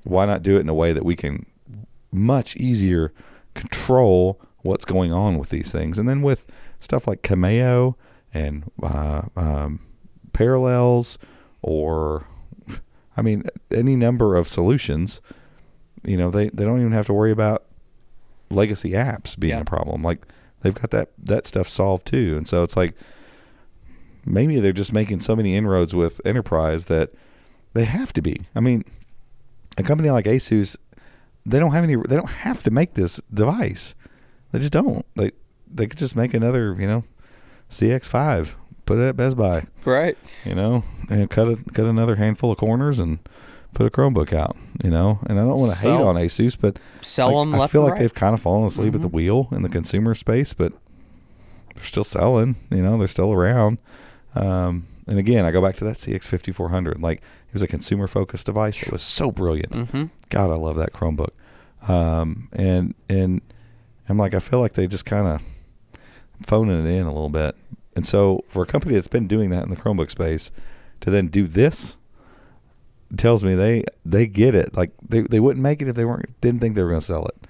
Why 0.03 0.25
not 0.25 0.43
do 0.43 0.57
it 0.57 0.61
in 0.61 0.69
a 0.69 0.73
way 0.73 0.93
that 0.93 1.05
we 1.05 1.15
can 1.15 1.45
much 2.11 2.55
easier 2.57 3.11
control 3.53 4.39
what's 4.61 4.85
going 4.85 5.11
on 5.11 5.37
with 5.37 5.49
these 5.49 5.71
things? 5.71 5.97
And 5.97 6.07
then 6.09 6.21
with 6.21 6.45
stuff 6.79 7.07
like 7.07 7.21
Cameyo 7.21 7.95
and 8.33 8.69
uh, 8.81 9.23
um, 9.35 9.79
Parallels, 10.33 11.17
or 11.61 12.25
I 13.15 13.21
mean, 13.21 13.43
any 13.71 13.95
number 13.95 14.35
of 14.35 14.47
solutions, 14.47 15.21
you 16.03 16.17
know, 16.17 16.29
they, 16.31 16.49
they 16.49 16.63
don't 16.65 16.79
even 16.79 16.91
have 16.91 17.05
to 17.07 17.13
worry 17.13 17.31
about 17.31 17.63
legacy 18.49 18.91
apps 18.91 19.37
being 19.39 19.53
Yeah. 19.53 19.61
a 19.61 19.65
problem. 19.65 20.01
Like 20.01 20.25
they've 20.61 20.73
got 20.73 20.91
that 20.91 21.09
that 21.23 21.45
stuff 21.47 21.69
solved 21.69 22.05
too. 22.07 22.35
And 22.37 22.47
so 22.47 22.63
it's 22.63 22.75
like 22.75 22.93
maybe 24.25 24.59
they're 24.59 24.73
just 24.73 24.93
making 24.93 25.19
so 25.21 25.35
many 25.35 25.55
inroads 25.55 25.93
with 25.95 26.21
enterprise 26.25 26.85
that 26.85 27.11
they 27.73 27.85
have 27.85 28.13
to 28.13 28.21
be. 28.21 28.41
I 28.55 28.59
mean, 28.59 28.83
a 29.77 29.83
company 29.83 30.09
like 30.09 30.25
Asus, 30.25 30.77
they 31.45 31.59
don't 31.59 31.71
have 31.71 31.83
any. 31.83 31.95
They 31.95 32.15
don't 32.15 32.29
have 32.29 32.63
to 32.63 32.71
make 32.71 32.93
this 32.93 33.19
device. 33.33 33.95
They 34.51 34.59
just 34.59 34.71
don't. 34.73 35.05
They 35.15 35.31
they 35.73 35.87
could 35.87 35.97
just 35.99 36.15
make 36.15 36.33
another, 36.33 36.75
you 36.79 36.85
know, 36.87 37.03
CX5, 37.69 38.49
put 38.85 38.99
it 38.99 39.07
at 39.09 39.15
Best 39.17 39.35
Buy, 39.37 39.65
Right. 39.85 40.17
you 40.45 40.53
know, 40.55 40.83
and 41.09 41.29
cut 41.29 41.47
a, 41.47 41.55
cut 41.73 41.85
another 41.85 42.15
handful 42.17 42.51
of 42.51 42.57
corners 42.59 42.99
and 42.99 43.17
put 43.73 43.87
a 43.87 43.89
Chromebook 43.89 44.31
out, 44.33 44.55
you 44.83 44.91
know. 44.91 45.19
And 45.25 45.39
I 45.39 45.41
don't 45.43 45.57
want 45.57 45.73
to 45.73 45.79
hate 45.79 45.89
on 45.99 46.15
Asus, 46.15 46.55
but 46.59 46.77
Sell 47.01 47.33
like, 47.35 47.51
them 47.51 47.59
I 47.61 47.67
feel 47.67 47.81
like 47.81 47.93
right. 47.93 47.99
they've 48.01 48.13
kind 48.13 48.35
of 48.35 48.41
fallen 48.41 48.67
asleep 48.67 48.93
at 48.93 49.01
the 49.01 49.09
Mhm. 49.09 49.13
wheel 49.13 49.47
in 49.51 49.63
the 49.63 49.69
consumer 49.69 50.13
space, 50.13 50.53
but 50.53 50.73
they're 51.75 51.83
still 51.83 52.03
selling. 52.03 52.55
You 52.69 52.83
know, 52.83 52.97
they're 52.99 53.07
still 53.07 53.33
around. 53.33 53.79
Um, 54.35 54.87
and 55.07 55.19
again, 55.19 55.45
I 55.45 55.51
go 55.51 55.61
back 55.61 55.75
to 55.77 55.83
that 55.85 55.97
CX5400. 55.97 57.01
Like 57.01 57.17
it 57.19 57.53
was 57.53 57.61
a 57.61 57.67
consumer 57.67 58.07
focused 58.07 58.45
device. 58.45 58.83
It 58.83 58.91
was 58.91 59.01
so 59.01 59.31
brilliant. 59.31 59.73
Mm-hmm. 59.73 60.05
God, 60.29 60.49
I 60.51 60.55
love 60.55 60.75
that 60.77 60.93
Chromebook. 60.93 61.31
Um, 61.87 62.49
and 62.53 62.95
and 63.09 63.41
I'm 64.07 64.17
like, 64.17 64.33
I 64.33 64.39
feel 64.39 64.59
like 64.59 64.73
they 64.73 64.87
just 64.87 65.05
kind 65.05 65.27
of 65.27 65.41
phoning 66.47 66.85
it 66.85 66.89
in 66.89 67.05
a 67.05 67.13
little 67.13 67.29
bit. 67.29 67.55
And 67.95 68.05
so 68.05 68.43
for 68.47 68.63
a 68.63 68.65
company 68.65 68.95
that's 68.95 69.07
been 69.07 69.27
doing 69.27 69.49
that 69.51 69.63
in 69.63 69.69
the 69.69 69.75
Chromebook 69.75 70.09
space 70.09 70.51
to 71.01 71.11
then 71.11 71.27
do 71.27 71.47
this 71.47 71.97
tells 73.17 73.43
me 73.43 73.53
they 73.53 73.83
they 74.05 74.25
get 74.25 74.55
it. 74.55 74.75
Like 74.75 74.91
they, 75.07 75.21
they 75.21 75.39
wouldn't 75.39 75.61
make 75.61 75.81
it 75.81 75.87
if 75.87 75.95
they 75.95 76.05
weren't 76.05 76.39
didn't 76.41 76.61
think 76.61 76.75
they 76.75 76.83
were 76.83 76.89
going 76.89 77.01
to 77.01 77.05
sell 77.05 77.25
it. 77.25 77.47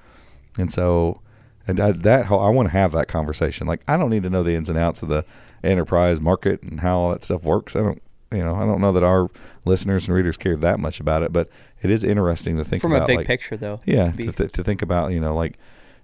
And 0.58 0.72
so 0.72 1.22
and 1.68 1.80
I, 1.80 1.92
that 1.92 2.30
I 2.30 2.50
want 2.50 2.68
to 2.68 2.74
have 2.74 2.92
that 2.94 3.08
conversation. 3.08 3.68
Like 3.68 3.82
I 3.88 3.96
don't 3.96 4.10
need 4.10 4.24
to 4.24 4.30
know 4.30 4.44
the 4.44 4.56
ins 4.56 4.70
and 4.70 4.78
outs 4.78 5.02
of 5.02 5.10
the 5.10 5.24
enterprise 5.64 6.20
market 6.20 6.62
and 6.62 6.82
how 6.82 6.98
all 6.98 7.12
that 7.12 7.24
stuff 7.24 7.44
works. 7.44 7.76
I 7.76 7.80
don't 7.80 8.02
you 8.34 8.44
know, 8.44 8.56
I 8.56 8.66
don't 8.66 8.82
know 8.82 8.92
that 8.92 9.04
our 9.04 9.30
listeners 9.64 10.08
and 10.08 10.16
readers 10.16 10.38
care 10.38 10.56
that 10.58 10.80
much 10.80 11.00
about 11.00 11.22
it, 11.22 11.32
but 11.32 11.50
it 11.82 11.92
is 11.92 12.04
interesting 12.04 12.58
to 12.58 12.64
think 12.64 12.82
From 12.82 12.94
about 12.94 13.04
a 13.04 13.08
big 13.08 13.18
like, 13.18 13.28
picture, 13.28 13.56
though. 13.56 13.80
yeah, 13.86 14.12
to 14.12 14.26
to, 14.26 14.32
th- 14.32 14.52
to 14.54 14.64
think 14.64 14.82
about, 14.82 15.12
you 15.12 15.20
know, 15.20 15.36
like 15.36 15.58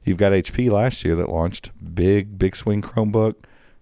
you've 0.03 0.18
got 0.18 0.32
HP 0.32 0.70
last 0.70 1.03
year 1.03 1.16
that 1.16 1.30
launched 1.30 1.72
big, 1.95 2.38
big 2.38 2.55
swing 2.55 2.82
Chromebook, 2.82 3.36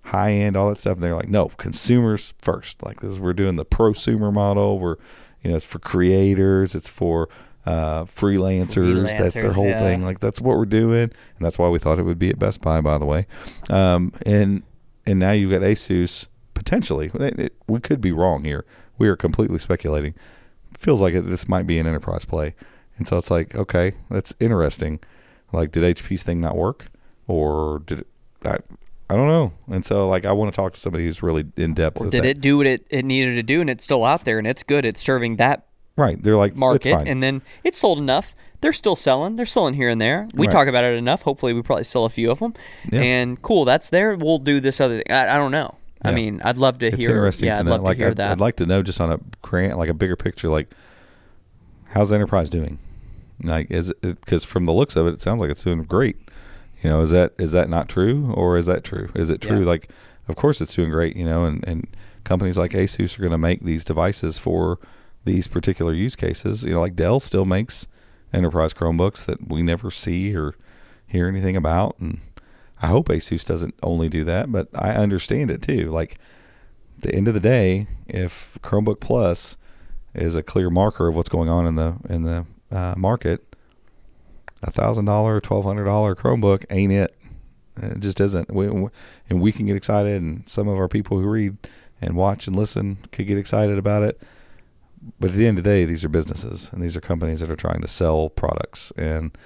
high 0.03 0.31
end, 0.31 0.55
all 0.55 0.69
that 0.69 0.79
stuff. 0.79 0.95
And 0.95 1.03
they're 1.03 1.15
like, 1.15 1.27
no, 1.27 1.49
consumers 1.49 2.33
first. 2.41 2.81
Like 2.83 3.01
this, 3.01 3.11
is 3.11 3.19
we're 3.19 3.33
doing 3.33 3.57
the 3.57 3.65
prosumer 3.65 4.31
model. 4.31 4.79
We're, 4.79 4.95
you 5.43 5.51
know, 5.51 5.57
it's 5.57 5.65
for 5.65 5.79
creators, 5.79 6.73
it's 6.73 6.89
for 6.89 7.27
uh, 7.65 8.05
freelancers. 8.05 9.05
That's 9.17 9.33
their 9.33 9.51
whole 9.51 9.65
yeah. 9.65 9.79
thing. 9.79 10.03
Like 10.03 10.19
that's 10.19 10.39
what 10.39 10.57
we're 10.57 10.65
doing, 10.65 11.03
and 11.03 11.41
that's 11.41 11.59
why 11.59 11.67
we 11.67 11.79
thought 11.79 11.99
it 11.99 12.03
would 12.03 12.19
be 12.19 12.29
at 12.29 12.39
Best 12.39 12.61
Buy, 12.61 12.79
by 12.79 12.97
the 12.97 13.05
way. 13.05 13.27
Um, 13.69 14.13
and 14.25 14.63
and 15.07 15.19
now 15.19 15.31
you've 15.31 15.51
got 15.51 15.61
ASUS 15.61 16.27
potentially. 16.53 17.11
It, 17.13 17.39
it, 17.39 17.53
we 17.67 17.79
could 17.79 18.01
be 18.01 18.11
wrong 18.11 18.43
here. 18.43 18.65
We 18.97 19.07
are 19.07 19.15
completely 19.15 19.59
speculating. 19.59 20.13
Feels 20.77 21.01
like 21.01 21.13
it, 21.13 21.21
this 21.27 21.47
might 21.47 21.65
be 21.65 21.79
an 21.79 21.87
enterprise 21.87 22.25
play, 22.25 22.55
and 22.97 23.07
so 23.07 23.17
it's 23.17 23.31
like, 23.31 23.55
okay, 23.55 23.93
that's 24.09 24.33
interesting. 24.39 24.99
Like, 25.51 25.71
did 25.71 25.83
HP's 25.97 26.23
thing 26.23 26.41
not 26.41 26.55
work, 26.55 26.87
or 27.27 27.81
did 27.85 27.99
it? 27.99 28.07
I, 28.43 28.57
I 29.09 29.15
don't 29.15 29.29
know. 29.29 29.53
And 29.67 29.85
so, 29.85 30.07
like, 30.07 30.25
I 30.25 30.33
want 30.33 30.53
to 30.53 30.55
talk 30.55 30.73
to 30.73 30.79
somebody 30.79 31.05
who's 31.05 31.23
really 31.23 31.45
in 31.55 31.73
depth. 31.73 32.01
Or 32.01 32.09
did 32.09 32.23
that. 32.23 32.29
it 32.29 32.41
do 32.41 32.57
what 32.57 32.67
it, 32.67 32.85
it 32.89 33.05
needed 33.05 33.35
to 33.35 33.43
do 33.43 33.61
and 33.61 33.69
it's 33.69 33.83
still 33.83 34.03
out 34.03 34.25
there 34.25 34.37
and 34.37 34.45
it's 34.45 34.63
good? 34.63 34.83
It's 34.83 35.01
serving 35.01 35.37
that 35.37 35.67
Right. 35.97 36.21
They're 36.21 36.37
like 36.37 36.55
market 36.55 36.93
and 37.07 37.21
then 37.23 37.41
it's 37.63 37.79
sold 37.79 37.97
enough. 37.97 38.35
They're 38.61 38.73
still 38.73 38.95
selling. 38.95 39.35
They're 39.35 39.45
selling 39.45 39.75
here 39.75 39.89
and 39.89 40.01
there. 40.01 40.27
We 40.33 40.47
Right. 40.47 40.51
talk 40.51 40.67
about 40.67 40.83
it 40.83 40.95
enough. 40.95 41.21
Hopefully, 41.21 41.53
we 41.53 41.61
probably 41.61 41.83
sell 41.83 42.05
a 42.05 42.09
few 42.09 42.31
of 42.31 42.39
them. 42.39 42.53
Yeah. 42.91 43.01
And 43.01 43.41
cool, 43.41 43.65
that's 43.65 43.89
there. 43.89 44.15
We'll 44.15 44.39
do 44.39 44.59
this 44.59 44.81
other 44.81 44.95
thing. 44.97 45.05
I, 45.09 45.35
I 45.35 45.37
don't 45.37 45.51
know. 45.51 45.75
I 46.03 46.11
mean, 46.11 46.41
I'd 46.43 46.57
love 46.57 46.79
to 46.79 46.87
it's 46.87 46.97
hear. 46.97 47.09
interesting 47.09 47.47
yeah, 47.47 47.55
to 47.55 47.59
I'd 47.61 47.65
know. 47.65 47.71
love 47.71 47.81
like, 47.81 47.97
to 47.97 48.03
hear 48.03 48.11
I'd, 48.11 48.17
that. 48.17 48.31
I'd 48.31 48.39
like 48.39 48.55
to 48.57 48.65
know 48.65 48.81
just 48.81 49.01
on 49.01 49.11
a 49.11 49.19
grant, 49.41 49.77
like 49.77 49.89
a 49.89 49.93
bigger 49.93 50.15
picture, 50.15 50.47
like 50.47 50.69
how's 51.89 52.11
enterprise 52.11 52.49
doing? 52.49 52.79
Like, 53.43 53.69
is 53.69 53.89
it 53.89 54.01
because 54.01 54.43
from 54.43 54.65
the 54.65 54.73
looks 54.73 54.95
of 54.95 55.05
it, 55.07 55.13
it 55.15 55.21
sounds 55.21 55.41
like 55.41 55.49
it's 55.51 55.63
doing 55.63 55.83
great. 55.83 56.17
You 56.81 56.89
know, 56.91 57.01
is 57.01 57.11
that 57.11 57.33
is 57.37 57.51
that 57.51 57.69
not 57.69 57.89
true, 57.89 58.31
or 58.35 58.57
is 58.57 58.65
that 58.67 58.83
true? 58.83 59.09
Is 59.15 59.29
it 59.29 59.41
true? 59.41 59.59
Yeah. 59.59 59.65
Like, 59.65 59.89
of 60.27 60.35
course, 60.35 60.61
it's 60.61 60.75
doing 60.75 60.89
great. 60.91 61.15
You 61.15 61.25
know, 61.25 61.45
and 61.45 61.67
and 61.67 61.87
companies 62.23 62.57
like 62.57 62.71
ASUS 62.71 63.17
are 63.17 63.21
going 63.21 63.31
to 63.31 63.37
make 63.37 63.63
these 63.63 63.83
devices 63.83 64.37
for 64.37 64.79
these 65.25 65.47
particular 65.47 65.93
use 65.93 66.15
cases. 66.15 66.63
You 66.63 66.73
know, 66.75 66.81
like 66.81 66.95
Dell 66.95 67.19
still 67.19 67.45
makes 67.45 67.87
enterprise 68.33 68.73
Chromebooks 68.73 69.25
that 69.25 69.49
we 69.49 69.61
never 69.61 69.91
see 69.91 70.35
or 70.35 70.55
hear 71.05 71.27
anything 71.27 71.55
about, 71.55 71.97
and 71.99 72.19
I 72.81 72.87
hope 72.87 73.07
ASUS 73.09 73.45
doesn't 73.45 73.75
only 73.81 74.09
do 74.09 74.23
that, 74.25 74.51
but 74.51 74.67
I 74.73 74.91
understand 74.91 75.49
it 75.49 75.61
too. 75.61 75.89
Like 75.89 76.17
the 76.99 77.13
end 77.13 77.27
of 77.27 77.33
the 77.33 77.39
day, 77.39 77.87
if 78.07 78.57
Chromebook 78.61 78.99
Plus 78.99 79.57
is 80.13 80.35
a 80.35 80.43
clear 80.43 80.69
marker 80.69 81.07
of 81.07 81.15
what's 81.15 81.29
going 81.29 81.49
on 81.49 81.65
in 81.65 81.75
the 81.75 81.95
in 82.09 82.23
the 82.23 82.45
uh, 82.71 82.95
market, 82.97 83.55
a 84.61 84.71
thousand 84.71 85.05
dollar, 85.05 85.39
twelve 85.39 85.65
hundred 85.65 85.85
dollar 85.85 86.15
Chromebook 86.15 86.65
ain't 86.69 86.91
it. 86.91 87.15
It 87.77 87.99
just 87.99 88.19
isn't. 88.19 88.51
We, 88.51 88.65
and 89.29 89.39
we 89.39 89.51
can 89.51 89.67
get 89.67 89.75
excited, 89.75 90.19
and 90.19 90.47
some 90.49 90.67
of 90.67 90.77
our 90.77 90.87
people 90.87 91.19
who 91.19 91.27
read 91.27 91.57
and 92.01 92.15
watch 92.15 92.47
and 92.47 92.55
listen 92.55 92.97
could 93.11 93.27
get 93.27 93.37
excited 93.37 93.77
about 93.77 94.03
it. 94.03 94.19
But 95.19 95.31
at 95.31 95.35
the 95.35 95.47
end 95.47 95.57
of 95.57 95.63
the 95.63 95.69
day, 95.69 95.85
these 95.85 96.03
are 96.03 96.09
businesses, 96.09 96.69
and 96.73 96.81
these 96.81 96.95
are 96.95 97.01
companies 97.01 97.39
that 97.39 97.49
are 97.49 97.55
trying 97.55 97.81
to 97.81 97.87
sell 97.87 98.29
products, 98.29 98.91
and 98.97 99.37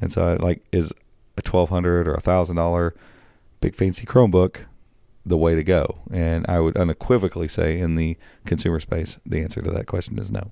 and 0.00 0.12
so 0.12 0.36
like 0.40 0.62
is 0.72 0.92
a 1.36 1.42
twelve 1.42 1.68
hundred 1.70 2.08
or 2.08 2.14
a 2.14 2.20
thousand 2.20 2.56
dollar 2.56 2.94
big 3.60 3.74
fancy 3.74 4.04
Chromebook 4.04 4.64
the 5.24 5.36
way 5.36 5.54
to 5.54 5.64
go? 5.64 6.00
And 6.10 6.44
I 6.48 6.60
would 6.60 6.76
unequivocally 6.76 7.48
say 7.48 7.78
in 7.78 7.94
the 7.94 8.16
consumer 8.44 8.80
space, 8.80 9.18
the 9.24 9.40
answer 9.40 9.62
to 9.62 9.70
that 9.70 9.86
question 9.86 10.18
is 10.18 10.30
no. 10.30 10.50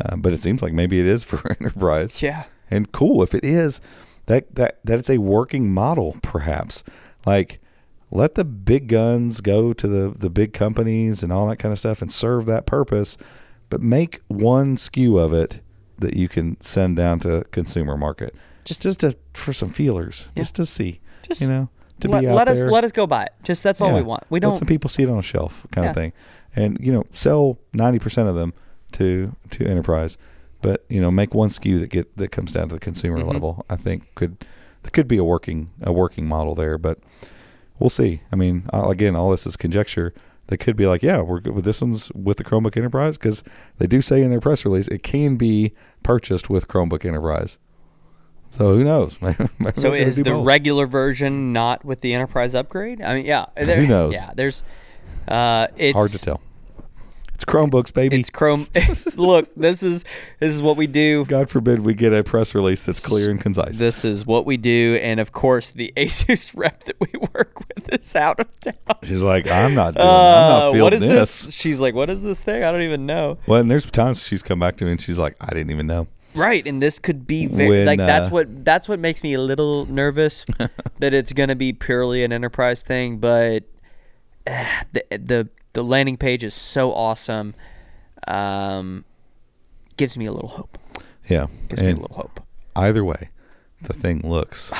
Uh, 0.00 0.16
but 0.16 0.32
it 0.32 0.42
seems 0.42 0.62
like 0.62 0.72
maybe 0.72 1.00
it 1.00 1.06
is 1.06 1.24
for 1.24 1.50
enterprise. 1.50 2.22
yeah. 2.22 2.44
And 2.70 2.92
cool 2.92 3.22
if 3.22 3.34
it 3.34 3.44
is, 3.44 3.80
that 4.26 4.54
that 4.56 4.78
that 4.84 4.98
it's 4.98 5.10
a 5.10 5.18
working 5.18 5.72
model, 5.72 6.16
perhaps. 6.22 6.84
Like 7.24 7.60
let 8.10 8.34
the 8.34 8.44
big 8.44 8.88
guns 8.88 9.40
go 9.40 9.72
to 9.72 9.88
the 9.88 10.14
the 10.16 10.30
big 10.30 10.52
companies 10.52 11.22
and 11.22 11.32
all 11.32 11.48
that 11.48 11.56
kind 11.56 11.72
of 11.72 11.78
stuff 11.78 12.02
and 12.02 12.12
serve 12.12 12.46
that 12.46 12.66
purpose, 12.66 13.16
but 13.70 13.80
make 13.82 14.20
one 14.28 14.76
skew 14.76 15.18
of 15.18 15.32
it 15.32 15.60
that 15.98 16.14
you 16.14 16.28
can 16.28 16.60
send 16.60 16.96
down 16.96 17.20
to 17.20 17.44
consumer 17.50 17.96
market. 17.96 18.34
Just 18.64 18.82
just 18.82 19.00
to, 19.00 19.16
for 19.34 19.52
some 19.52 19.70
feelers, 19.70 20.28
Yeah. 20.34 20.42
just 20.42 20.54
to 20.56 20.66
see, 20.66 21.00
Just 21.22 21.40
you 21.40 21.48
know, 21.48 21.68
to 22.00 22.08
let, 22.08 22.20
be 22.20 22.26
out 22.28 22.34
let 22.36 22.48
us 22.48 22.58
there. 22.58 22.70
let 22.70 22.84
us 22.84 22.92
go 22.92 23.06
buy 23.06 23.24
it. 23.24 23.32
Just 23.42 23.62
that's 23.62 23.80
all 23.80 23.94
we 23.94 24.02
want. 24.02 24.24
We 24.30 24.40
don't. 24.40 24.54
some 24.54 24.66
people 24.68 24.90
see 24.90 25.02
it 25.02 25.10
on 25.10 25.18
a 25.18 25.22
shelf, 25.22 25.66
kind 25.72 25.84
Yeah. 25.86 25.90
of 25.90 25.96
thing, 25.96 26.12
and 26.54 26.78
you 26.80 26.92
know, 26.92 27.04
sell 27.12 27.58
ninety 27.72 27.98
percent 27.98 28.28
of 28.28 28.34
them 28.34 28.52
to 28.92 29.34
to 29.50 29.66
enterprise, 29.66 30.18
but 30.62 30.84
you 30.88 31.00
know, 31.00 31.10
make 31.10 31.34
one 31.34 31.48
skew 31.48 31.78
that 31.80 31.88
get 31.88 32.16
that 32.16 32.30
comes 32.30 32.52
down 32.52 32.68
to 32.68 32.74
the 32.74 32.80
consumer 32.80 33.18
Mhm. 33.22 33.32
level. 33.32 33.64
I 33.70 33.76
think 33.76 34.14
could 34.14 34.36
there 34.82 34.90
could 34.92 35.08
be 35.08 35.16
a 35.16 35.24
working 35.24 35.70
a 35.82 35.92
working 35.92 36.26
model 36.26 36.54
there, 36.54 36.78
but 36.78 36.98
we'll 37.78 37.90
see. 37.90 38.20
I 38.30 38.36
mean, 38.36 38.68
again, 38.72 39.16
all 39.16 39.30
this 39.30 39.46
is 39.46 39.56
conjecture. 39.56 40.12
They 40.48 40.56
could 40.56 40.76
be 40.76 40.86
like, 40.86 41.02
yeah, 41.02 41.20
we're 41.20 41.40
good 41.40 41.54
with 41.54 41.64
this 41.64 41.80
one's 41.80 42.10
with 42.12 42.36
the 42.38 42.44
Chromebook 42.44 42.76
Enterprise 42.76 43.16
because 43.16 43.42
they 43.78 43.86
do 43.86 44.02
say 44.02 44.22
in 44.22 44.30
their 44.30 44.40
press 44.40 44.64
release 44.64 44.88
it 44.88 45.02
can 45.02 45.36
be 45.36 45.72
purchased 46.02 46.50
with 46.50 46.68
Chromebook 46.68 47.04
Enterprise. 47.04 47.58
So 48.50 48.74
who 48.74 48.82
knows? 48.84 49.18
So 49.74 49.92
is 49.92 50.16
the 50.16 50.24
both. 50.24 50.46
regular 50.46 50.86
version 50.86 51.52
not 51.52 51.84
with 51.84 52.00
the 52.00 52.14
enterprise 52.14 52.54
upgrade? 52.54 53.02
I 53.02 53.14
mean, 53.14 53.26
yeah. 53.26 53.46
there- 53.54 53.76
Who 53.76 53.86
knows? 53.86 54.14
Yeah, 54.18 54.32
there's. 54.34 54.62
Uh, 55.26 55.66
it's 55.76 55.94
hard 55.96 56.10
to 56.10 56.18
tell? 56.18 56.40
It's 57.38 57.44
Chromebooks, 57.44 57.94
baby. 57.94 58.18
It's 58.18 58.30
Chrome. 58.30 58.66
Look, 59.14 59.48
this 59.54 59.84
is 59.84 60.02
this 60.40 60.52
is 60.52 60.60
what 60.60 60.76
we 60.76 60.88
do. 60.88 61.24
God 61.26 61.48
forbid 61.48 61.78
we 61.84 61.94
get 61.94 62.12
a 62.12 62.24
press 62.24 62.52
release 62.52 62.82
that's 62.82 62.98
clear 63.06 63.30
and 63.30 63.40
concise. 63.40 63.78
This 63.78 64.04
is 64.04 64.26
what 64.26 64.44
we 64.44 64.56
do, 64.56 64.98
and 65.00 65.20
of 65.20 65.30
course, 65.30 65.70
the 65.70 65.92
ASUS 65.96 66.50
rep 66.56 66.82
that 66.82 66.96
we 66.98 67.06
work 67.32 67.60
with 67.68 67.94
is 67.94 68.16
out 68.16 68.40
of 68.40 68.48
town. 68.58 68.74
She's 69.04 69.22
like, 69.22 69.46
I'm 69.46 69.72
not 69.76 69.94
doing. 69.94 70.04
I'm 70.04 70.12
Uh, 70.12 70.48
not 70.48 70.72
feeling 70.72 70.82
what 70.82 70.94
is 70.94 71.00
this. 71.00 71.44
this? 71.46 71.54
She's 71.54 71.78
like, 71.78 71.94
what 71.94 72.10
is 72.10 72.24
this 72.24 72.42
thing? 72.42 72.64
I 72.64 72.72
don't 72.72 72.82
even 72.82 73.06
know. 73.06 73.38
Well, 73.46 73.60
and 73.60 73.70
there's 73.70 73.86
times 73.86 74.20
she's 74.20 74.42
come 74.42 74.58
back 74.58 74.76
to 74.78 74.84
me 74.84 74.90
and 74.90 75.00
she's 75.00 75.20
like, 75.20 75.36
I 75.40 75.50
didn't 75.50 75.70
even 75.70 75.86
know. 75.86 76.08
Right, 76.34 76.66
and 76.66 76.82
this 76.82 76.98
could 76.98 77.24
be 77.24 77.46
very 77.46 77.68
When, 77.68 77.86
like 77.86 77.98
that's 78.00 78.26
uh, 78.26 78.30
what 78.30 78.64
that's 78.64 78.88
what 78.88 78.98
makes 78.98 79.22
me 79.22 79.34
a 79.34 79.40
little 79.40 79.86
nervous 79.86 80.44
that 80.98 81.14
it's 81.14 81.32
gonna 81.32 81.54
be 81.56 81.72
purely 81.72 82.24
an 82.24 82.32
enterprise 82.32 82.82
thing. 82.82 83.18
But 83.18 83.62
eh, 84.44 84.82
the 84.92 85.04
the 85.10 85.48
the 85.72 85.84
landing 85.84 86.16
page 86.16 86.42
is 86.44 86.54
so 86.54 86.92
awesome. 86.92 87.54
Um, 88.26 89.04
gives 89.96 90.16
me 90.16 90.26
a 90.26 90.32
little 90.32 90.48
hope. 90.50 90.78
Yeah, 91.28 91.46
Gives 91.68 91.82
me 91.82 91.90
a 91.90 91.94
little 91.96 92.16
hope. 92.16 92.40
either 92.74 93.04
way, 93.04 93.30
the 93.82 93.92
thing 93.92 94.22
looks 94.24 94.72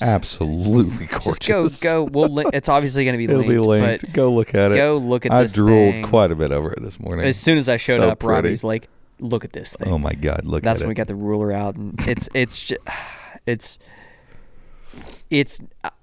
absolutely 0.00 1.06
gorgeous. 1.06 1.38
Just 1.38 1.82
go 1.82 2.04
go. 2.04 2.10
We'll. 2.12 2.28
Li- 2.28 2.46
it's 2.52 2.68
obviously 2.68 3.04
gonna 3.04 3.18
be 3.18 3.24
It'll 3.26 3.38
linked, 3.38 3.50
be 3.50 3.58
linked. 3.58 4.04
but 4.06 4.12
Go 4.12 4.32
look 4.32 4.54
at 4.54 4.72
it. 4.72 4.76
go 4.76 4.96
look 4.98 5.26
at 5.26 5.32
I 5.32 5.46
drooled 5.46 5.94
thing. 5.94 6.04
quite 6.04 6.30
a 6.30 6.34
bit 6.36 6.52
over 6.52 6.72
it 6.72 6.80
this 6.82 6.98
morning. 7.00 7.24
as 7.26 7.38
soon 7.38 7.58
as 7.58 7.68
I 7.68 7.76
showed 7.76 7.98
So 8.00 8.10
up, 8.10 8.20
pretty. 8.20 8.32
Robbie's 8.34 8.62
like, 8.64 8.88
"Look 9.20 9.44
at 9.44 9.52
this 9.52 9.74
thing." 9.74 9.92
oh 9.92 9.98
my 9.98 10.12
god, 10.12 10.42
look 10.44 10.58
at. 10.60 10.64
That's 10.64 10.80
at 10.80 10.84
when 10.84 10.90
it. 10.90 10.92
we 10.92 10.94
got 10.94 11.08
the 11.08 11.14
ruler 11.16 11.52
out, 11.52 11.74
and 11.76 11.94
it's 12.08 12.28
it's 12.34 12.66
just, 12.66 12.80
it's 13.46 13.78
it's. 15.30 15.60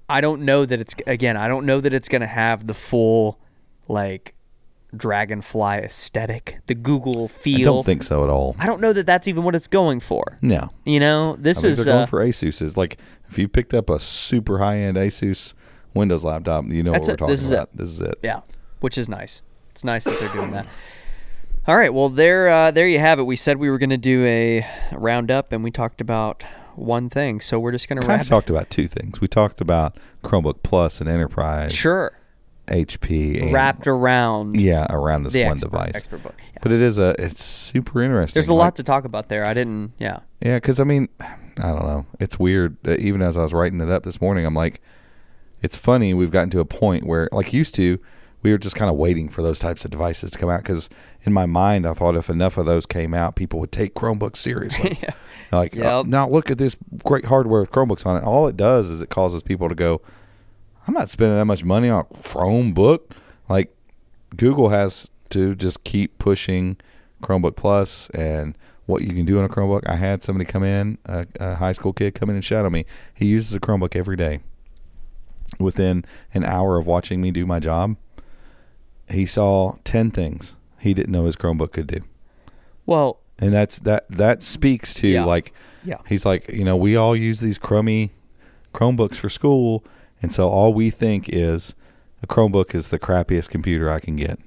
I 0.10 0.20
don't 0.22 0.41
know 0.41 0.66
that 0.66 0.80
it's 0.82 0.94
again. 1.08 1.38
I 1.38 1.48
don't 1.48 1.66
know 1.66 1.80
that 1.80 1.94
it's 1.94 2.10
gonna 2.10 2.28
have 2.28 2.68
the 2.68 2.74
full 2.74 3.39
like 3.88 4.36
dragonfly 4.95 5.77
aesthetic, 5.79 6.59
the 6.67 6.75
Google 6.75 7.27
feel. 7.27 7.61
I 7.61 7.63
don't 7.63 7.86
think 7.86 8.03
so 8.03 8.23
at 8.23 8.29
all. 8.29 8.55
I 8.59 8.65
don't 8.65 8.79
know 8.81 8.93
that 8.93 9.05
that's 9.05 9.27
even 9.27 9.43
what 9.43 9.55
it's 9.55 9.67
going 9.67 9.99
for. 9.99 10.38
No. 10.41 10.69
You 10.86 10.99
know, 10.99 11.36
this 11.39 11.63
I 11.63 11.69
is 11.69 11.77
they're 11.77 11.86
going 11.86 12.03
uh, 12.03 12.05
for 12.05 12.21
Asus's. 12.21 12.77
Like, 12.77 12.97
if 13.29 13.38
you 13.38 13.47
picked 13.47 13.73
up 13.73 13.89
a 13.89 13.99
super 13.99 14.59
high 14.59 14.77
end 14.77 14.97
Asus 14.97 15.53
Windows 15.93 16.23
laptop, 16.23 16.65
you 16.67 16.84
know 16.84 16.91
what 16.93 17.01
it. 17.03 17.07
we're 17.07 17.15
talking 17.17 17.31
This 17.31 17.43
is 17.43 17.51
about. 17.51 17.69
it. 17.73 17.77
This 17.77 17.89
is 17.89 18.01
it. 18.01 18.15
Yeah, 18.23 18.41
which 18.81 18.97
is 18.97 19.09
nice. 19.09 19.41
It's 19.71 19.84
nice 19.84 20.03
that 20.03 20.19
they're 20.19 20.29
doing 20.29 20.51
that. 20.51 20.67
All 21.65 21.77
right, 21.77 21.93
well 21.93 22.09
there, 22.09 22.49
uh, 22.49 22.71
there 22.71 22.88
you 22.88 22.99
have 22.99 23.19
it. 23.19 23.23
We 23.23 23.36
said 23.38 23.57
we 23.57 23.69
were 23.69 23.77
going 23.77 23.89
to 23.89 23.97
do 23.97 24.23
a 24.25 24.67
roundup, 24.91 25.51
and 25.53 25.63
we 25.63 25.71
talked 25.71 26.01
about 26.01 26.43
one 26.75 27.09
thing. 27.09 27.39
So 27.39 27.57
we're 27.59 27.71
just 27.71 27.88
going 27.88 28.01
to 28.01 28.05
wrap. 28.07 28.25
talked 28.25 28.49
about 28.49 28.69
two 28.69 28.88
things. 28.88 29.21
We 29.21 29.27
talked 29.29 29.61
about 29.61 29.97
Chromebook 30.23 30.61
Plus 30.61 30.99
and 30.99 31.09
Enterprise, 31.09 31.73
Sure, 31.73 32.11
HP, 32.68 33.51
wrapped 33.51 33.88
around. 33.88 34.59
yeah, 34.59 34.86
around 34.89 35.24
this 35.24 35.34
the 35.34 35.43
one 35.43 35.53
expert, 35.53 35.72
device. 35.72 35.91
expert 35.95 36.24
book. 36.24 36.36
Yeah. 36.53 36.59
But 36.61 36.72
it 36.72 36.82
is 36.82 36.97
a, 36.99 37.16
it's 37.20 37.43
super 37.43 38.01
interesting. 38.01 38.39
There's 38.39 38.47
a 38.47 38.53
Like, 38.53 38.66
lot 38.66 38.76
to 38.78 38.84
talk 38.84 39.05
about 39.05 39.30
there. 39.30 39.45
I 39.45 39.53
didn't. 39.53 39.93
Yeah. 39.99 40.20
Yeah, 40.41 40.57
because 40.57 40.80
I 40.80 40.84
mean, 40.86 41.09
I 41.20 41.34
don't 41.57 41.86
know. 41.86 42.05
It's 42.20 42.39
weird. 42.39 42.78
Even 42.88 43.22
as 43.22 43.36
I 43.38 43.41
was 43.43 43.53
writing 43.53 43.82
it 43.82 43.89
up 43.89 44.03
this 44.03 44.22
morning, 44.22 44.45
I'm 44.45 44.53
like, 44.53 44.82
it's 45.61 45.76
funny. 45.76 46.14
We've 46.14 46.32
gotten 46.32 46.49
to 46.51 46.59
a 46.59 46.66
point 46.66 47.05
where, 47.05 47.30
like 47.32 47.53
used 47.53 47.76
to, 47.76 47.99
we 48.41 48.51
were 48.51 48.57
just 48.57 48.76
kind 48.76 48.89
of 48.89 48.97
waiting 48.97 49.30
for 49.30 49.41
those 49.41 49.59
types 49.59 49.86
of 49.86 49.91
devices 49.91 50.32
to 50.32 50.38
come 50.39 50.49
out. 50.49 50.61
Because 50.64 50.89
in 51.24 51.32
my 51.34 51.45
mind, 51.45 51.86
I 51.86 51.93
thought 51.93 52.16
if 52.16 52.30
enough 52.30 52.57
of 52.57 52.66
those 52.66 52.86
came 52.86 53.14
out, 53.14 53.36
people 53.36 53.59
would 53.59 53.72
take 53.72 53.93
Chromebooks 53.93 54.38
seriously. 54.38 54.99
Yeah. 55.03 55.11
Like, 55.51 55.76
Yep. 55.76 55.86
uh, 55.86 56.03
now 56.07 56.28
look 56.28 56.49
at 56.49 56.57
this 56.57 56.76
great 57.03 57.26
hardware 57.26 57.59
with 57.59 57.72
Chromebooks 57.72 58.05
on 58.07 58.18
it. 58.18 58.24
All 58.24 58.47
it 58.47 58.57
does 58.57 58.89
is 58.89 59.01
it 59.01 59.09
causes 59.11 59.43
people 59.43 59.70
to 59.70 59.76
go, 59.76 60.01
I'm 60.88 60.93
not 60.93 61.09
spending 61.09 61.38
that 61.38 61.45
much 61.45 61.63
money 61.63 61.89
on 61.89 62.05
Chromebook. 62.23 63.11
Like, 63.49 63.75
Google 64.36 64.69
has 64.69 65.09
to 65.29 65.55
just 65.55 65.84
keep 65.84 66.17
pushing 66.17 66.77
Chromebook 67.21 67.55
Plus 67.55 68.09
and 68.11 68.57
what 68.86 69.01
you 69.01 69.09
can 69.13 69.25
do 69.25 69.39
on 69.39 69.45
a 69.45 69.49
Chromebook. 69.49 69.88
I 69.88 69.95
had 69.95 70.23
somebody 70.23 70.45
come 70.45 70.63
in, 70.63 70.97
a, 71.05 71.25
a 71.39 71.55
high 71.55 71.71
school 71.71 71.93
kid 71.93 72.15
come 72.15 72.29
in 72.29 72.36
and 72.36 72.43
shadow 72.43 72.69
me. 72.69 72.86
He 73.13 73.27
uses 73.27 73.55
a 73.55 73.59
Chromebook 73.59 73.95
every 73.95 74.17
day. 74.17 74.39
Within 75.59 76.03
an 76.34 76.43
hour 76.43 76.77
of 76.77 76.88
watching 76.88 77.21
me 77.21 77.29
do 77.31 77.45
my 77.45 77.59
job, 77.59 77.95
he 79.09 79.25
saw 79.25 79.75
10 79.84 80.09
things 80.11 80.55
he 80.79 80.93
didn't 80.93 81.11
know 81.11 81.25
his 81.25 81.36
Chromebook 81.36 81.71
could 81.73 81.86
do 81.88 81.99
Well, 82.88 83.19
and 83.38 83.53
that's 83.53 83.77
that 83.79 84.09
that 84.09 84.41
speaks 84.41 84.93
to 84.95 85.07
Yeah. 85.07 85.25
like 85.25 85.53
Yeah. 85.84 85.97
he's 86.07 86.25
like 86.25 86.49
you 86.49 86.63
know 86.63 86.75
we 86.75 86.95
all 86.95 87.15
use 87.15 87.39
these 87.39 87.57
crummy 87.59 88.13
chromebooks 88.73 89.15
for 89.15 89.29
school 89.29 89.84
and 90.24 90.34
so 90.34 90.49
all 90.49 90.74
we 90.74 90.89
think 90.89 91.30
is 91.30 91.76
a 92.24 92.28
chromebook 92.28 92.74
is 92.74 92.88
the 92.88 92.97
crappiest 92.97 93.49
computer 93.49 93.91
i 93.91 93.99
can 93.99 94.15
get 94.15 94.39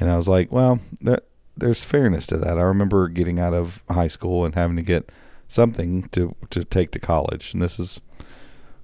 and 0.00 0.08
i 0.10 0.16
was 0.16 0.28
like 0.28 0.50
well 0.50 0.78
that 1.02 1.24
there's 1.56 1.84
fairness 1.84 2.26
to 2.26 2.38
that 2.38 2.56
i 2.56 2.62
remember 2.62 3.08
getting 3.08 3.38
out 3.38 3.52
of 3.52 3.82
high 3.90 4.08
school 4.08 4.44
and 4.46 4.54
having 4.54 4.76
to 4.76 4.82
get 4.82 5.10
something 5.48 6.08
to 6.10 6.34
to 6.48 6.64
take 6.64 6.90
to 6.92 6.98
college 6.98 7.52
and 7.52 7.62
this 7.62 7.78
is 7.78 8.00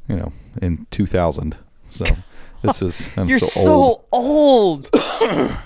you 0.08 0.16
know 0.16 0.32
in 0.60 0.86
2000 0.90 1.56
so 1.90 2.04
this 2.62 2.82
is 2.82 3.08
I'm 3.16 3.28
you're 3.28 3.38
so, 3.38 3.46
so 3.48 4.06
old. 4.12 4.88
old. 4.90 4.90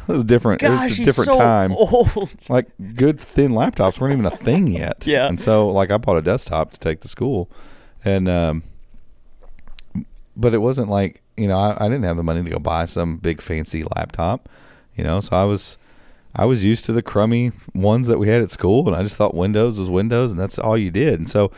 It 0.09 0.12
was 0.12 0.24
different. 0.24 0.62
it 0.62 0.68
Gosh, 0.68 0.91
was 0.91 1.01
a 1.01 1.05
different 1.05 1.32
so 1.32 1.39
time 1.39 1.72
old. 1.72 2.34
like 2.51 2.68
good 2.95 3.18
thin 3.18 3.53
laptops 3.53 3.99
weren't 3.99 4.12
even 4.12 4.26
a 4.26 4.37
thing 4.37 4.68
yet. 4.68 5.03
Yeah. 5.07 5.26
And 5.26 5.41
so 5.41 5.68
like 5.68 5.91
I 5.91 5.97
bought 5.97 6.16
a 6.16 6.22
desktop 6.22 6.72
to 6.72 6.80
take 6.80 7.01
to 7.01 7.09
school, 7.09 7.51
and 8.05 8.28
um, 8.28 8.62
but 10.37 10.55
it 10.55 10.59
wasn't 10.59 10.89
like 10.89 11.22
you 11.37 11.49
know 11.49 11.59
I, 11.59 11.87
I 11.87 11.89
didn't 11.89 12.05
have 12.05 12.16
the 12.16 12.22
money 12.22 12.43
to 12.43 12.51
go 12.51 12.59
buy 12.59 12.84
some 12.84 13.16
big 13.16 13.41
fancy 13.41 13.84
laptop, 13.97 14.49
you 14.95 15.05
know. 15.05 15.20
So 15.20 15.37
I 15.37 15.45
was 15.45 15.78
I 16.34 16.45
was 16.45 16.64
used 16.64 16.84
to 16.87 16.93
the 16.93 17.03
crummy 17.03 17.53
ones 17.74 18.07
that 18.09 18.18
we 18.18 18.28
had 18.28 18.43
at 18.43 18.51
school, 18.51 18.87
and 18.87 18.97
I 18.97 19.03
just 19.03 19.16
thought 19.16 19.34
Windows 19.34 19.78
was 19.78 19.91
Windows, 19.91 20.32
and 20.32 20.41
that's 20.41 20.59
all 20.59 20.76
you 20.76 20.91
did. 20.91 21.18
And 21.18 21.30
so. 21.30 21.51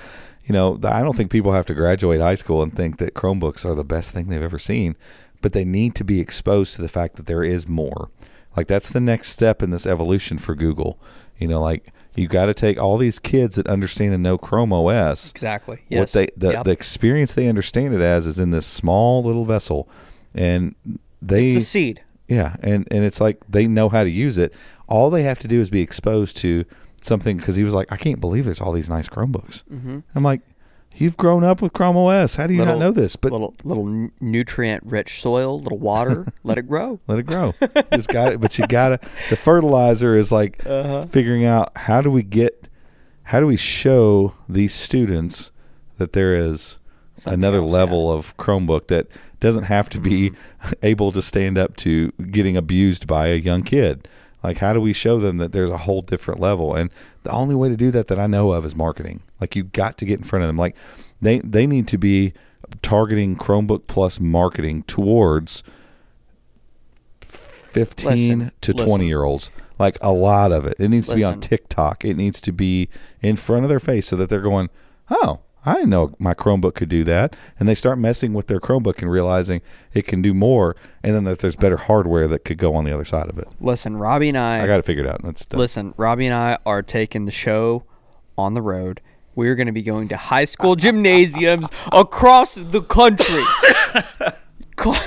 You 0.45 0.55
know, 0.55 0.81
I 0.83 1.03
don't 1.03 1.15
think 1.15 1.31
people 1.31 1.53
have 1.53 1.67
to 1.67 1.75
graduate 1.75 2.23
high 2.23 2.35
school 2.35 2.63
and 2.63 2.75
think 2.75 2.97
that 2.97 3.13
Chromebooks 3.13 3.67
are 3.67 3.75
the 3.75 3.85
best 3.85 4.13
thing 4.13 4.29
they've 4.29 4.41
ever 4.41 4.59
seen, 4.59 4.97
but 5.43 5.53
they 5.53 5.67
need 5.67 5.95
to 5.97 6.05
be 6.05 6.21
exposed 6.21 6.75
to 6.75 6.81
the 6.81 6.89
fact 6.89 7.17
that 7.17 7.27
there 7.27 7.45
is 7.45 7.69
more. 7.69 8.09
Like 8.57 8.67
that's 8.67 8.89
the 8.89 8.99
next 8.99 9.29
step 9.29 9.63
in 9.63 9.71
this 9.71 9.87
evolution 9.87 10.39
for 10.39 10.55
Google. 10.55 10.99
You 11.39 11.49
know, 11.49 11.61
like 11.61 11.93
you 12.19 12.29
got 12.29 12.47
to 12.47 12.55
take 12.55 12.79
all 12.79 12.99
these 12.99 13.19
kids 13.19 13.57
that 13.57 13.67
understand 13.67 14.13
and 14.15 14.23
know 14.23 14.37
Chrome 14.39 14.73
OS. 14.73 15.31
Exactly. 15.31 15.77
What 15.77 15.83
Yes. 15.89 16.13
they 16.13 16.29
the, 16.37 16.53
Yep. 16.53 16.65
the 16.65 16.71
experience 16.73 17.35
they 17.35 17.49
understand 17.49 17.95
it 17.95 18.01
as 18.01 18.27
is 18.27 18.39
in 18.39 18.51
this 18.51 18.67
small 18.67 19.23
little 19.23 19.45
vessel, 19.45 19.89
and 20.35 20.75
they 21.23 21.45
it's 21.45 21.53
the 21.53 21.61
seed. 21.61 22.03
yeah, 22.29 22.57
and 22.63 22.87
and 22.91 23.05
it's 23.05 23.21
like 23.21 23.39
they 23.49 23.67
know 23.67 23.89
how 23.89 24.05
to 24.05 24.11
use 24.11 24.39
it. 24.39 24.53
All 24.89 25.11
they 25.11 25.23
have 25.23 25.39
to 25.41 25.49
do 25.49 25.61
is 25.61 25.71
be 25.71 25.83
exposed 25.83 26.37
to 26.39 26.65
something. 27.03 27.37
Because 27.37 27.57
he 27.57 27.63
was 27.65 27.75
like, 27.75 27.91
I 27.93 27.97
can't 27.97 28.21
believe 28.21 28.45
there's 28.45 28.61
all 28.61 28.73
these 28.73 28.89
nice 28.91 29.09
Chromebooks. 29.09 29.63
Mm-hmm. 29.73 29.99
I'm 30.15 30.23
like, 30.25 30.41
you've 31.01 31.17
grown 31.17 31.45
up 31.45 31.63
with 31.63 31.73
Chrome 31.73 31.97
OS. 31.97 32.37
How 32.37 32.47
do 32.47 32.55
you 32.55 32.65
not 32.65 32.79
know 32.79 32.91
this? 32.93 33.17
But 33.17 33.33
little 33.33 33.55
little 33.65 34.11
nutrient 34.21 34.85
rich 34.85 35.21
soil, 35.21 35.61
little 35.61 35.79
water, 35.79 36.27
let 36.43 36.59
it 36.59 36.69
grow. 36.69 37.01
let 37.07 37.19
it 37.19 37.27
grow. 37.27 37.55
Just 37.93 38.09
got 38.09 38.33
it, 38.33 38.41
but 38.41 38.59
you 38.59 38.67
gotta. 38.67 39.01
The 39.31 39.37
fertilizer 39.37 40.17
is 40.17 40.31
like 40.33 40.65
Uh-huh. 40.67 41.07
figuring 41.07 41.45
out 41.45 41.73
how 41.77 42.01
do 42.01 42.11
we 42.11 42.23
get, 42.23 42.69
how 43.25 43.41
do 43.41 43.47
we 43.47 43.57
show 43.57 44.35
these 44.49 44.75
students 44.75 45.51
that 45.97 46.13
there 46.13 46.35
is 46.35 46.79
Something 47.17 47.41
another 47.41 47.59
else, 47.59 47.73
level 47.73 48.13
of 48.13 48.37
Chromebook 48.37 48.87
that 48.89 49.07
doesn't 49.41 49.65
have 49.65 49.89
to 49.91 50.01
be 50.01 50.31
Mm-hmm. 50.31 50.73
able 50.83 51.13
to 51.13 51.23
stand 51.23 51.57
up 51.57 51.77
to 51.77 52.11
getting 52.31 52.57
abused 52.57 53.07
by 53.07 53.29
a 53.29 53.37
young 53.37 53.63
kid. 53.63 54.09
Like, 54.43 54.59
how 54.59 54.73
do 54.73 54.81
we 54.81 54.93
show 54.93 55.19
them 55.19 55.39
that 55.39 55.53
there's 55.53 55.71
a 55.71 55.79
whole 55.79 56.03
different 56.03 56.41
level? 56.41 56.75
And 56.75 56.91
the 57.25 57.31
only 57.31 57.55
way 57.55 57.69
to 57.69 57.77
do 57.77 57.91
that 57.91 58.09
that 58.09 58.19
I 58.19 58.27
know 58.27 58.53
of 58.53 58.65
is 58.65 58.75
marketing. 58.75 59.21
Like, 59.41 59.57
you 59.57 59.65
got 59.65 59.99
to 59.99 60.05
get 60.05 60.21
in 60.21 60.25
front 60.25 60.45
of 60.45 60.49
them. 60.49 60.57
Like, 60.57 60.77
they 61.21 61.41
they 61.41 61.67
need 61.67 61.89
to 61.89 61.99
be 61.99 62.33
targeting 62.83 63.37
Chromebook 63.37 63.87
Plus 63.87 64.21
marketing 64.21 64.83
towards 64.85 65.63
15 67.21 68.11
Listen, 68.11 68.53
to 68.61 68.73
listen. 68.73 68.89
20 68.89 69.07
year 69.07 69.23
olds. 69.23 69.51
Like 69.79 69.99
a 70.01 70.13
lot 70.13 70.51
of 70.51 70.67
it. 70.67 70.77
It 70.79 70.89
needs 70.89 71.09
to 71.09 71.15
be 71.15 71.25
on 71.25 71.41
TikTok. 71.41 72.05
It 72.05 72.17
needs 72.17 72.41
to 72.41 72.53
be 72.53 72.89
in 73.23 73.37
front 73.37 73.65
of 73.65 73.69
their 73.69 73.79
face 73.79 74.09
so 74.09 74.17
that 74.17 74.29
they're 74.29 74.41
going, 74.41 74.71
oh, 75.11 75.41
I 75.77 75.83
know 75.85 76.15
my 76.19 76.35
Chromebook 76.35 76.75
could 76.75 76.89
do 76.89 77.05
that. 77.05 77.37
And 77.59 77.69
they 77.69 77.75
start 77.75 77.99
messing 77.99 78.33
with 78.33 78.47
their 78.47 78.61
Chromebook 78.61 79.03
and 79.03 79.11
realizing 79.11 79.61
it 79.93 80.07
can 80.07 80.23
do 80.23 80.33
more. 80.33 80.77
And 81.03 81.15
then 81.15 81.25
that 81.25 81.41
there's 81.41 81.57
better 81.57 81.77
hardware 81.77 82.27
that 82.29 82.45
could 82.45 82.59
go 82.59 82.75
on 82.75 82.85
the 82.85 82.93
other 82.93 83.05
side 83.05 83.29
of 83.29 83.39
it. 83.39 83.49
Listen, 83.61 83.97
Robbie 83.97 84.29
and 84.31 84.39
I, 84.39 84.63
I 84.63 84.67
got 84.67 84.79
it 84.79 84.85
figured 84.85 85.07
out. 85.07 85.23
That's 85.23 85.45
done. 85.47 85.59
listen, 85.61 85.95
Robbie 85.97 86.27
and 86.27 86.35
I 86.35 86.59
are 86.65 86.83
taking 86.83 87.25
the 87.27 87.33
show 87.33 87.85
on 88.37 88.55
the 88.55 88.63
road. 88.63 89.01
We're 89.35 89.55
going 89.55 89.67
to 89.67 89.73
be 89.73 89.83
going 89.83 90.09
to 90.09 90.17
high 90.17 90.47
school 90.47 90.75
gymnasiums 90.75 91.69
across 91.93 92.55
the 92.57 92.83
country. 92.83 93.45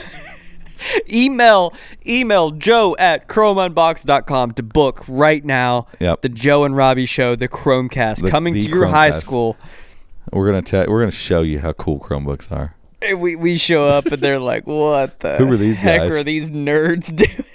Email 1.12 1.74
email 2.08 2.52
Joe 2.52 2.96
at 2.98 3.28
chromeunboxed.com 3.28 4.54
to 4.54 4.64
book 4.64 5.04
right 5.08 5.46
now. 5.46 5.88
Yep. 6.00 6.22
The 6.22 6.30
Joe 6.30 6.64
and 6.64 6.76
Robbie 6.76 7.06
show, 7.06 7.36
the 7.36 7.48
Chrome 7.48 7.88
Cast, 7.88 8.24
The- 8.24 8.32
coming 8.32 8.56
the 8.56 8.62
to 8.62 8.70
your 8.70 8.88
high 8.88 9.12
school. 9.12 9.58
We're 10.32 10.46
gonna 10.48 10.62
tell. 10.62 10.88
We're 10.88 11.00
gonna 11.02 11.12
show 11.12 11.42
you 11.42 11.60
how 11.60 11.74
cool 11.74 12.00
Chromebooks 12.00 12.52
are. 12.52 12.76
And 13.02 13.20
we, 13.20 13.36
we 13.36 13.58
show 13.58 13.86
up 13.86 14.06
and 14.06 14.22
they're 14.22 14.38
like, 14.40 14.68
what 14.68 15.20
the 15.22 15.38
Who 15.38 15.52
are 15.52 15.58
these 15.58 15.80
heck 15.80 16.02
guys? 16.02 16.14
are 16.16 16.24
these 16.24 16.52
nerds 16.52 17.16
doing? 17.16 17.46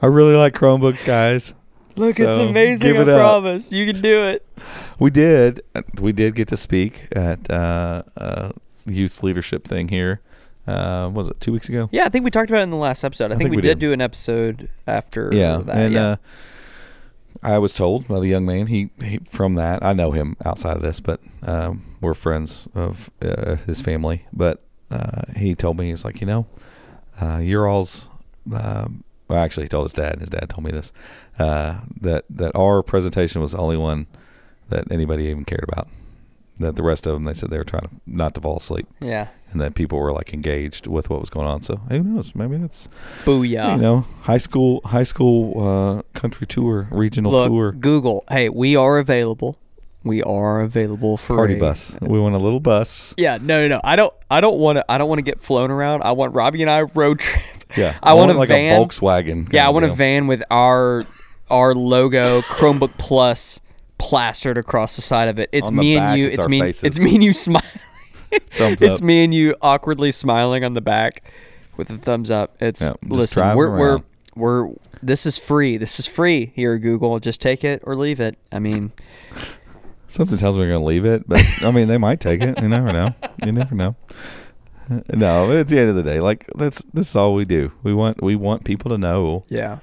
I 0.00 0.06
really 0.06 0.34
like 0.36 0.54
Chromebooks, 0.54 1.04
guys. 1.04 1.54
Look, 1.96 2.16
So, 2.16 2.22
it's 2.42 2.50
amazing. 2.50 2.92
give 2.92 3.08
I 3.08 3.12
up. 3.12 3.18
promise. 3.18 3.72
You 3.72 3.90
can 3.92 4.00
do 4.00 4.22
it. 4.24 4.46
We 4.98 5.10
did. 5.10 5.60
We 5.98 6.12
did 6.12 6.34
get 6.34 6.46
to 6.48 6.56
speak 6.56 7.08
at 7.12 7.50
uh, 7.50 8.02
uh, 8.16 8.52
youth 8.84 9.22
leadership 9.22 9.66
thing 9.66 9.88
here. 9.88 10.20
Uh, 10.68 11.10
was 11.12 11.28
it 11.28 11.40
two 11.40 11.52
weeks 11.52 11.68
ago? 11.68 11.88
Yeah, 11.92 12.04
I 12.04 12.08
think 12.08 12.24
we 12.24 12.30
talked 12.30 12.50
about 12.50 12.60
it 12.60 12.64
in 12.64 12.70
the 12.70 12.76
last 12.76 13.02
episode. 13.02 13.32
I, 13.32 13.36
think, 13.36 13.50
we, 13.50 13.56
did, 13.56 13.62
did. 13.62 13.78
do 13.78 13.92
an 13.92 14.00
episode 14.00 14.68
after 14.86 15.30
Yeah, 15.32 15.58
that. 15.58 15.76
and 15.76 15.94
yeah. 15.94 16.06
Uh, 16.06 16.16
I 17.46 17.58
was 17.58 17.72
told 17.72 18.08
by 18.08 18.18
the 18.18 18.26
young 18.26 18.44
man 18.44 18.66
he, 18.66 18.90
he 19.00 19.18
from 19.28 19.54
that 19.54 19.80
I 19.84 19.92
know 19.92 20.10
him 20.10 20.36
outside 20.44 20.76
of 20.76 20.82
this, 20.82 20.98
but 20.98 21.20
um, 21.44 21.84
we're 22.00 22.12
friends 22.12 22.66
of 22.74 23.08
uh, 23.22 23.54
his 23.66 23.80
family. 23.80 24.26
But 24.32 24.64
uh, 24.90 25.22
he 25.36 25.54
told 25.54 25.78
me 25.78 25.90
he's 25.90 26.04
like, 26.04 26.20
you 26.20 26.26
know, 26.26 26.46
uh, 27.20 27.38
you're 27.38 27.68
all's. 27.68 28.08
Um, 28.52 29.04
well, 29.28 29.38
actually, 29.38 29.64
he 29.64 29.68
told 29.68 29.84
his 29.86 29.92
dad. 29.92 30.14
and 30.14 30.20
His 30.22 30.30
dad 30.30 30.50
told 30.50 30.64
me 30.64 30.72
this 30.72 30.92
uh, 31.38 31.82
that 32.00 32.24
that 32.28 32.50
our 32.56 32.82
presentation 32.82 33.40
was 33.40 33.52
the 33.52 33.58
only 33.58 33.76
one 33.76 34.08
that 34.68 34.90
anybody 34.90 35.26
even 35.26 35.44
cared 35.44 35.64
about. 35.68 35.88
That 36.58 36.74
the 36.74 36.82
rest 36.82 37.06
of 37.06 37.12
them, 37.12 37.24
they 37.24 37.34
said 37.34 37.50
they 37.50 37.58
were 37.58 37.64
trying 37.64 37.82
to 37.82 37.90
not 38.06 38.34
to 38.34 38.40
fall 38.40 38.56
asleep, 38.56 38.88
yeah. 39.00 39.28
And 39.52 39.60
that 39.60 39.74
people 39.74 39.98
were 39.98 40.12
like 40.12 40.34
engaged 40.34 40.86
with 40.86 41.08
what 41.10 41.20
was 41.20 41.30
going 41.30 41.46
on. 41.46 41.62
So 41.62 41.76
who 41.88 42.02
knows? 42.02 42.34
Maybe 42.34 42.56
that's 42.56 42.88
Booyah. 43.24 43.76
you 43.76 43.82
know, 43.82 44.06
high 44.22 44.38
school, 44.38 44.80
high 44.84 45.04
school 45.04 45.62
uh, 45.62 46.02
country 46.18 46.46
tour, 46.46 46.88
regional 46.90 47.32
Look, 47.32 47.48
tour, 47.48 47.72
Google. 47.72 48.24
Hey, 48.28 48.48
we 48.48 48.76
are 48.76 48.98
available. 48.98 49.58
We 50.04 50.22
are 50.22 50.60
available 50.60 51.16
for 51.16 51.34
party 51.36 51.56
a- 51.56 51.60
bus. 51.60 51.96
We 52.00 52.20
want 52.20 52.34
a 52.36 52.38
little 52.38 52.60
bus. 52.60 53.12
Yeah, 53.16 53.38
no, 53.40 53.62
no, 53.62 53.68
no. 53.76 53.80
I 53.82 53.96
don't. 53.96 54.14
I 54.30 54.40
don't 54.40 54.58
want 54.58 54.76
to. 54.76 54.84
I 54.88 54.98
don't 54.98 55.08
want 55.08 55.18
to 55.18 55.24
get 55.24 55.40
flown 55.40 55.70
around. 55.72 56.02
I 56.04 56.12
want 56.12 56.32
Robbie 56.34 56.62
and 56.62 56.70
I 56.70 56.82
road 56.82 57.18
trip. 57.20 57.42
Yeah, 57.76 57.98
I, 58.02 58.14
want, 58.14 58.30
a 58.30 58.34
like 58.34 58.48
van. 58.48 58.80
a 58.80 58.84
Volkswagen. 58.84 59.52
Yeah, 59.52 59.66
I 59.66 59.70
want 59.70 59.84
a 59.84 59.92
van 59.94 60.28
with 60.28 60.42
our 60.50 61.04
our 61.50 61.74
logo 61.74 62.40
Chromebook 62.42 62.96
Plus 62.98 63.58
plastered 63.98 64.56
across 64.58 64.94
the 64.96 65.02
side 65.02 65.28
of 65.28 65.38
it. 65.40 65.48
It's 65.52 65.70
me 65.72 65.96
back, 65.96 66.10
and 66.12 66.20
you. 66.20 66.26
it's 66.28 66.38
It's, 66.38 66.48
me. 66.48 66.60
faces. 66.60 66.84
It's 66.84 66.98
me 67.00 67.14
and 67.16 67.24
you 67.24 67.32
smiling. 67.32 67.66
Thumbs 68.50 68.82
it's 68.82 68.98
up. 68.98 69.02
me 69.02 69.24
and 69.24 69.34
you 69.34 69.54
awkwardly 69.62 70.12
smiling 70.12 70.64
on 70.64 70.74
the 70.74 70.80
back 70.80 71.22
with 71.76 71.90
a 71.90 71.98
thumbs 71.98 72.30
up. 72.30 72.56
It's 72.60 72.80
Yeah, 72.80 72.94
listen. 73.02 73.56
We're 73.56 73.76
we're 73.76 74.02
we're 74.34 74.70
this 75.02 75.26
is 75.26 75.38
free. 75.38 75.76
This 75.76 75.98
is 75.98 76.06
free 76.06 76.52
here 76.54 76.74
at 76.74 76.82
Google. 76.82 77.18
Just 77.20 77.40
take 77.40 77.64
it 77.64 77.82
or 77.84 77.94
leave 77.94 78.20
it. 78.20 78.38
I 78.50 78.58
mean, 78.58 78.92
Something 80.08 80.38
tells 80.38 80.56
me 80.56 80.62
we're 80.62 80.72
gonna 80.72 80.84
leave 80.84 81.04
it, 81.04 81.28
but 81.28 81.42
I 81.62 81.70
mean 81.70 81.88
they 81.88 81.98
might 81.98 82.20
take 82.20 82.40
it. 82.40 82.60
You 82.62 82.68
never 82.68 82.92
know. 82.92 83.14
You 83.44 83.52
never 83.52 83.74
know. 83.74 83.96
No, 85.12 85.50
at 85.58 85.66
the 85.66 85.80
end 85.80 85.90
of 85.90 85.96
the 85.96 86.04
day, 86.04 86.20
like 86.20 86.46
that's 86.54 86.82
this 86.94 87.10
is 87.10 87.16
all 87.16 87.34
we 87.34 87.44
do. 87.44 87.72
We 87.82 87.92
want 87.92 88.22
we 88.22 88.36
want 88.36 88.64
people 88.64 88.90
to 88.92 88.98
know 88.98 89.44
yeah. 89.48 89.78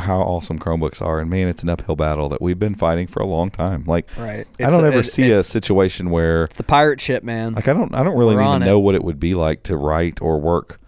How 0.00 0.20
awesome 0.20 0.58
Chromebooks 0.58 1.00
are, 1.00 1.18
and 1.20 1.30
man, 1.30 1.48
it's 1.48 1.62
an 1.62 1.68
uphill 1.70 1.96
battle 1.96 2.28
that 2.28 2.42
we've 2.42 2.58
been 2.58 2.74
fighting 2.74 3.06
for 3.06 3.20
a 3.20 3.26
long 3.26 3.50
time. 3.50 3.84
Like 3.86 4.08
Right. 4.18 4.46
I 4.60 4.70
don't 4.70 4.84
a- 4.84 4.88
ever 4.88 5.00
it- 5.00 5.04
see 5.04 5.30
a 5.30 5.42
situation 5.42 6.10
where 6.10 6.44
It's 6.44 6.56
the 6.56 6.62
pirate 6.62 7.00
ship, 7.00 7.22
man. 7.24 7.54
Like 7.54 7.68
I 7.68 7.72
don't, 7.72 7.94
I 7.94 8.02
don't 8.02 8.16
really 8.18 8.34
We're 8.34 8.42
even 8.42 8.52
on 8.52 8.62
it. 8.62 8.66
know 8.66 8.78
what 8.78 8.94
it 8.94 9.02
would 9.04 9.18
be 9.18 9.34
like 9.34 9.62
to 9.64 9.76
write 9.76 10.20
or 10.20 10.38
work 10.40 10.78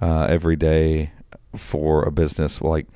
uh, 0.00 0.26
every 0.30 0.56
day 0.56 1.10
for 1.56 2.02
a 2.02 2.10
business. 2.10 2.60
Like, 2.60 2.86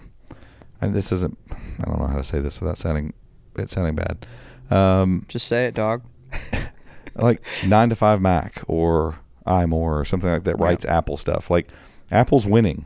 and 0.80 0.94
this 0.94 1.12
isn't. 1.12 1.36
I 1.50 1.84
don't 1.84 1.98
know 1.98 2.06
how 2.06 2.16
to 2.16 2.24
say 2.24 2.40
this 2.40 2.60
without 2.60 2.78
sounding 2.78 3.12
it 3.56 3.68
sounding 3.70 3.96
bad. 3.96 4.26
Um, 4.70 5.24
Just 5.28 5.46
say 5.46 5.66
it, 5.66 5.74
dog. 5.74 6.02
like 7.16 7.42
nine 7.66 7.88
to 7.90 7.96
five 7.96 8.20
Mac 8.20 8.62
or 8.66 9.16
iMore 9.46 10.00
or 10.00 10.04
something 10.04 10.30
like 10.30 10.44
that 10.44 10.56
Yeah. 10.58 10.64
writes 10.64 10.84
Apple 10.84 11.16
stuff. 11.16 11.50
Like 11.50 11.68
Apple's 12.10 12.46
winning, 12.46 12.84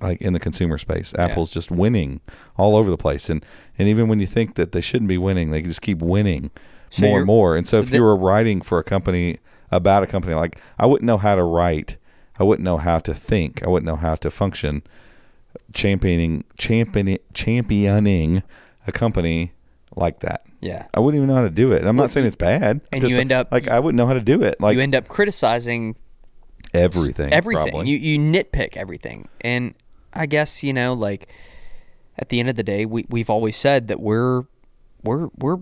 like 0.00 0.20
in 0.20 0.32
the 0.32 0.40
consumer 0.40 0.78
space. 0.78 1.14
Apple's 1.18 1.50
just 1.50 1.70
winning 1.70 2.20
all 2.56 2.76
over 2.76 2.90
the 2.90 2.96
place, 2.98 3.28
and 3.30 3.44
and 3.78 3.88
even 3.88 4.08
when 4.08 4.20
you 4.20 4.26
think 4.26 4.54
that 4.56 4.72
they 4.72 4.80
shouldn't 4.80 5.08
be 5.08 5.18
winning, 5.18 5.50
they 5.50 5.62
just 5.62 5.82
keep 5.82 5.98
winning 5.98 6.50
So 6.90 7.02
more 7.06 7.18
and 7.18 7.26
more. 7.26 7.56
And 7.56 7.66
so, 7.66 7.78
so 7.78 7.82
if 7.82 7.90
you 7.92 8.02
were 8.02 8.16
writing 8.16 8.60
for 8.60 8.78
a 8.78 8.84
company 8.84 9.38
about 9.70 10.02
a 10.02 10.06
company, 10.06 10.34
like 10.34 10.58
I 10.78 10.86
wouldn't 10.86 11.06
know 11.06 11.18
how 11.18 11.34
to 11.34 11.42
write, 11.42 11.96
I 12.38 12.44
wouldn't 12.44 12.64
know 12.64 12.78
how 12.78 12.98
to 13.00 13.14
think, 13.14 13.62
I 13.62 13.68
wouldn't 13.68 13.86
know 13.86 13.96
how 13.96 14.14
to 14.16 14.30
function, 14.30 14.82
championing 15.72 16.44
championing 16.56 17.18
championing 17.34 18.42
a 18.86 18.92
company 18.92 19.52
like 19.96 20.20
that. 20.20 20.44
Yeah. 20.60 20.86
I 20.94 21.00
wouldn't 21.00 21.18
even 21.22 21.28
know 21.28 21.36
how 21.36 21.42
to 21.44 21.50
do 21.50 21.72
it. 21.72 21.80
And 21.80 21.88
I'm 21.88 21.96
not 21.96 22.10
saying 22.10 22.26
it's 22.26 22.36
bad. 22.36 22.80
and 22.92 23.00
Just 23.00 23.14
you 23.14 23.20
end 23.20 23.32
up- 23.32 23.52
like 23.52 23.68
I 23.68 23.78
wouldn't 23.80 23.96
know 23.96 24.06
how 24.06 24.14
to 24.14 24.20
do 24.20 24.42
it. 24.42 24.60
Like 24.60 24.76
you 24.76 24.82
end 24.82 24.94
up 24.94 25.08
criticizing 25.08 25.96
everything. 26.74 27.32
everything. 27.32 27.68
probably. 27.70 27.90
You 27.90 27.96
you 27.98 28.18
nitpick 28.18 28.76
everything, 28.76 29.28
and 29.40 29.74
I 30.12 30.26
guess 30.26 30.62
you 30.62 30.72
know, 30.72 30.94
like 30.94 31.28
at 32.18 32.28
the 32.30 32.40
end 32.40 32.48
of 32.48 32.56
the 32.56 32.62
day, 32.62 32.84
we 32.86 33.06
we've 33.08 33.30
always 33.30 33.56
said 33.56 33.88
that 33.88 34.00
we're 34.00 34.44
we're 35.02 35.28
we're 35.38 35.58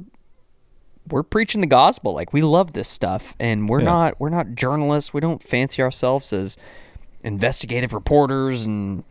we're 1.08 1.22
preaching 1.22 1.60
the 1.60 1.66
gospel. 1.66 2.12
Like 2.14 2.32
we 2.32 2.42
love 2.42 2.72
this 2.72 2.88
stuff, 2.88 3.34
and 3.38 3.68
we're 3.68 3.80
Yeah. 3.80 3.84
not 3.86 4.20
we're 4.20 4.30
not 4.30 4.54
journalists. 4.54 5.12
We 5.14 5.20
don't 5.20 5.42
fancy 5.42 5.82
ourselves 5.82 6.32
as 6.32 6.56
investigative 7.22 7.92
reporters, 7.92 8.64
and 8.66 9.04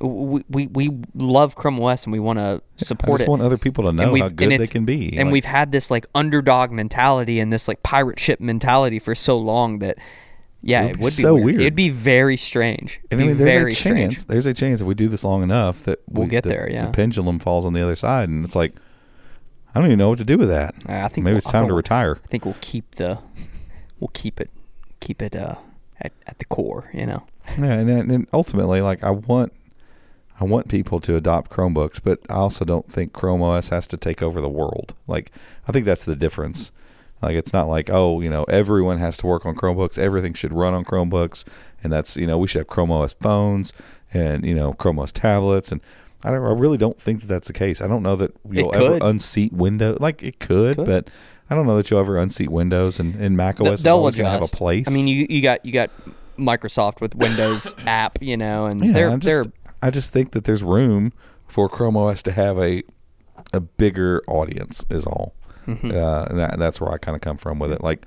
we 0.00 0.42
we, 0.48 0.66
we 0.68 0.90
love 1.14 1.54
Chrome 1.54 1.80
OS, 1.80 2.04
and 2.04 2.12
we 2.12 2.18
want 2.18 2.38
to 2.38 2.60
I 2.80 2.84
support 2.84 3.18
just 3.18 3.28
it. 3.28 3.30
want 3.30 3.42
other 3.42 3.58
people 3.58 3.84
to 3.84 3.92
know 3.92 4.14
how 4.16 4.26
and 4.26 4.36
good 4.36 4.50
they 4.60 4.66
can 4.66 4.84
be. 4.84 5.16
And 5.16 5.28
Like, 5.28 5.32
we've 5.32 5.44
had 5.44 5.70
this 5.72 5.90
like 5.90 6.06
underdog 6.14 6.70
mentality 6.72 7.38
and 7.40 7.52
this 7.52 7.68
like 7.68 7.82
pirate 7.82 8.18
ship 8.18 8.40
mentality 8.40 8.98
for 8.98 9.14
so 9.14 9.38
long 9.38 9.78
that 9.80 9.98
yeah, 10.62 10.82
It 10.84 10.86
would 10.86 10.92
it 10.94 10.96
be 10.98 11.02
would 11.04 11.16
be 11.16 11.22
so 11.22 11.34
weird. 11.34 11.44
weird. 11.46 11.60
It'd 11.60 11.74
be 11.74 11.88
very 11.90 12.36
strange. 12.36 13.00
It'd 13.04 13.12
And 13.12 13.20
I 13.20 13.24
be 13.24 13.28
mean, 13.28 13.36
there's 13.38 13.54
very 13.54 13.72
a 13.72 13.74
strange. 13.74 14.14
chance. 14.14 14.24
There's 14.24 14.46
a 14.46 14.54
chance 14.54 14.80
if 14.80 14.86
we 14.86 14.94
do 14.94 15.08
this 15.08 15.24
long 15.24 15.42
enough 15.42 15.82
that 15.84 16.00
We'll 16.08 16.24
we- 16.24 16.30
get 16.30 16.44
the- 16.44 16.50
there, 16.50 16.68
yeah. 16.70 16.86
the 16.86 16.92
pendulum 16.92 17.38
falls 17.38 17.64
on 17.66 17.72
the 17.72 17.82
other 17.82 17.96
side, 17.96 18.28
and 18.28 18.44
it's 18.44 18.54
like 18.56 18.72
I 19.74 19.78
don't 19.80 19.86
even 19.88 19.98
know 19.98 20.10
what 20.10 20.18
to 20.18 20.24
do 20.24 20.36
with 20.38 20.48
that. 20.48 20.74
I 20.86 21.08
think 21.08 21.24
maybe 21.24 21.32
we'll- 21.32 21.38
it's 21.38 21.50
time 21.50 21.66
to 21.68 21.74
retire. 21.74 22.18
I 22.24 22.26
think 22.28 22.44
we'll 22.44 22.56
keep 22.60 22.92
the 22.96 23.18
we'll 24.00 24.10
keep 24.12 24.40
it 24.40 24.50
keep 25.00 25.20
it 25.22 25.34
uh 25.34 25.56
at, 26.00 26.12
at 26.26 26.38
the 26.38 26.44
core, 26.44 26.90
you 26.92 27.06
know. 27.06 27.24
Yeah, 27.58 27.72
and, 27.72 27.88
and 27.90 28.12
and 28.12 28.26
ultimately, 28.32 28.80
like 28.80 29.02
I 29.02 29.10
want, 29.10 29.52
I 30.40 30.44
want 30.44 30.68
people 30.68 31.00
to 31.00 31.16
adopt 31.16 31.50
Chromebooks, 31.50 32.00
but 32.02 32.20
I 32.28 32.34
also 32.34 32.64
don't 32.64 32.90
think 32.90 33.12
Chrome 33.12 33.42
OS 33.42 33.70
has 33.70 33.86
to 33.88 33.96
take 33.96 34.22
over 34.22 34.40
the 34.40 34.48
world. 34.48 34.94
Like 35.08 35.32
I 35.66 35.72
think 35.72 35.86
that's 35.86 36.04
the 36.04 36.14
difference. 36.16 36.70
Like 37.22 37.36
it's 37.36 37.52
not 37.52 37.68
like 37.68 37.90
oh, 37.90 38.20
you 38.20 38.30
know, 38.30 38.44
everyone 38.44 38.98
has 38.98 39.16
to 39.18 39.26
work 39.26 39.46
on 39.46 39.54
Chromebooks. 39.54 39.98
Everything 39.98 40.34
should 40.34 40.52
run 40.52 40.74
on 40.74 40.84
Chromebooks, 40.84 41.44
and 41.82 41.92
that's 41.92 42.16
you 42.16 42.26
know 42.26 42.38
we 42.38 42.48
should 42.48 42.60
have 42.60 42.68
Chrome 42.68 42.90
OS 42.90 43.14
phones 43.14 43.72
and 44.12 44.44
you 44.44 44.54
know 44.54 44.72
Chrome 44.72 44.98
OS 44.98 45.12
tablets, 45.12 45.72
and 45.72 45.80
I 46.24 46.30
don't, 46.30 46.44
I 46.44 46.52
really 46.52 46.78
don't 46.78 47.00
think 47.00 47.20
that 47.22 47.26
that's 47.26 47.48
the 47.48 47.52
case. 47.52 47.80
I 47.80 47.86
don't 47.86 48.02
know 48.02 48.16
that 48.16 48.34
you'll 48.48 48.74
ever 48.74 48.98
unseat 49.02 49.52
Windows. 49.52 49.98
Like 50.00 50.22
it 50.22 50.38
could, 50.38 50.76
Could. 50.76 50.86
but 50.86 51.10
I 51.50 51.54
don't 51.54 51.66
know 51.66 51.76
that 51.76 51.90
you'll 51.90 52.00
ever 52.00 52.16
unseat 52.16 52.50
Windows, 52.50 53.00
and, 53.00 53.14
and 53.16 53.36
Mac 53.36 53.60
OS 53.60 53.74
is 53.74 53.82
They'll 53.82 54.10
to 54.10 54.24
have 54.24 54.42
a 54.42 54.46
place. 54.46 54.86
I 54.86 54.90
mean, 54.90 55.08
you 55.08 55.26
you 55.28 55.42
got 55.42 55.64
you 55.64 55.72
got 55.72 55.90
Microsoft 56.38 57.00
with 57.00 57.14
Windows 57.14 57.74
app, 57.86 58.18
you 58.20 58.36
know, 58.36 58.66
and 58.66 58.84
Yeah, 58.84 58.92
they're 58.92 59.10
I'm 59.10 59.20
they're 59.20 59.44
just, 59.44 59.56
I 59.82 59.90
just 59.90 60.12
think 60.12 60.32
that 60.32 60.44
there's 60.44 60.62
room 60.62 61.12
for 61.46 61.68
Chrome 61.68 61.96
OS 61.96 62.22
to 62.24 62.32
have 62.32 62.58
a 62.58 62.82
a 63.52 63.60
bigger 63.60 64.22
audience. 64.28 64.84
Is 64.88 65.06
all, 65.06 65.34
Mm-hmm. 65.66 65.90
uh, 65.90 66.24
and 66.24 66.38
that, 66.38 66.58
that's 66.58 66.80
where 66.80 66.90
I 66.90 66.98
kind 66.98 67.14
of 67.14 67.20
come 67.20 67.36
from 67.36 67.58
with 67.58 67.72
it. 67.72 67.82
Like 67.82 68.06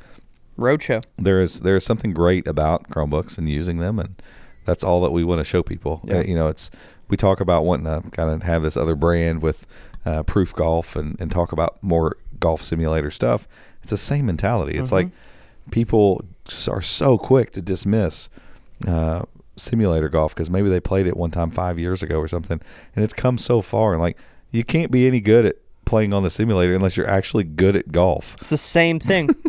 roadshow. 0.58 1.04
there 1.18 1.42
is 1.42 1.62
there 1.62 1.76
is 1.76 1.84
something 1.84 2.14
great 2.14 2.48
about 2.48 2.90
Chromebooks 2.90 3.38
and 3.38 3.50
using 3.50 3.78
them, 3.78 4.00
and 4.00 4.22
that's 4.66 4.84
all 4.84 5.02
that 5.02 5.12
we 5.12 5.24
want 5.24 5.40
to 5.40 5.44
show 5.44 5.64
people. 5.64 6.02
Yeah. 6.04 6.18
Uh, 6.18 6.24
you 6.24 6.36
know, 6.36 6.48
it's 6.48 6.70
we 7.08 7.18
talk 7.18 7.40
about 7.40 7.66
wanting 7.66 7.86
to 7.86 8.10
kind 8.12 8.30
of 8.30 8.44
have 8.44 8.64
this 8.64 8.76
other 8.76 8.96
brand 8.96 9.42
with 9.42 9.66
uh, 10.06 10.24
Proof 10.24 10.54
Golf 10.54 10.96
and 10.96 11.20
and 11.20 11.32
talk 11.32 11.52
about 11.52 11.82
more 11.82 12.18
golf 12.40 12.64
simulator 12.64 13.12
stuff. 13.12 13.48
It's 13.82 13.92
the 13.92 13.98
same 13.98 14.26
mentality. 14.26 14.78
It's 14.78 14.92
like 14.92 15.10
people 15.72 16.26
are 16.68 16.82
so 16.82 17.18
quick 17.18 17.52
to 17.54 17.62
dismiss 17.62 18.30
uh, 18.88 19.24
simulator 19.58 20.10
golf 20.10 20.34
because 20.34 20.50
maybe 20.50 20.70
they 20.70 20.80
played 20.80 21.08
it 21.08 21.16
one 21.16 21.32
time 21.32 21.52
five 21.52 21.80
years 21.80 22.04
ago 22.04 22.20
or 22.20 22.28
something, 22.28 22.62
and 22.96 23.04
it's 23.04 23.14
come 23.14 23.38
so 23.38 23.62
far. 23.62 23.94
And 23.94 24.02
like, 24.02 24.18
you 24.52 24.64
can't 24.64 24.92
be 24.92 25.08
any 25.08 25.20
good 25.20 25.46
at 25.46 25.58
playing 25.86 26.14
on 26.14 26.24
the 26.24 26.30
simulator 26.30 26.74
unless 26.74 26.98
you're 26.98 27.08
actually 27.08 27.44
good 27.44 27.76
at 27.76 27.92
golf. 27.92 28.36
It's 28.40 28.50
the 28.50 28.58
same 28.58 29.00
thing. 29.00 29.30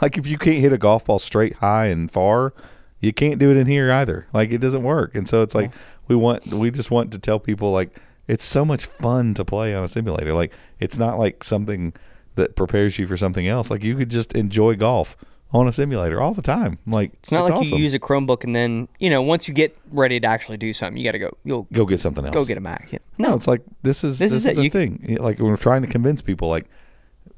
Like, 0.00 0.16
if 0.16 0.28
you 0.28 0.38
can't 0.38 0.60
hit 0.60 0.72
a 0.72 0.78
golf 0.78 1.06
ball 1.06 1.18
straight, 1.18 1.54
high, 1.54 1.86
and 1.86 2.08
far, 2.08 2.54
you 3.00 3.12
can't 3.12 3.38
do 3.38 3.50
it 3.50 3.56
in 3.56 3.66
here 3.66 3.90
either. 3.90 4.26
Like, 4.32 4.52
it 4.52 4.58
doesn't 4.58 4.82
work. 4.82 5.16
And 5.16 5.28
so 5.28 5.42
it's 5.42 5.56
like 5.56 5.72
we 6.06 6.14
want, 6.14 6.46
we 6.46 6.70
just 6.70 6.90
want 6.90 7.10
to 7.12 7.18
tell 7.18 7.40
people 7.40 7.72
like 7.72 7.90
it's 8.28 8.44
so 8.44 8.64
much 8.64 8.86
fun 8.86 9.34
to 9.34 9.44
play 9.44 9.74
on 9.74 9.82
a 9.82 9.88
simulator. 9.88 10.32
Like, 10.32 10.52
it's 10.78 10.98
not 10.98 11.18
like 11.18 11.42
something 11.42 11.94
that 12.36 12.54
prepares 12.54 12.98
you 12.98 13.06
for 13.06 13.16
something 13.16 13.48
else. 13.48 13.70
Like, 13.70 13.82
you 13.82 13.96
could 13.96 14.08
just 14.08 14.32
enjoy 14.34 14.76
golf 14.76 15.16
on 15.52 15.68
a 15.68 15.72
simulator 15.72 16.20
all 16.20 16.32
the 16.34 16.42
time. 16.42 16.78
Like 16.86 17.12
It's 17.14 17.30
not 17.32 17.44
like 17.44 17.52
awesome. 17.54 17.76
you 17.78 17.84
use 17.84 17.94
a 17.94 17.98
Chromebook 17.98 18.42
and 18.44 18.56
then 18.56 18.88
you 18.98 19.10
know 19.10 19.20
once 19.22 19.46
you 19.48 19.54
get 19.54 19.76
ready 19.90 20.18
to 20.20 20.26
actually 20.26 20.56
do 20.56 20.72
something, 20.72 20.96
you 20.96 21.04
got 21.04 21.12
to 21.12 21.18
go. 21.18 21.36
You'll 21.44 21.66
go 21.72 21.84
get 21.84 22.00
something 22.00 22.24
else. 22.24 22.32
go 22.34 22.44
get 22.44 22.56
a 22.58 22.60
Mac. 22.60 22.88
Yeah. 22.90 22.98
No, 23.18 23.34
it's 23.34 23.46
like 23.46 23.62
this 23.82 24.02
is 24.04 24.18
This 24.18 24.32
this, 24.32 24.44
is 24.44 24.52
is, 24.52 24.58
a 24.58 24.62
You 24.64 24.70
can- 24.70 24.98
thing. 24.98 25.16
Like 25.20 25.38
we're 25.38 25.56
trying 25.56 25.82
to 25.82 25.88
convince 25.88 26.22
people, 26.22 26.48
like 26.48 26.66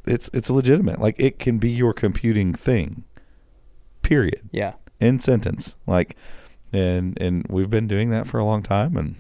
it's 0.07 0.31
it's 0.33 0.51
legitimate. 0.51 1.01
Like 1.01 1.17
it 1.19 1.39
can 1.39 1.59
be 1.59 1.71
your 1.71 1.93
computing 1.93 2.53
thing. 2.55 3.05
Period. 4.03 4.49
Yeah. 4.53 4.75
In 5.01 5.19
sentence. 5.19 5.75
Like, 5.87 6.17
and 6.73 7.19
and 7.21 7.47
we've 7.49 7.71
been 7.71 7.89
doing 7.89 8.11
that 8.11 8.27
for 8.29 8.39
a 8.39 8.45
long 8.45 8.63
time, 8.63 8.97
and 8.97 9.17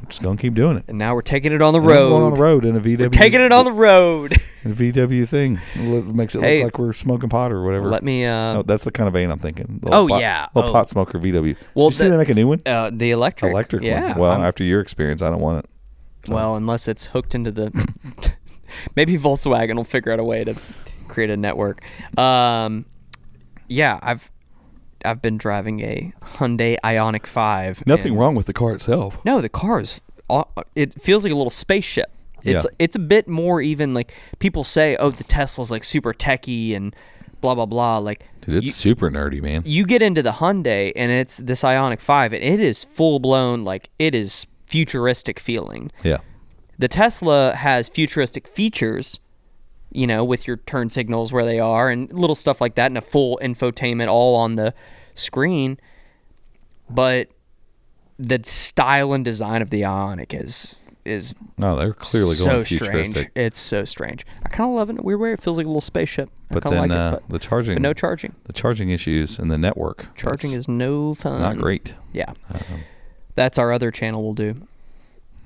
I'm 0.00 0.06
just 0.08 0.22
gonna 0.22 0.36
keep 0.36 0.54
doing 0.54 0.76
it. 0.76 0.84
And 0.88 0.96
now 0.98 1.14
we're 1.14 1.22
taking 1.22 1.52
it 1.52 1.60
on 1.60 1.72
the 1.72 1.78
And 1.80 1.86
we're 1.86 1.94
road. 1.94 2.08
going 2.10 2.22
on 2.24 2.30
the 2.34 2.40
road 2.40 2.64
in 2.64 2.76
a 2.76 2.80
VW. 2.80 2.98
We're 3.00 3.08
taking 3.08 3.40
it 3.40 3.52
on 3.52 3.64
the 3.64 3.72
road. 3.72 4.32
a 4.64 4.68
VW 4.68 5.28
thing. 5.28 5.58
It 5.74 6.06
makes 6.14 6.34
it 6.34 6.40
Hey. 6.42 6.58
look 6.58 6.64
like 6.74 6.78
we're 6.78 6.92
smoking 6.92 7.28
pot 7.28 7.50
or 7.52 7.62
whatever. 7.64 7.86
Let 7.88 8.02
me. 8.04 8.24
Uh, 8.24 8.58
Oh, 8.58 8.62
that's 8.62 8.84
the 8.84 8.90
kind 8.92 9.06
of 9.08 9.12
vein 9.14 9.30
I'm 9.30 9.38
thinking. 9.38 9.80
Oh, 9.90 10.06
pot, 10.08 10.20
yeah. 10.20 10.46
little 10.54 10.70
Oh. 10.70 10.72
pot 10.72 10.88
smoker 10.88 11.18
VW. 11.18 11.56
Well, 11.74 11.88
Did 11.90 11.94
you 11.94 11.98
see 11.98 12.04
the- 12.04 12.10
they 12.12 12.16
make 12.16 12.28
a 12.28 12.34
new 12.34 12.46
one? 12.48 12.60
uh, 12.64 12.90
the 12.92 13.10
electric. 13.10 13.50
Electric 13.52 13.82
Yeah. 13.82 14.10
one. 14.12 14.18
Well, 14.18 14.30
I'm- 14.32 14.42
after 14.42 14.62
your 14.64 14.80
experience, 14.80 15.20
I 15.20 15.30
don't 15.30 15.40
want 15.40 15.64
it. 15.64 15.70
So- 16.26 16.34
well, 16.34 16.56
unless 16.56 16.86
it's 16.88 17.06
hooked 17.06 17.34
into 17.34 17.50
the. 17.50 17.72
maybe 18.96 19.16
Volkswagen 19.18 19.74
will 19.76 19.84
figure 19.84 20.12
out 20.12 20.20
a 20.20 20.24
way 20.24 20.44
to 20.44 20.54
create 21.08 21.30
a 21.30 21.36
network. 21.36 21.82
Um, 22.18 22.84
yeah, 23.68 23.98
I've 24.02 24.30
I've 25.04 25.22
been 25.22 25.38
driving 25.38 25.80
a 25.80 26.12
Hyundai 26.36 26.76
Ioniq 26.84 27.26
Five. 27.26 27.86
Nothing 27.86 28.08
and- 28.12 28.18
wrong 28.20 28.34
with 28.34 28.46
the 28.46 28.52
car 28.52 28.72
itself. 28.72 29.24
No, 29.24 29.40
the 29.40 29.48
car 29.48 29.80
is. 29.80 30.00
It 30.74 31.00
feels 31.00 31.24
like 31.24 31.32
a 31.32 31.36
little 31.36 31.50
spaceship. 31.50 32.10
It's 32.44 32.64
Yeah. 32.64 32.70
it's 32.78 32.94
a 32.96 33.00
bit 33.00 33.26
more 33.28 33.60
even 33.60 33.94
like 33.94 34.12
people 34.38 34.62
say, 34.64 34.96
oh, 34.96 35.10
the 35.10 35.24
Tesla's 35.24 35.70
like 35.70 35.82
super 35.84 36.12
techy 36.12 36.74
and 36.74 36.94
blah 37.40 37.54
blah 37.54 37.66
blah. 37.66 37.98
Like 37.98 38.24
Dude, 38.42 38.56
it's 38.58 38.66
you, 38.66 38.72
super 38.72 39.10
nerdy, 39.10 39.42
man. 39.42 39.62
you 39.64 39.84
get 39.86 40.02
into 40.02 40.22
the 40.22 40.32
Hyundai 40.32 40.92
and 40.94 41.10
it's 41.10 41.38
this 41.38 41.62
Ioniq 41.62 42.00
Five, 42.00 42.32
and 42.32 42.42
it 42.44 42.60
is 42.60 42.84
full 42.84 43.18
blown 43.18 43.64
like 43.64 43.90
it 43.98 44.14
is 44.14 44.46
futuristic 44.66 45.40
feeling. 45.40 45.90
Yeah. 46.04 46.18
The 46.78 46.88
Tesla 46.88 47.54
has 47.56 47.88
futuristic 47.88 48.46
features, 48.46 49.18
you 49.90 50.06
know, 50.06 50.24
with 50.24 50.46
your 50.46 50.58
turn 50.58 50.90
signals 50.90 51.32
where 51.32 51.44
they 51.44 51.58
are 51.58 51.88
and 51.90 52.12
little 52.12 52.36
stuff 52.36 52.60
like 52.60 52.74
that, 52.74 52.86
and 52.86 52.98
a 52.98 53.02
full 53.02 53.38
infotainment 53.42 54.08
all 54.08 54.34
on 54.36 54.56
the 54.56 54.74
screen. 55.14 55.78
But 56.90 57.28
the 58.18 58.40
style 58.44 59.12
and 59.12 59.24
design 59.24 59.62
of 59.62 59.70
the 59.70 59.82
Ioniq 59.82 60.34
is 60.40 60.76
is 61.04 61.34
No, 61.56 61.76
they're 61.76 61.94
clearly 61.94 62.34
so 62.34 62.44
going 62.50 62.64
strange. 62.66 63.28
It's 63.34 63.58
so 63.58 63.84
strange. 63.84 64.26
I 64.44 64.48
kind 64.48 64.68
of 64.68 64.76
love 64.76 64.90
it 64.90 64.94
in 64.94 64.98
a 64.98 65.02
weird 65.02 65.20
way. 65.20 65.32
It 65.32 65.42
feels 65.42 65.56
like 65.56 65.64
a 65.64 65.68
little 65.68 65.80
spaceship. 65.80 66.28
I 66.50 66.54
But 66.54 66.64
then 66.64 66.88
like 66.88 66.90
uh, 66.90 67.16
it, 67.16 67.22
but, 67.28 67.32
the 67.32 67.38
charging, 67.38 67.74
but 67.76 67.82
no 67.82 67.92
charging. 67.94 68.34
the 68.44 68.52
charging 68.52 68.90
issues 68.90 69.38
and 69.38 69.50
the 69.50 69.58
network. 69.58 70.14
Charging 70.16 70.52
is 70.52 70.68
no 70.68 71.14
fun. 71.14 71.40
not 71.40 71.56
great. 71.58 71.94
Yeah. 72.12 72.32
Um, 72.52 72.80
That's 73.34 73.58
our 73.58 73.72
other 73.72 73.90
channel 73.90 74.22
we'll 74.22 74.34
do. 74.34 74.66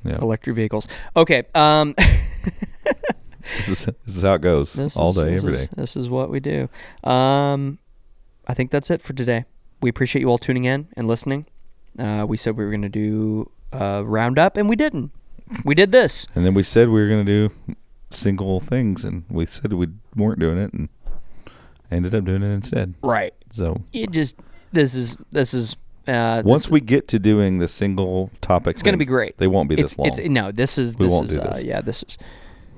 yeah. 0.04 0.14
Electric 0.20 0.56
vehicles. 0.56 0.88
Okay. 1.16 1.44
Um 1.54 1.94
This 3.56 3.68
is 3.68 3.84
this 4.06 4.16
is 4.16 4.22
how 4.22 4.34
it 4.34 4.40
goes 4.42 4.72
this 4.74 4.96
all 4.96 5.10
is, 5.10 5.16
day, 5.16 5.34
every 5.34 5.54
is- 5.54 5.68
day. 5.68 5.74
This 5.76 5.96
is 5.96 6.08
what 6.08 6.30
we 6.30 6.40
do. 6.40 6.68
Um 7.02 7.78
I 8.46 8.54
think 8.54 8.70
that's 8.70 8.90
it 8.90 9.00
for 9.00 9.12
today. 9.12 9.44
We 9.80 9.88
appreciate 9.90 10.20
you 10.22 10.28
all 10.28 10.38
tuning 10.38 10.64
in 10.64 10.88
and 10.96 11.06
listening. 11.06 11.46
Uh, 11.98 12.24
we 12.28 12.36
said 12.36 12.56
we 12.56 12.64
were 12.64 12.70
going 12.70 12.82
to 12.82 12.88
do 12.88 13.50
a 13.72 14.02
roundup, 14.04 14.56
and 14.56 14.68
we 14.68 14.76
didn't. 14.76 15.12
We 15.64 15.74
did 15.74 15.92
this. 15.92 16.26
And 16.34 16.44
then 16.44 16.54
we 16.54 16.62
said 16.62 16.88
we 16.88 17.00
were 17.02 17.08
going 17.08 17.24
to 17.24 17.48
do 17.48 17.76
single 18.10 18.60
things, 18.60 19.04
and 19.04 19.24
we 19.28 19.46
said 19.46 19.72
we 19.72 19.88
weren't 20.16 20.38
doing 20.38 20.58
it, 20.58 20.72
and 20.72 20.88
ended 21.90 22.14
up 22.14 22.24
doing 22.24 22.42
it 22.42 22.52
instead. 22.52 22.94
Right. 23.02 23.34
So 23.50 23.82
It 23.92 24.10
just 24.10 24.34
this 24.72 24.94
is 24.94 25.16
this 25.30 25.52
is 25.54 25.76
uh, 26.08 26.42
once 26.44 26.68
we 26.68 26.80
get 26.80 27.06
to 27.08 27.18
doing 27.18 27.58
the 27.58 27.68
single 27.68 28.30
topic, 28.40 28.72
it's 28.72 28.82
going 28.82 28.94
to 28.94 28.98
be 28.98 29.04
great. 29.04 29.38
They 29.38 29.46
won't 29.46 29.68
be 29.68 29.74
it's, 29.74 29.94
this 29.94 29.98
long. 29.98 30.08
It's, 30.08 30.18
no, 30.28 30.50
this 30.50 30.78
is 30.78 30.96
We 30.96 31.06
this 31.06 31.12
won't 31.12 31.30
is 31.30 31.36
do 31.36 31.42
uh, 31.42 31.52
this. 31.52 31.62
yeah, 31.62 31.80
this 31.80 32.02
is 32.08 32.18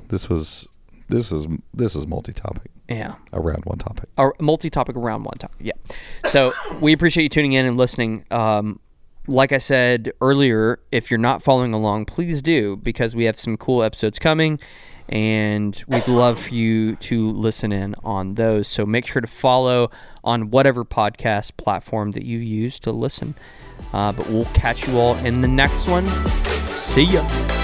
this 0.08 0.28
was 0.28 0.68
this 1.08 1.30
was 1.30 1.46
this 1.72 1.94
is 1.94 2.06
multi-topic 2.06 2.70
yeah. 2.88 3.16
around 3.32 3.64
one 3.64 3.78
topic. 3.78 4.08
a 4.18 4.30
multi-topic 4.40 4.96
around 4.96 5.24
one 5.24 5.36
topic. 5.38 5.56
Yeah. 5.60 5.72
So 6.26 6.52
we 6.80 6.92
appreciate 6.92 7.24
you 7.24 7.28
tuning 7.28 7.52
in 7.52 7.66
and 7.66 7.76
listening. 7.76 8.24
Um, 8.30 8.80
like 9.26 9.52
I 9.52 9.58
said 9.58 10.12
earlier, 10.20 10.80
if 10.92 11.10
you're 11.10 11.18
not 11.18 11.42
following 11.42 11.72
along, 11.72 12.06
please 12.06 12.42
do 12.42 12.76
because 12.76 13.16
we 13.16 13.24
have 13.24 13.38
some 13.38 13.56
cool 13.56 13.82
episodes 13.82 14.18
coming, 14.18 14.60
and 15.08 15.82
we'd 15.88 16.06
love 16.08 16.40
for 16.40 16.54
you 16.54 16.96
to 16.96 17.30
listen 17.30 17.72
in 17.72 17.94
on 18.04 18.34
those. 18.34 18.68
So 18.68 18.84
make 18.84 19.06
sure 19.06 19.22
to 19.22 19.28
follow 19.28 19.90
on 20.22 20.50
whatever 20.50 20.84
podcast 20.84 21.56
platform 21.56 22.10
that 22.12 22.24
you 22.24 22.38
use 22.38 22.78
to 22.80 22.92
listen. 22.92 23.34
Uh, 23.92 24.12
but 24.12 24.28
we'll 24.28 24.44
catch 24.46 24.86
you 24.86 24.98
all 24.98 25.16
in 25.18 25.40
the 25.40 25.48
next 25.48 25.88
one. 25.88 26.06
See 26.74 27.04
ya. 27.04 27.63